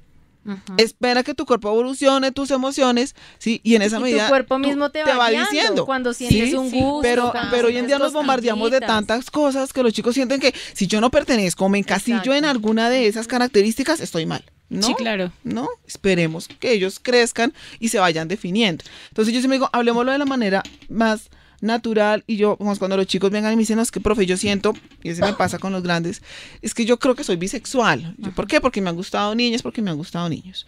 Espera 0.76 1.22
que 1.22 1.34
tu 1.34 1.44
cuerpo 1.46 1.68
evolucione, 1.68 2.32
tus 2.32 2.50
emociones, 2.50 3.14
sí, 3.38 3.60
y 3.62 3.74
en 3.74 3.82
esa 3.82 3.98
y 3.98 4.02
medida 4.02 4.24
tu 4.24 4.30
cuerpo 4.30 4.54
tú- 4.56 4.60
mismo 4.60 4.90
te, 4.90 5.02
va, 5.04 5.28
guiando 5.30 5.50
diciendo. 5.50 5.86
cuando 5.86 6.12
sientes 6.14 6.50
Sí, 6.50 6.54
un 6.56 6.70
sí, 6.70 6.80
gusto. 6.80 7.02
pero, 7.02 7.32
pero 7.50 7.68
hoy 7.68 7.76
en 7.76 7.86
día 7.86 7.98
nos 7.98 8.12
bombardeamos 8.12 8.70
de 8.70 8.80
tantas 8.80 9.30
cosas 9.30 9.72
que 9.72 9.82
los 9.82 9.92
chicos 9.92 10.14
sienten 10.14 10.40
que 10.40 10.54
si 10.72 10.86
yo 10.86 11.00
no 11.00 11.10
pertenezco 11.10 11.68
me 11.68 11.78
encasillo 11.78 12.16
Exacto. 12.18 12.34
en 12.34 12.44
alguna 12.46 12.88
de 12.90 13.06
esas 13.06 13.26
características, 13.26 14.00
estoy 14.00 14.26
mal. 14.26 14.42
¿No? 14.70 14.86
Sí, 14.86 14.94
claro. 14.94 15.32
No, 15.42 15.68
esperemos 15.86 16.46
que 16.46 16.70
ellos 16.72 17.00
crezcan 17.02 17.52
y 17.80 17.88
se 17.88 17.98
vayan 17.98 18.28
definiendo. 18.28 18.84
Entonces 19.08 19.34
yo 19.34 19.40
siempre 19.40 19.56
digo, 19.56 19.68
hablemoslo 19.72 20.12
de 20.12 20.18
la 20.18 20.26
manera 20.26 20.62
más 20.88 21.28
natural 21.60 22.24
y 22.26 22.36
yo, 22.36 22.56
como 22.56 22.74
cuando 22.76 22.96
los 22.96 23.06
chicos 23.06 23.30
vengan 23.30 23.52
y 23.52 23.56
me 23.56 23.60
dicen, 23.60 23.76
no, 23.76 23.82
es 23.82 23.90
que 23.90 24.00
profe, 24.00 24.26
yo 24.26 24.36
siento, 24.36 24.72
y 25.02 25.10
eso 25.10 25.24
me 25.24 25.32
pasa 25.34 25.58
con 25.58 25.72
los 25.72 25.82
grandes, 25.82 26.22
es 26.62 26.74
que 26.74 26.84
yo 26.84 26.98
creo 26.98 27.14
que 27.14 27.24
soy 27.24 27.36
bisexual. 27.36 28.14
Yo, 28.18 28.30
¿Por 28.32 28.46
qué? 28.46 28.60
Porque 28.60 28.80
me 28.80 28.90
han 28.90 28.96
gustado 28.96 29.34
niñas, 29.34 29.62
porque 29.62 29.82
me 29.82 29.90
han 29.90 29.96
gustado 29.96 30.28
niños. 30.28 30.66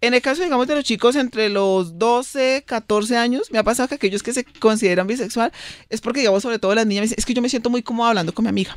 En 0.00 0.14
el 0.14 0.22
caso, 0.22 0.44
digamos, 0.44 0.68
de 0.68 0.76
los 0.76 0.84
chicos 0.84 1.16
entre 1.16 1.48
los 1.48 1.98
12, 1.98 2.62
14 2.64 3.16
años, 3.16 3.50
me 3.50 3.58
ha 3.58 3.64
pasado 3.64 3.88
que 3.88 3.96
aquellos 3.96 4.22
que 4.22 4.32
se 4.32 4.44
consideran 4.44 5.08
bisexual 5.08 5.50
es 5.88 6.00
porque, 6.00 6.20
digamos, 6.20 6.40
sobre 6.44 6.60
todo 6.60 6.72
las 6.72 6.86
niñas, 6.86 7.00
me 7.00 7.04
dicen, 7.06 7.16
es 7.18 7.26
que 7.26 7.34
yo 7.34 7.42
me 7.42 7.48
siento 7.48 7.68
muy 7.68 7.82
cómodo 7.82 8.06
hablando 8.06 8.32
con 8.32 8.44
mi 8.44 8.48
amiga. 8.48 8.76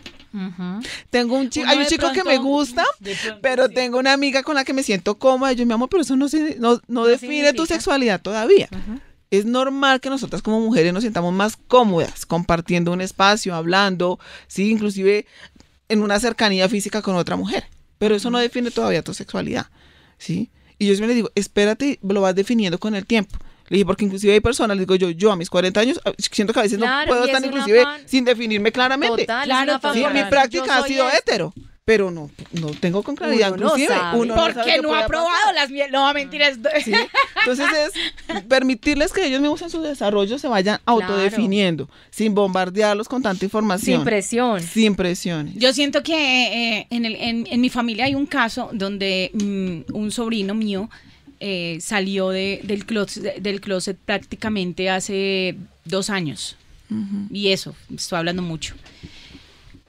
Tengo 1.12 1.36
un 1.38 1.50
chico, 1.52 1.66
Uno 1.66 1.72
hay 1.74 1.78
un 1.80 1.86
chico 1.86 2.08
que 2.12 2.22
pronto- 2.22 2.30
me 2.30 2.38
gusta, 2.40 2.84
pronto 3.00 3.40
pero 3.42 3.68
sí. 3.68 3.74
tengo 3.76 4.00
una 4.00 4.14
amiga 4.14 4.42
con 4.42 4.56
la 4.56 4.64
que 4.64 4.74
me 4.74 4.82
siento 4.82 5.20
cómoda. 5.20 5.54
Y 5.54 5.58
yo, 5.58 5.66
mi 5.68 5.74
amor, 5.74 5.90
pero 5.90 6.02
eso 6.02 6.16
no, 6.16 6.28
se- 6.28 6.56
no, 6.60 6.82
no 6.88 7.06
define 7.06 7.42
tu 7.54 7.66
significa. 7.66 7.76
sexualidad 7.76 8.20
todavía. 8.22 8.68
Es 9.32 9.46
normal 9.46 10.02
que 10.02 10.10
nosotras 10.10 10.42
como 10.42 10.60
mujeres 10.60 10.94
nos 10.94 11.04
sintamos 11.04 11.34
más 11.34 11.56
cómodas 11.56 12.26
compartiendo 12.26 12.92
un 12.92 13.02
espacio, 13.02 13.56
hablando, 13.56 14.20
sí, 14.48 14.70
inclusive 14.70 15.26
en 15.90 16.04
una 16.04 16.20
cercanía 16.20 16.70
física 16.70 17.02
con 17.02 17.16
otra 17.16 17.36
mujer. 17.38 17.66
Pero 17.98 18.16
eso 18.16 18.30
no 18.30 18.40
define 18.40 18.72
todavía 18.72 19.04
tu 19.04 19.14
sexualidad, 19.14 19.68
¿sí? 20.18 20.50
Y 20.78 20.88
yo 20.88 20.94
siempre 20.96 21.10
le 21.10 21.16
digo, 21.16 21.32
espérate, 21.36 22.00
lo 22.02 22.22
vas 22.22 22.36
definiendo 22.36 22.80
con 22.80 22.96
el 22.96 23.06
tiempo. 23.06 23.38
Le 23.70 23.76
dije, 23.76 23.86
porque 23.86 24.04
inclusive 24.04 24.34
hay 24.34 24.40
personas, 24.42 24.76
le 24.76 24.82
digo 24.82 24.96
yo, 24.96 25.12
yo 25.12 25.32
a 25.32 25.36
mis 25.38 25.50
40 25.50 25.80
años, 25.80 26.02
ah, 26.04 26.12
siento 26.18 26.52
que 26.54 26.60
a 26.60 26.64
veces 26.64 26.78
Claro, 26.78 27.02
no 27.02 27.08
puedo 27.08 27.24
estar 27.24 27.46
inclusive 27.46 27.86
sin 28.06 28.26
definirme 28.26 28.72
claramente. 28.72 29.22
Total, 29.22 29.46
Claro, 29.46 29.62
es 29.62 29.68
una 29.70 29.80
total. 29.80 29.94
Sí, 29.94 30.24
mi 30.24 30.30
práctica 30.30 30.78
ha 30.78 30.84
sido 30.88 31.10
hetero, 31.10 31.54
pero 31.84 32.12
no, 32.12 32.30
no 32.54 32.68
tengo 32.72 33.02
con 33.02 33.16
claridad, 33.16 33.54
Uno 33.54 33.64
inclusive. 33.66 33.96
uno 34.14 34.36
no 34.36 34.42
sabe 34.42 34.54
Porque 34.54 34.82
no 34.82 34.94
ha 34.96 35.08
probado 35.08 35.52
las 35.56 35.70
miel. 35.72 35.92
No, 35.92 36.14
mentiras. 36.14 36.58
¿sí? 36.86 36.94
Entonces 37.40 37.68
es 38.28 38.44
permitirles 38.44 39.12
que 39.12 39.26
ellos 39.26 39.42
mismos 39.42 39.62
en 39.64 39.70
su 39.72 39.82
desarrollo 39.82 40.38
se 40.38 40.48
vayan 40.48 40.80
autodefiniendo, 40.86 41.90
sin 42.12 42.36
bombardearlos 42.36 43.10
con 43.10 43.22
tanta 43.24 43.44
información. 43.46 43.98
Sin 43.98 44.06
presión. 44.06 44.62
Sin 44.62 44.96
presiones. 44.96 45.56
Yo 45.56 45.74
siento 45.74 46.04
que 46.04 46.78
eh, 46.78 46.88
en, 46.92 47.06
el- 47.06 47.16
en- 47.16 47.48
en 47.50 47.60
mi 47.62 47.70
familia 47.70 48.06
hay 48.06 48.14
un 48.16 48.28
caso 48.28 48.70
donde 48.74 49.32
mm, 49.34 49.94
un 49.96 50.12
sobrino 50.12 50.54
mío 50.54 50.90
eh, 51.40 51.80
salió 51.82 52.30
de- 52.30 52.62
del, 52.64 52.86
closet, 52.86 53.38
del 53.42 53.60
closet 53.60 53.98
prácticamente 53.98 54.90
hace 54.92 55.56
dos 55.84 56.10
años. 56.12 56.56
Y 57.32 57.48
eso, 57.54 57.74
estoy 57.96 58.20
hablando 58.20 58.42
mucho. 58.44 58.76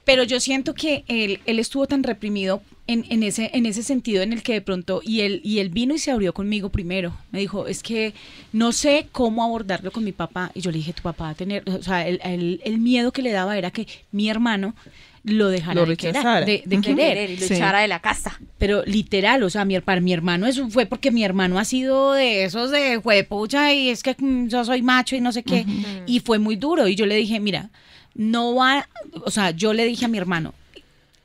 Pero 0.05 0.23
yo 0.23 0.39
siento 0.39 0.73
que 0.73 1.03
él, 1.07 1.39
él 1.45 1.59
estuvo 1.59 1.87
tan 1.87 2.03
reprimido 2.03 2.61
en, 2.87 3.05
en 3.09 3.23
ese, 3.23 3.49
en 3.53 3.65
ese 3.65 3.83
sentido 3.83 4.21
en 4.21 4.33
el 4.33 4.43
que 4.43 4.51
de 4.53 4.61
pronto, 4.61 5.01
y 5.01 5.21
él, 5.21 5.39
y 5.45 5.59
él 5.59 5.69
vino 5.69 5.95
y 5.95 5.99
se 5.99 6.11
abrió 6.11 6.33
conmigo 6.33 6.67
primero. 6.69 7.15
Me 7.31 7.39
dijo, 7.39 7.67
es 7.67 7.81
que 7.81 8.13
no 8.51 8.73
sé 8.73 9.07
cómo 9.13 9.43
abordarlo 9.45 9.91
con 9.91 10.03
mi 10.03 10.11
papá. 10.11 10.51
Y 10.53 10.59
yo 10.59 10.71
le 10.71 10.79
dije, 10.79 10.91
tu 10.91 11.01
papá 11.03 11.23
va 11.25 11.29
a 11.29 11.35
tener, 11.35 11.63
o 11.69 11.81
sea, 11.81 12.05
el, 12.05 12.19
el- 12.25 12.61
el 12.65 12.79
miedo 12.79 13.13
que 13.13 13.21
le 13.21 13.31
daba 13.31 13.57
era 13.57 13.71
que 13.71 13.87
mi 14.11 14.29
hermano 14.29 14.75
lo 15.23 15.47
dejara 15.47 15.75
Lo 15.79 15.85
de 15.85 15.95
querer. 15.95 16.45
De, 16.45 16.63
de 16.65 16.81
querer. 16.81 17.29
y 17.29 17.37
lo 17.37 17.47
Sí. 17.47 17.53
echara 17.53 17.79
de 17.79 17.87
la 17.87 18.01
casa. 18.01 18.37
Pero 18.57 18.83
literal, 18.85 19.41
o 19.43 19.49
sea, 19.49 19.63
mi, 19.63 19.79
para 19.79 20.01
mi 20.01 20.11
hermano 20.11 20.47
eso 20.47 20.69
fue 20.69 20.85
porque 20.85 21.11
mi 21.11 21.23
hermano 21.23 21.57
ha 21.59 21.63
sido 21.63 22.11
de 22.11 22.43
esos 22.43 22.71
de 22.71 22.97
juepucha 22.97 23.73
y 23.73 23.87
es 23.87 24.03
que 24.03 24.17
mm, 24.19 24.49
yo 24.49 24.65
soy 24.65 24.81
macho 24.81 25.15
y 25.15 25.21
no 25.21 25.31
sé 25.31 25.43
qué. 25.43 25.65
Y 26.07 26.19
fue 26.19 26.39
muy 26.39 26.57
duro. 26.57 26.89
Y 26.89 26.95
yo 26.95 27.05
le 27.05 27.15
dije, 27.15 27.39
mira, 27.39 27.69
no 28.15 28.55
va, 28.55 28.87
o 29.25 29.31
sea, 29.31 29.51
yo 29.51 29.73
le 29.73 29.85
dije 29.85 30.05
a 30.05 30.07
mi 30.07 30.17
hermano, 30.17 30.53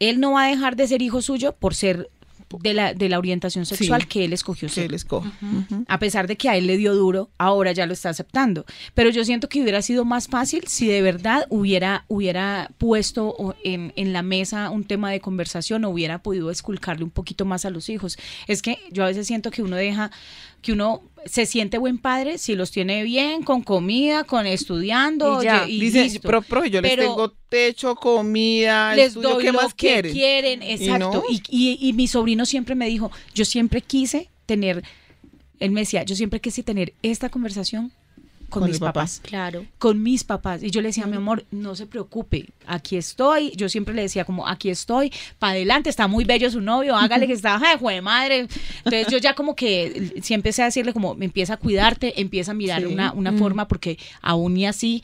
él 0.00 0.20
no 0.20 0.32
va 0.32 0.44
a 0.44 0.48
dejar 0.48 0.76
de 0.76 0.86
ser 0.86 1.02
hijo 1.02 1.20
suyo 1.22 1.52
por 1.52 1.74
ser 1.74 2.08
de 2.62 2.72
la, 2.72 2.94
de 2.94 3.10
la 3.10 3.18
orientación 3.18 3.66
sexual 3.66 4.02
Sí. 4.02 4.08
que 4.08 4.24
él 4.24 4.32
escogió 4.32 4.70
que 4.70 4.86
él 4.86 4.94
escoge. 4.94 5.28
A 5.86 5.98
pesar 5.98 6.26
de 6.26 6.36
que 6.38 6.48
a 6.48 6.56
él 6.56 6.66
le 6.66 6.78
dio 6.78 6.94
duro, 6.94 7.28
ahora 7.36 7.72
ya 7.72 7.84
lo 7.84 7.92
está 7.92 8.08
aceptando. 8.08 8.64
Pero 8.94 9.10
yo 9.10 9.22
siento 9.26 9.50
que 9.50 9.60
hubiera 9.60 9.82
sido 9.82 10.06
más 10.06 10.28
fácil 10.28 10.64
si 10.66 10.86
de 10.86 11.02
verdad 11.02 11.44
hubiera, 11.50 12.06
hubiera 12.08 12.70
puesto 12.78 13.54
en, 13.64 13.92
en 13.96 14.14
la 14.14 14.22
mesa 14.22 14.70
un 14.70 14.84
tema 14.84 15.10
de 15.10 15.20
conversación 15.20 15.84
o 15.84 15.90
hubiera 15.90 16.22
podido 16.22 16.50
esculcarle 16.50 17.04
un 17.04 17.10
poquito 17.10 17.44
más 17.44 17.66
a 17.66 17.70
los 17.70 17.90
hijos. 17.90 18.16
Es 18.46 18.62
que 18.62 18.78
yo 18.92 19.04
a 19.04 19.08
veces 19.08 19.26
siento 19.26 19.50
que 19.50 19.60
uno 19.62 19.76
deja, 19.76 20.10
que 20.62 20.72
uno 20.72 21.02
se 21.24 21.46
siente 21.46 21.78
buen 21.78 21.98
padre 21.98 22.38
si 22.38 22.54
los 22.54 22.70
tiene 22.70 23.02
bien, 23.02 23.42
con 23.42 23.62
comida, 23.62 24.24
con 24.24 24.46
estudiando. 24.46 25.40
Y 25.42 25.44
ya. 25.44 25.66
y 25.68 25.78
Dice, 25.80 26.02
listo. 26.04 26.20
pero 26.22 26.42
profe, 26.42 26.70
yo 26.70 26.80
les 26.80 26.96
tengo 26.96 27.30
techo, 27.48 27.94
comida, 27.96 28.94
les 28.94 29.08
estudio, 29.08 29.30
doy 29.30 29.44
¿qué 29.44 29.52
lo 29.52 29.62
más 29.62 29.74
que 29.74 29.86
quieren? 29.88 30.12
quieren, 30.12 30.62
exacto. 30.62 31.12
no? 31.12 31.22
Y, 31.28 31.42
y- 31.48 31.78
y 31.88 31.92
mi 31.92 32.08
sobrino 32.08 32.46
siempre 32.46 32.74
me 32.74 32.88
dijo, 32.88 33.10
yo 33.34 33.44
siempre 33.44 33.80
quise 33.82 34.28
tener, 34.46 34.82
él 35.60 35.70
me 35.70 35.80
decía, 35.80 36.02
yo 36.04 36.14
siempre 36.16 36.40
quise 36.40 36.62
tener 36.62 36.92
esta 37.02 37.28
conversación 37.28 37.92
con, 38.48 38.62
Con 38.62 38.70
mis 38.70 38.78
papás. 38.80 39.20
Claro. 39.22 39.66
Con 39.78 40.02
mis 40.02 40.24
papás. 40.24 40.62
Y 40.62 40.70
yo 40.70 40.80
le 40.80 40.88
decía, 40.88 41.06
mi 41.06 41.16
amor, 41.16 41.44
no 41.50 41.74
se 41.74 41.86
preocupe, 41.86 42.46
aquí 42.66 42.96
estoy. 42.96 43.52
Yo 43.56 43.68
siempre 43.68 43.94
le 43.94 44.02
decía 44.02 44.24
como, 44.24 44.46
aquí 44.48 44.70
estoy, 44.70 45.12
para 45.38 45.52
adelante, 45.52 45.90
está 45.90 46.06
muy 46.08 46.24
bello 46.24 46.50
su 46.50 46.60
novio, 46.60 46.96
hágale 46.96 47.26
que 47.26 47.32
está, 47.34 47.60
ay, 47.62 47.76
jue 47.78 47.94
de 47.94 48.02
madre. 48.02 48.46
Entonces 48.84 49.08
yo 49.10 49.18
ya 49.18 49.34
como 49.34 49.54
que 49.54 50.14
sí 50.22 50.34
empecé 50.34 50.62
a 50.62 50.66
decirle 50.66 50.92
como, 50.92 51.16
empieza 51.20 51.54
a 51.54 51.56
cuidarte, 51.58 52.20
empieza 52.20 52.52
a 52.52 52.54
mirar 52.54 52.80
Sí. 52.82 52.86
una, 52.86 53.12
una 53.12 53.32
forma, 53.32 53.68
porque 53.68 53.98
aún 54.22 54.56
y 54.56 54.66
así, 54.66 55.02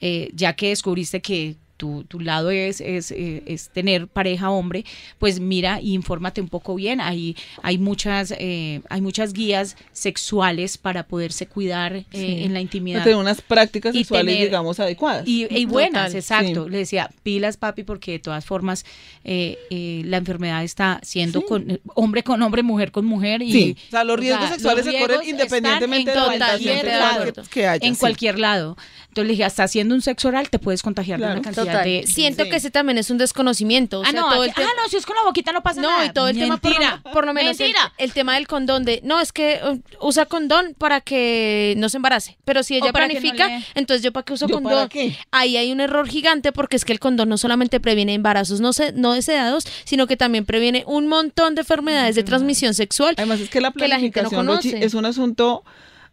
eh, 0.00 0.30
ya 0.34 0.54
que 0.54 0.68
descubriste 0.68 1.22
que 1.22 1.56
tu, 1.82 2.04
tu 2.04 2.20
lado 2.20 2.52
es, 2.52 2.80
es, 2.80 3.10
eh, 3.10 3.42
es 3.44 3.70
tener 3.70 4.06
pareja 4.06 4.50
hombre, 4.50 4.84
pues 5.18 5.40
mira 5.40 5.80
y 5.80 5.94
infórmate 5.94 6.40
un 6.40 6.48
poco 6.48 6.76
bien. 6.76 7.00
Hay, 7.00 7.36
hay, 7.60 7.76
muchas, 7.76 8.32
eh, 8.38 8.82
hay 8.88 9.00
muchas 9.00 9.32
guías 9.32 9.76
sexuales 9.92 10.78
para 10.78 11.02
poderse 11.08 11.48
cuidar 11.48 11.92
eh, 11.96 12.04
en 12.12 12.52
la 12.54 12.60
intimidad. 12.60 13.02
tener 13.02 13.16
unas 13.16 13.40
prácticas 13.40 13.96
Y 13.96 13.98
sexuales, 13.98 14.32
tener- 14.34 14.48
digamos, 14.48 14.78
adecuadas. 14.78 15.26
Y, 15.26 15.48
y 15.50 15.64
buenas, 15.64 16.06
Total, 16.12 16.16
exacto. 16.20 16.64
sí. 16.66 16.70
Le 16.70 16.78
decía, 16.78 17.10
pilas, 17.24 17.56
papi, 17.56 17.82
porque 17.82 18.12
de 18.12 18.18
todas 18.20 18.44
formas 18.44 18.84
eh, 19.24 19.58
eh, 19.70 20.02
la 20.04 20.18
enfermedad 20.18 20.62
está 20.62 21.00
siendo 21.02 21.40
Sí. 21.40 21.46
con 21.48 21.80
hombre 21.96 22.22
con 22.22 22.40
hombre, 22.42 22.62
mujer 22.62 22.92
con 22.92 23.06
mujer. 23.06 23.42
Y, 23.42 23.50
Sí, 23.52 23.76
o 23.88 23.90
sea, 23.90 24.04
los 24.04 24.14
o 24.14 24.20
riesgos 24.20 24.44
sea, 24.46 24.54
sexuales 24.54 24.86
los 24.86 24.94
se 24.94 25.00
corren 25.00 25.28
independientemente 25.28 26.10
de 26.12 26.16
la 26.16 26.26
orientación 26.26 26.80
que, 26.80 27.50
que 27.50 27.66
haya. 27.66 27.88
en 27.88 27.96
cualquier 27.96 28.38
lado. 28.38 28.76
Entonces 29.08 29.26
le 29.26 29.32
dije, 29.32 29.44
hasta 29.44 29.64
haciendo 29.64 29.94
un 29.94 30.00
sexo 30.00 30.28
oral 30.28 30.48
te 30.48 30.58
puedes 30.58 30.82
contagiar 30.82 31.18
de 31.20 31.26
una 31.26 31.42
cantidad 31.42 31.64
Total. 31.78 32.06
Siento 32.06 32.44
Sí. 32.44 32.50
que 32.50 32.56
ese 32.56 32.70
también 32.70 32.98
es 32.98 33.10
un 33.10 33.18
desconocimiento. 33.18 34.00
O 34.00 34.02
ah, 34.02 34.10
sea, 34.10 34.20
no, 34.20 34.28
todo 34.28 34.40
aquí- 34.42 34.50
el 34.50 34.54
tema- 34.54 34.68
ah, 34.70 34.80
no, 34.82 34.88
si 34.88 34.96
es 34.96 35.06
con 35.06 35.16
la 35.16 35.22
boquita 35.22 35.52
no 35.52 35.62
pasa 35.62 35.80
No, 35.80 35.90
nada. 35.90 36.06
y 36.06 36.12
todo 36.12 36.28
el 36.28 36.38
tema, 36.38 36.58
por, 36.58 37.12
por 37.12 37.26
lo 37.26 37.34
menos 37.34 37.58
el, 37.60 37.66
Mentira. 37.66 37.92
el 37.98 38.12
tema 38.12 38.34
del 38.34 38.46
condón 38.46 38.84
de, 38.84 39.00
no, 39.04 39.20
es 39.20 39.32
que 39.32 39.60
uh, 39.64 40.06
usa 40.06 40.26
condón 40.26 40.74
para 40.78 41.00
que 41.00 41.74
no 41.76 41.88
se 41.88 41.96
embarace, 41.98 42.38
pero 42.44 42.62
si 42.62 42.76
ella 42.76 42.86
no 42.86 42.92
planifica, 42.92 43.48
le- 43.48 43.64
entonces 43.74 44.02
yo 44.02 44.12
para 44.12 44.24
qué 44.24 44.32
uso 44.32 44.46
¿Yo 44.46 44.54
condón. 44.54 44.72
para 44.72 44.88
qué? 44.88 45.16
Ahí 45.30 45.56
hay 45.56 45.72
un 45.72 45.80
error 45.80 46.08
gigante 46.08 46.52
porque 46.52 46.76
es 46.76 46.84
que 46.84 46.92
el 46.92 47.00
condón 47.00 47.28
no 47.28 47.38
solamente 47.38 47.80
previene 47.80 48.14
embarazos 48.14 48.60
no, 48.60 48.72
se- 48.72 48.92
no 48.92 49.12
deseados, 49.12 49.64
sino 49.84 50.06
que 50.06 50.16
también 50.16 50.44
previene 50.44 50.84
un 50.86 51.08
montón 51.08 51.54
de 51.54 51.62
enfermedades 51.62 52.14
de 52.14 52.22
transmisión 52.24 52.74
sexual. 52.74 53.14
Además 53.18 53.40
es 53.40 53.48
que 53.50 53.60
la 53.60 53.72
que 53.72 53.88
la 53.88 53.98
gente 53.98 54.22
no 54.22 54.28
planificación, 54.30 54.82
es 54.82 54.94
un 54.94 55.04
asunto, 55.06 55.64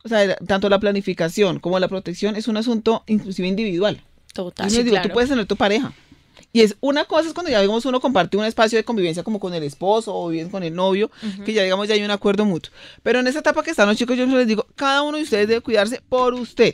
o 0.04 0.08
sea, 0.10 0.36
tanto 0.38 0.69
la 0.69 0.80
planificación 0.80 1.60
como 1.60 1.80
la 1.80 1.88
protección 1.88 2.36
es 2.36 2.48
un 2.48 2.58
asunto 2.58 3.04
inclusive 3.08 3.48
individual. 3.48 4.02
Total. 4.39 4.69
Yo 4.69 4.78
les 4.78 4.86
digo, 4.86 5.02
tú 5.04 5.10
puedes 5.10 5.30
tener 5.30 5.45
tu 5.45 5.58
pareja. 5.58 5.91
Y 6.54 6.62
es 6.62 6.78
una 6.80 7.04
cosa 7.04 7.28
es 7.28 7.34
cuando 7.34 7.52
ya 7.52 7.60
digamos 7.60 7.86
uno 7.86 7.99
comparte 7.99 8.38
un 8.38 8.45
espacio 8.45 8.78
de 8.78 8.86
convivencia 8.86 9.21
como 9.21 9.38
con 9.38 9.54
el 9.54 9.63
esposo 9.63 10.15
o 10.15 10.30
bien 10.30 10.49
con 10.49 10.63
el 10.63 10.73
novio, 10.73 11.12
que 11.43 11.52
ya 11.52 11.62
digamos 11.62 11.89
ya 11.89 11.95
hay 11.95 12.04
un 12.04 12.10
acuerdo 12.10 12.45
mutuo. 12.45 12.71
Pero 13.04 13.19
en 13.19 13.28
esa 13.28 13.39
etapa 13.39 13.62
que 13.63 13.71
están 13.71 13.89
los 13.89 13.97
chicos, 13.97 14.17
yo 14.17 14.25
les 14.25 14.47
digo, 14.47 14.65
cada 14.78 15.02
uno 15.02 15.17
de 15.17 15.23
ustedes 15.23 15.49
debe 15.49 15.60
cuidarse 15.60 16.02
por 16.08 16.34
usted. 16.36 16.73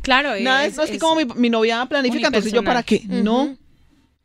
Claro, 0.00 0.30
Nada, 0.40 0.64
es, 0.64 0.76
no 0.78 0.82
es 0.82 0.90
que 0.90 0.98
como 0.98 1.16
mi, 1.16 1.26
mi 1.36 1.50
novia 1.50 1.84
planifica, 1.84 2.28
entonces 2.28 2.52
yo 2.52 2.64
para 2.64 2.82
qué. 2.82 3.02
No. 3.06 3.54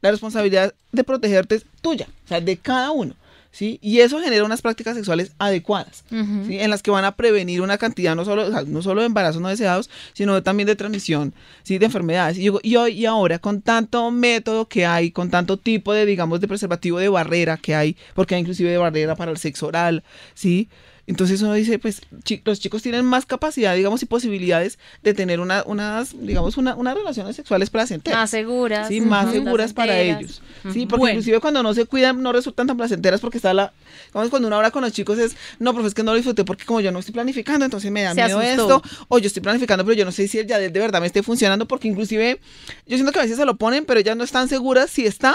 La 0.02 0.12
responsabilidad 0.12 0.74
de 0.94 1.04
protegerte 1.04 1.56
es 1.56 1.66
tuya, 1.82 2.08
o 2.24 2.28
sea, 2.30 2.40
de 2.40 2.56
cada 2.56 2.92
uno. 2.92 3.14
¿Sí? 3.52 3.80
Y 3.82 4.00
eso 4.02 4.20
genera 4.22 4.44
unas 4.46 4.62
prácticas 4.62 4.96
sexuales 4.96 5.32
adecuadas, 5.40 6.04
¿sí? 6.48 6.60
en 6.60 6.70
las 6.70 6.84
que 6.84 6.92
van 6.92 7.04
a 7.04 7.16
prevenir 7.16 7.62
una 7.62 7.80
cantidad 7.80 8.16
no 8.16 8.24
solo, 8.24 8.46
o 8.48 8.52
sea, 8.52 8.62
no 8.62 8.84
solo 8.84 9.02
de 9.02 9.08
embarazos 9.08 9.42
no 9.42 9.50
deseados, 9.50 9.90
sino 10.14 10.44
también 10.44 10.68
de 10.68 10.76
transmisión, 10.76 11.34
¿sí? 11.64 11.80
de 11.80 11.86
enfermedades. 11.88 12.38
Y, 12.38 12.44
yo- 12.44 12.60
y 12.62 12.76
hoy 12.76 12.92
y 12.94 13.06
ahora, 13.08 13.40
con 13.40 13.62
tanto 13.64 14.12
método 14.12 14.68
que 14.68 14.86
hay, 14.86 15.10
con 15.10 15.32
tanto 15.32 15.58
tipo 15.58 15.94
de, 15.94 16.06
digamos, 16.06 16.40
de 16.42 16.48
preservativo 16.48 17.00
de 17.00 17.10
barrera 17.10 17.58
que 17.58 17.74
hay, 17.74 17.98
porque 18.14 18.36
hay 18.36 18.42
inclusive 18.42 18.70
de 18.70 18.78
barrera 18.78 19.16
para 19.16 19.32
el 19.32 19.38
sexo 19.38 19.66
oral, 19.68 20.04
¿sí? 20.36 20.70
Entonces 21.10 21.42
uno 21.42 21.54
dice, 21.56 21.80
pues 21.80 22.02
chi- 22.24 22.40
los 22.46 22.60
chicos 22.60 22.84
tienen 22.84 23.04
más 23.04 23.26
capacidad, 23.26 23.76
digamos, 23.76 24.04
y 24.04 24.06
posibilidades 24.06 24.78
de 25.02 25.16
tener 25.16 25.40
una, 25.40 25.64
unas, 25.66 26.14
digamos, 26.22 26.56
una, 26.58 26.76
unas 26.76 26.96
relaciones 26.96 27.36
sexuales 27.36 27.72
placenteras. 27.72 28.20
Más 28.20 28.30
seguras. 28.30 28.88
Sí, 28.90 29.02
más 29.02 29.32
seguras 29.32 29.74
para 29.74 30.00
ellos. 30.00 30.42
Sí, 30.72 30.86
porque 30.86 31.00
Bueno. 31.00 31.14
inclusive 31.16 31.40
cuando 31.40 31.64
no 31.64 31.74
se 31.74 31.86
cuidan 31.86 32.22
no 32.22 32.32
resultan 32.32 32.68
tan 32.68 32.78
placenteras 32.78 33.22
porque 33.22 33.38
está 33.40 33.54
la... 33.56 33.74
Digamos, 34.08 34.30
cuando 34.30 34.48
uno 34.48 34.58
habla 34.58 34.70
con 34.70 34.84
los 34.84 34.92
chicos 34.94 35.18
es, 35.18 35.36
no, 35.58 35.74
profe, 35.74 35.88
es 35.88 35.94
que 35.96 36.04
no 36.04 36.12
lo 36.12 36.18
disfruté 36.18 36.46
porque 36.46 36.64
como 36.66 36.80
yo 36.80 36.92
no 36.92 37.00
estoy 37.00 37.14
planificando, 37.14 37.66
entonces 37.66 37.90
me 37.92 38.04
da 38.04 38.14
Se 38.14 38.24
miedo 38.24 38.38
asustó. 38.40 38.82
esto. 38.84 39.06
O 39.08 39.18
yo 39.18 39.26
estoy 39.28 39.42
planificando, 39.42 39.84
pero 39.84 39.96
yo 39.98 40.06
no 40.06 40.12
sé 40.12 40.28
si 40.28 40.38
el 40.38 40.46
ya 40.46 40.60
de 40.60 40.70
verdad 40.70 41.02
me 41.02 41.08
esté 41.08 41.24
funcionando 41.24 41.68
porque 41.68 41.88
inclusive 41.88 42.40
yo 42.86 42.98
siento 42.98 43.12
que 43.12 43.18
a 43.20 43.24
veces 43.24 43.38
se 43.38 43.46
lo 43.46 43.56
ponen, 43.58 43.84
pero 43.86 44.00
ellas 44.00 44.16
no 44.16 44.24
están 44.24 44.48
seguras 44.48 44.92
si 44.92 45.08
está 45.08 45.34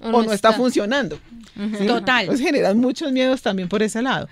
o, 0.00 0.10
no, 0.22 0.32
está. 0.34 0.52
funcionando. 0.52 1.18
¿sí? 1.78 1.86
Total. 1.86 2.26
Pues 2.26 2.40
generan 2.40 2.76
muchos 2.78 3.10
miedos 3.10 3.40
también 3.40 3.68
por 3.70 3.82
ese 3.82 4.02
lado. 4.02 4.28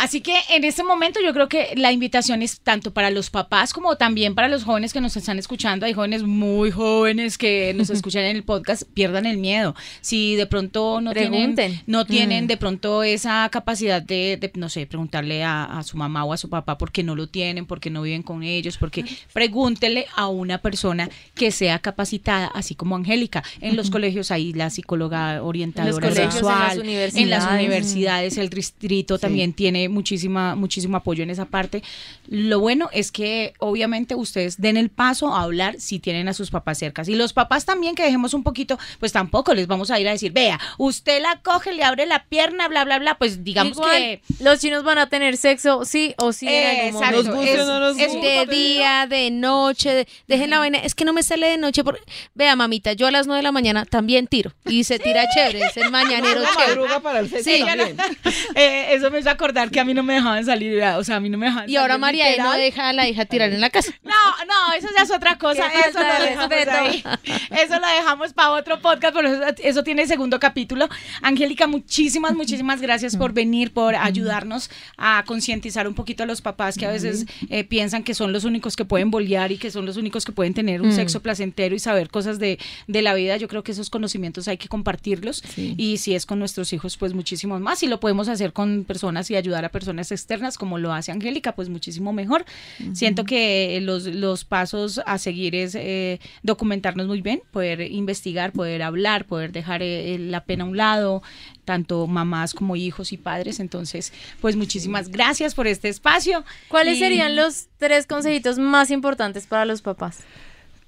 Así 0.00 0.22
que 0.22 0.34
en 0.48 0.64
este 0.64 0.82
momento 0.82 1.20
yo 1.22 1.34
creo 1.34 1.46
que 1.46 1.74
la 1.76 1.92
invitación 1.92 2.40
es 2.40 2.60
tanto 2.60 2.90
para 2.90 3.10
los 3.10 3.28
papás 3.28 3.74
como 3.74 3.96
también 3.96 4.34
para 4.34 4.48
los 4.48 4.64
jóvenes 4.64 4.94
que 4.94 5.00
nos 5.02 5.14
están 5.14 5.38
escuchando. 5.38 5.84
Hay 5.84 5.92
jóvenes 5.92 6.22
muy 6.22 6.70
jóvenes 6.70 7.36
que 7.36 7.74
nos 7.74 7.90
escuchan 7.90 8.24
en 8.24 8.36
el 8.36 8.42
podcast, 8.42 8.84
pierdan 8.94 9.26
el 9.26 9.36
miedo. 9.36 9.74
Si 10.00 10.36
de 10.36 10.46
pronto 10.46 11.02
no 11.02 11.12
tienen, 11.12 11.54
no 11.86 12.06
tienen 12.06 12.46
de 12.46 12.56
pronto 12.56 13.02
esa 13.02 13.46
capacidad 13.50 14.00
de, 14.00 14.38
de, 14.40 14.50
no 14.54 14.70
sé, 14.70 14.86
preguntarle 14.86 15.44
a, 15.44 15.64
a 15.64 15.82
su 15.82 15.98
mamá 15.98 16.24
o 16.24 16.32
a 16.32 16.38
su 16.38 16.48
papá 16.48 16.78
por 16.78 16.92
qué 16.92 17.02
no 17.02 17.14
lo 17.14 17.26
tienen, 17.26 17.66
por 17.66 17.78
qué 17.78 17.90
no 17.90 18.00
viven 18.00 18.22
con 18.22 18.42
ellos, 18.42 18.78
porque 18.78 19.04
pregúntele 19.34 20.06
a 20.16 20.28
una 20.28 20.62
persona 20.62 21.10
que 21.34 21.50
sea 21.50 21.78
capacitada, 21.78 22.46
así 22.46 22.74
como 22.74 22.96
Angélica. 22.96 23.44
En 23.60 23.76
los 23.76 23.90
colegios 23.90 24.30
hay 24.30 24.54
la 24.54 24.70
psicóloga 24.70 25.42
orientadora 25.42 26.08
colegios, 26.08 26.16
en 26.16 26.24
las 26.24 26.32
sexual, 26.32 26.70
en 26.70 27.28
las 27.28 27.44
universidades. 27.44 27.58
universidades, 27.58 28.38
el 28.38 28.48
distrito 28.48 29.18
también 29.18 29.52
tiene 29.52 29.89
muchísima, 29.90 30.54
muchísimo 30.54 30.96
apoyo 30.96 31.22
en 31.22 31.30
esa 31.30 31.44
parte. 31.44 31.82
Lo 32.26 32.60
bueno 32.60 32.88
es 32.92 33.12
que 33.12 33.52
obviamente 33.58 34.14
ustedes 34.14 34.60
den 34.60 34.76
el 34.76 34.88
paso 34.90 35.34
a 35.34 35.42
hablar 35.42 35.76
si 35.78 35.98
tienen 35.98 36.28
a 36.28 36.32
sus 36.32 36.50
papás 36.50 36.78
cerca. 36.78 37.02
Y 37.06 37.14
los 37.14 37.32
papás 37.32 37.64
también 37.64 37.94
que 37.94 38.02
dejemos 38.04 38.34
un 38.34 38.42
poquito, 38.42 38.78
pues 38.98 39.12
tampoco 39.12 39.54
les 39.54 39.66
vamos 39.66 39.90
a 39.90 39.98
ir 40.00 40.08
a 40.08 40.12
decir, 40.12 40.32
vea, 40.32 40.58
usted 40.78 41.20
la 41.20 41.40
coge, 41.42 41.72
le 41.72 41.84
abre 41.84 42.06
la 42.06 42.24
pierna, 42.24 42.68
bla, 42.68 42.84
bla, 42.84 42.98
bla, 42.98 43.18
pues 43.18 43.44
digamos 43.44 43.72
Igual, 43.76 43.90
que... 43.96 44.22
los 44.40 44.60
chinos 44.60 44.84
van 44.84 44.98
a 44.98 45.08
tener 45.08 45.36
sexo, 45.36 45.84
sí 45.84 46.14
o 46.18 46.32
sí 46.32 46.46
en 46.48 46.66
algún 46.86 47.02
Exacto, 47.02 47.24
momento. 47.24 47.32
Nos 47.32 47.36
guste 47.36 47.50
o 47.58 47.62
es- 47.62 47.66
no 47.68 47.80
nos 47.80 47.98
es 47.98 48.12
guste. 48.12 48.26
de 48.26 48.46
día, 48.46 49.06
de 49.08 49.30
noche, 49.30 49.90
de- 49.94 50.08
dejen 50.28 50.50
la 50.50 50.58
vaina, 50.58 50.78
es 50.78 50.94
que 50.94 51.04
no 51.04 51.12
me 51.12 51.22
sale 51.22 51.48
de 51.48 51.58
noche. 51.58 51.82
Por... 51.84 51.98
Vea, 52.34 52.54
mamita, 52.56 52.92
yo 52.92 53.06
a 53.06 53.10
las 53.10 53.26
9 53.26 53.38
de 53.38 53.42
la 53.42 53.52
mañana 53.52 53.84
también 53.86 54.26
tiro. 54.26 54.52
Y 54.66 54.84
se 54.84 54.98
tira 54.98 55.24
chévere, 55.34 55.60
es 55.66 55.76
el 55.76 55.90
mañanero 55.90 56.40
Una 56.40 56.50
chévere. 56.66 57.00
para 57.02 57.18
el 57.20 57.28
sexo 57.30 57.50
Sí, 57.50 57.58
yo 57.60 57.66
no- 57.66 57.86
también. 57.86 57.96
eh, 58.54 58.88
eso 58.94 59.10
me 59.10 59.18
hizo 59.20 59.30
acordar 59.30 59.70
que 59.70 59.79
a 59.80 59.84
mí 59.84 59.94
no 59.94 60.02
me 60.02 60.14
dejaban 60.14 60.44
salir, 60.44 60.82
o 60.82 61.04
sea, 61.04 61.16
a 61.16 61.20
mí 61.20 61.28
no 61.28 61.38
me 61.38 61.46
dejaban 61.46 61.68
Y 61.68 61.76
ahora 61.76 61.98
María 61.98 62.24
no 62.38 62.52
deja 62.52 62.88
a 62.88 62.92
la 62.92 63.08
hija 63.08 63.24
tirar 63.24 63.52
en 63.52 63.60
la 63.60 63.70
casa. 63.70 63.92
No, 64.02 64.44
no, 64.46 64.72
eso 64.76 64.88
ya 64.96 65.02
es 65.04 65.10
otra 65.10 65.38
cosa. 65.38 65.66
Eso 65.88 65.98
lo 66.00 66.06
de 66.22 66.30
dejamos 66.30 66.68
ahí. 66.68 67.04
Eso 67.50 67.78
lo 67.80 67.86
dejamos 67.86 68.32
para 68.32 68.50
otro 68.52 68.80
podcast, 68.80 69.14
pero 69.14 69.28
eso, 69.28 69.42
eso 69.62 69.84
tiene 69.84 70.06
segundo 70.06 70.38
capítulo. 70.40 70.88
Angélica, 71.22 71.66
muchísimas, 71.66 72.34
muchísimas 72.34 72.80
gracias 72.80 73.16
por 73.16 73.32
venir, 73.32 73.72
por 73.72 73.94
ayudarnos 73.94 74.70
a 74.96 75.24
concientizar 75.26 75.86
un 75.88 75.94
poquito 75.94 76.22
a 76.22 76.26
los 76.26 76.40
papás 76.42 76.76
que 76.76 76.86
a 76.86 76.90
veces 76.90 77.26
eh, 77.48 77.64
piensan 77.64 78.02
que 78.02 78.14
son 78.14 78.32
los 78.32 78.44
únicos 78.44 78.76
que 78.76 78.84
pueden 78.84 79.10
bolear 79.10 79.52
y 79.52 79.58
que 79.58 79.70
son 79.70 79.86
los 79.86 79.96
únicos 79.96 80.24
que 80.24 80.32
pueden 80.32 80.54
tener 80.54 80.82
un 80.82 80.92
sexo 80.92 81.20
placentero 81.20 81.74
y 81.74 81.78
saber 81.78 82.08
cosas 82.10 82.38
de, 82.38 82.58
de 82.86 83.02
la 83.02 83.14
vida. 83.14 83.36
Yo 83.36 83.48
creo 83.48 83.62
que 83.62 83.72
esos 83.72 83.90
conocimientos 83.90 84.48
hay 84.48 84.56
que 84.58 84.68
compartirlos 84.68 85.42
Sí. 85.54 85.74
y 85.76 85.96
si 85.98 86.14
es 86.14 86.26
con 86.26 86.38
nuestros 86.38 86.72
hijos, 86.72 86.96
pues 86.96 87.14
muchísimos 87.14 87.60
más. 87.60 87.82
Y 87.82 87.86
lo 87.86 87.98
podemos 88.00 88.28
hacer 88.28 88.52
con 88.52 88.84
personas 88.84 89.30
y 89.30 89.36
ayudar 89.36 89.59
a 89.64 89.68
personas 89.70 90.10
externas 90.12 90.56
como 90.58 90.78
lo 90.78 90.92
hace 90.92 91.12
Angélica, 91.12 91.52
pues 91.54 91.68
muchísimo 91.68 92.12
mejor. 92.12 92.44
Siento 92.92 93.24
que 93.24 93.78
los, 93.82 94.06
los 94.06 94.44
pasos 94.44 95.00
a 95.06 95.18
seguir 95.18 95.54
es 95.54 95.74
eh, 95.74 96.20
documentarnos 96.42 97.06
muy 97.06 97.20
bien, 97.22 97.42
poder 97.50 97.80
investigar, 97.80 98.52
poder 98.52 98.82
hablar, 98.82 99.24
poder 99.26 99.52
dejar 99.52 99.82
eh, 99.82 100.16
la 100.18 100.44
pena 100.44 100.64
a 100.64 100.66
un 100.68 100.76
lado, 100.76 101.22
tanto 101.64 102.06
mamás 102.06 102.54
como 102.54 102.76
hijos 102.76 103.12
y 103.12 103.16
padres. 103.16 103.60
Entonces, 103.60 104.12
pues 104.40 104.56
muchísimas 104.56 105.08
gracias 105.08 105.54
por 105.54 105.66
este 105.66 105.88
espacio. 105.88 106.44
¿Cuáles 106.68 106.96
Y- 106.96 107.00
serían 107.00 107.36
los 107.36 107.66
tres 107.78 108.06
consejitos 108.06 108.58
más 108.58 108.90
importantes 108.90 109.46
para 109.46 109.64
los 109.64 109.82
papás? 109.82 110.18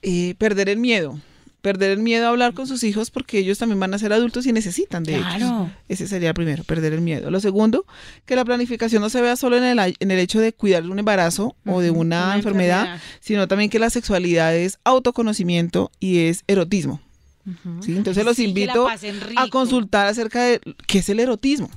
Eh, 0.03 0.35
perder 0.39 0.68
el 0.68 0.79
miedo. 0.79 1.18
Perder 1.63 1.93
el 1.93 1.99
miedo 2.01 2.27
a 2.27 2.31
hablar 2.31 2.55
con 2.55 2.67
sus 2.67 2.83
hijos 2.83 3.11
porque 3.11 3.39
ellos 3.39 3.57
también 3.57 3.79
van 3.81 3.95
a 3.95 3.99
ser 3.99 4.13
adultos 4.13 4.45
y 4.47 4.53
necesitan 4.53 5.05
de 5.05 5.17
Claro. 5.19 5.37
ellos. 5.37 5.71
Ese 5.89 6.07
sería 6.09 6.29
el 6.31 6.35
primero, 6.35 6.65
perder 6.65 6.93
el 6.93 7.01
miedo. 7.01 7.31
Lo 7.31 7.41
segundo, 7.41 7.87
que 8.27 8.35
la 8.37 8.45
planificación 8.45 9.01
no 9.01 9.09
se 9.09 9.21
vea 9.21 9.37
solo 9.37 9.57
en 9.57 9.65
el, 9.65 9.79
en 9.99 10.11
el 10.11 10.19
hecho 10.19 10.41
de 10.41 10.53
cuidar 10.53 10.83
de 10.83 10.89
un 10.91 10.99
embarazo 10.99 11.55
o 11.65 11.81
de 11.81 11.91
una, 11.91 12.25
una 12.27 12.35
enfermedad, 12.37 12.81
enfermedad. 12.83 13.01
sino 13.21 13.49
también 13.49 13.71
que 13.71 13.79
la 13.79 13.91
sexualidad 13.91 14.55
es 14.57 14.79
autoconocimiento 14.85 15.91
y 16.01 16.19
es 16.27 16.45
erotismo. 16.49 17.01
¿sí? 17.81 17.97
Entonces 17.97 18.25
los 18.25 18.37
Sí, 18.37 18.45
invito 18.45 18.89
a 19.37 19.49
consultar 19.49 20.07
acerca 20.07 20.43
de 20.43 20.61
qué 20.87 20.99
es 20.99 21.09
el 21.09 21.21
erotismo. 21.21 21.71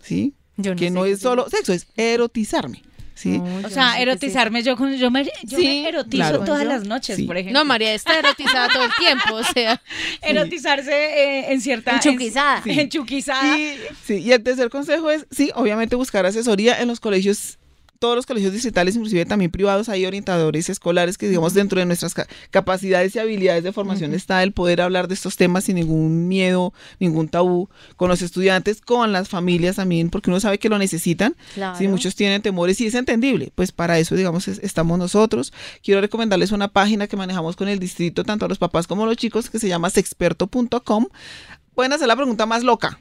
¿sí? 0.00 0.34
Yo 0.56 0.72
no 0.72 0.76
que 0.78 0.84
sé 0.86 0.90
no 0.92 1.04
es 1.06 1.18
solo 1.20 1.48
sexo, 1.50 1.72
es 1.72 1.86
erotizarme. 1.96 2.82
¿Sí? 3.14 3.38
No, 3.38 3.44
O 3.44 3.60
no 3.60 3.70
sea, 3.70 3.94
sé 3.94 4.02
erotizarme 4.02 4.62
yo 4.62 4.76
con 4.76 4.94
yo 4.96 5.10
me, 5.10 5.24
yo 5.24 5.58
Sí, 5.58 5.82
me 5.82 5.88
erotizo 5.88 6.16
claro. 6.16 6.44
todas 6.44 6.64
las 6.66 6.84
noches, 6.84 7.16
Sí. 7.16 7.22
por 7.24 7.36
ejemplo. 7.36 7.58
No, 7.58 7.64
María 7.64 7.94
está 7.94 8.18
erotizada 8.18 8.68
todo 8.68 8.84
el 8.84 8.90
tiempo, 8.98 9.34
o 9.34 9.44
sea. 9.44 9.80
erotizarse 10.22 10.92
eh, 10.92 11.52
en 11.52 11.60
cierta 11.60 11.92
Enchuquizada. 11.94 12.62
en- 12.64 12.80
enchuquizada. 12.80 13.58
Y, 13.58 13.76
sí, 14.04 14.14
y 14.18 14.32
el 14.32 14.42
tercer 14.42 14.68
consejo 14.70 15.10
es, 15.10 15.26
sí, 15.30 15.50
obviamente 15.54 15.96
buscar 15.96 16.26
asesoría 16.26 16.80
en 16.80 16.88
los 16.88 17.00
colegios, 17.00 17.58
todos 18.04 18.16
los 18.16 18.26
colegios 18.26 18.52
distritales, 18.52 18.96
inclusive 18.96 19.24
también 19.24 19.50
privados, 19.50 19.88
hay 19.88 20.04
orientadores 20.04 20.68
escolares 20.68 21.16
que, 21.16 21.26
digamos, 21.26 21.54
dentro 21.54 21.80
de 21.80 21.86
nuestras 21.86 22.12
ca- 22.12 22.26
capacidades 22.50 23.16
y 23.16 23.18
habilidades 23.18 23.64
de 23.64 23.72
formación 23.72 24.12
está 24.12 24.42
el 24.42 24.52
poder 24.52 24.82
hablar 24.82 25.08
de 25.08 25.14
estos 25.14 25.36
temas 25.38 25.64
sin 25.64 25.76
ningún 25.76 26.28
miedo, 26.28 26.74
ningún 27.00 27.28
tabú, 27.28 27.70
con 27.96 28.10
los 28.10 28.20
estudiantes, 28.20 28.82
con 28.82 29.10
las 29.12 29.30
familias 29.30 29.76
también, 29.76 30.10
porque 30.10 30.28
uno 30.28 30.38
sabe 30.38 30.58
que 30.58 30.68
lo 30.68 30.76
necesitan. 30.76 31.34
Claro. 31.54 31.78
Si 31.78 31.88
muchos 31.88 32.14
tienen 32.14 32.42
temores 32.42 32.78
y 32.82 32.86
es 32.88 32.94
entendible, 32.94 33.52
pues 33.54 33.72
para 33.72 33.98
eso, 33.98 34.14
digamos, 34.16 34.48
es- 34.48 34.58
estamos 34.62 34.98
nosotros. 34.98 35.54
Quiero 35.82 36.02
recomendarles 36.02 36.52
una 36.52 36.68
página 36.68 37.06
que 37.06 37.16
manejamos 37.16 37.56
con 37.56 37.68
el 37.68 37.78
distrito, 37.78 38.22
tanto 38.24 38.44
a 38.44 38.48
los 38.48 38.58
papás 38.58 38.86
como 38.86 39.04
a 39.04 39.06
los 39.06 39.16
chicos, 39.16 39.48
que 39.48 39.58
se 39.58 39.68
llama 39.68 39.88
sexperto.com. 39.88 41.06
Pueden 41.74 41.92
hacer 41.94 42.06
la 42.08 42.16
pregunta 42.16 42.44
más 42.44 42.62
loca. 42.62 42.98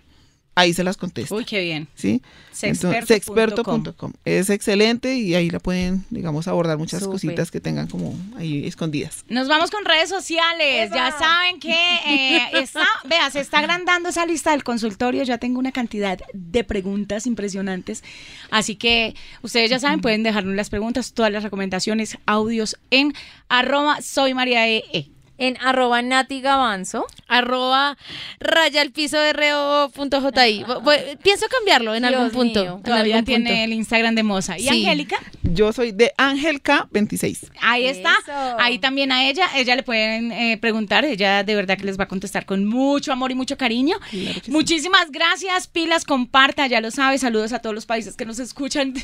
Ahí 0.56 0.74
se 0.74 0.84
las 0.84 0.98
contesto. 0.98 1.36
Uy, 1.36 1.46
qué 1.46 1.62
bien. 1.62 1.88
¿sí? 1.96 2.22
Sexperto.com. 2.52 4.14
Es 4.24 4.52
excelente 4.52 5.16
y 5.16 5.34
ahí 5.34 5.50
la 5.50 5.60
pueden, 5.60 6.06
digamos, 6.12 6.48
abordar 6.48 6.78
muchas 6.78 7.04
cositas 7.08 7.50
que 7.50 7.60
tengan 7.60 7.88
como 7.88 8.16
ahí 8.38 8.68
escondidas. 8.68 9.26
Nos 9.30 9.48
vamos 9.48 9.72
con 9.72 9.84
redes 9.84 10.10
sociales. 10.10 10.92
Ya 10.94 11.12
saben 11.18 11.60
que 11.60 11.72
eh, 11.72 12.42
está, 12.54 12.86
vea, 13.06 13.32
se 13.32 13.40
está 13.40 13.60
agrandando 13.60 14.10
esa 14.10 14.28
lista 14.28 14.52
del 14.52 14.64
consultorio. 14.64 15.24
Ya 15.24 15.40
tengo 15.40 15.58
una 15.58 15.72
cantidad 15.72 16.20
de 16.34 16.64
preguntas 16.64 17.26
impresionantes. 17.26 18.04
Así 18.52 18.76
que 18.76 19.16
ustedes 19.42 19.72
ya 19.72 19.80
saben, 19.80 20.02
pueden 20.02 20.22
dejarnos 20.22 20.56
las 20.56 20.70
preguntas, 20.70 21.14
todas 21.14 21.32
las 21.32 21.42
recomendaciones, 21.42 22.20
audios 22.28 22.78
en 22.92 23.14
arroba 23.50 24.02
soy 24.02 24.36
María 24.36 24.68
E. 24.68 24.84
E. 24.94 25.13
En 25.38 25.58
arroba 25.62 26.02
Nati 26.02 26.42
Gavanzo. 26.42 27.06
Arroba 27.28 27.98
raya 28.40 28.82
al 28.82 28.92
piso 28.92 29.18
de 29.20 29.34
bu- 29.34 31.18
Pienso 31.24 31.48
cambiarlo 31.50 31.96
en 31.96 32.04
Dios 32.04 32.14
algún 32.14 32.32
punto. 32.32 32.62
mío. 32.62 32.76
en 32.78 32.84
Todavía 32.84 33.16
algún 33.16 33.26
tiene 33.26 33.50
punto. 33.50 33.64
el 33.64 33.74
Instagram 33.74 34.16
de 34.16 34.24
Moza. 34.24 34.58
¿Y 34.58 34.64
Sí. 34.64 34.70
Angélica? 34.70 35.18
Yo 35.42 35.74
soy 35.74 35.92
de 35.92 36.14
Angelka26. 36.18 37.50
Ahí 37.62 37.86
está. 37.88 38.12
Eso. 38.24 38.32
Ahí 38.60 38.80
también 38.80 39.12
a 39.12 39.28
ella. 39.28 39.48
Ella 39.56 39.76
le 39.76 39.84
pueden 39.84 40.32
eh, 40.32 40.58
preguntar. 40.58 41.04
Ella 41.06 41.44
de 41.44 41.56
verdad 41.56 41.78
que 41.78 41.84
les 41.86 42.00
va 42.00 42.04
a 42.06 42.08
contestar 42.08 42.46
con 42.46 42.66
mucho 42.66 43.12
amor 43.12 43.32
y 43.32 43.36
mucho 43.36 43.58
cariño. 43.58 43.98
Claro 44.10 44.36
que 44.40 44.46
sí. 44.46 44.52
Muchísimas 44.52 45.12
gracias. 45.12 45.68
Pilas, 45.68 46.06
comparta. 46.06 46.68
Ya 46.68 46.80
lo 46.82 46.92
sabes. 46.92 47.22
Saludos 47.22 47.54
a 47.54 47.60
todos 47.60 47.74
los 47.74 47.86
países 47.86 48.16
que 48.16 48.26
nos 48.26 48.40
escuchan. 48.40 48.94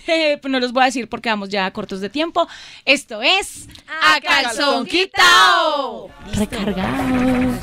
No 0.49 0.59
los 0.59 0.73
voy 0.73 0.83
a 0.83 0.85
decir 0.87 1.07
porque 1.07 1.29
vamos 1.29 1.49
ya 1.49 1.69
cortos 1.71 2.01
de 2.01 2.09
tiempo. 2.09 2.47
Esto 2.85 3.21
es 3.21 3.67
A 4.01 4.19
calzón 4.21 4.85
quitao 4.87 6.09
recargado. 6.33 7.59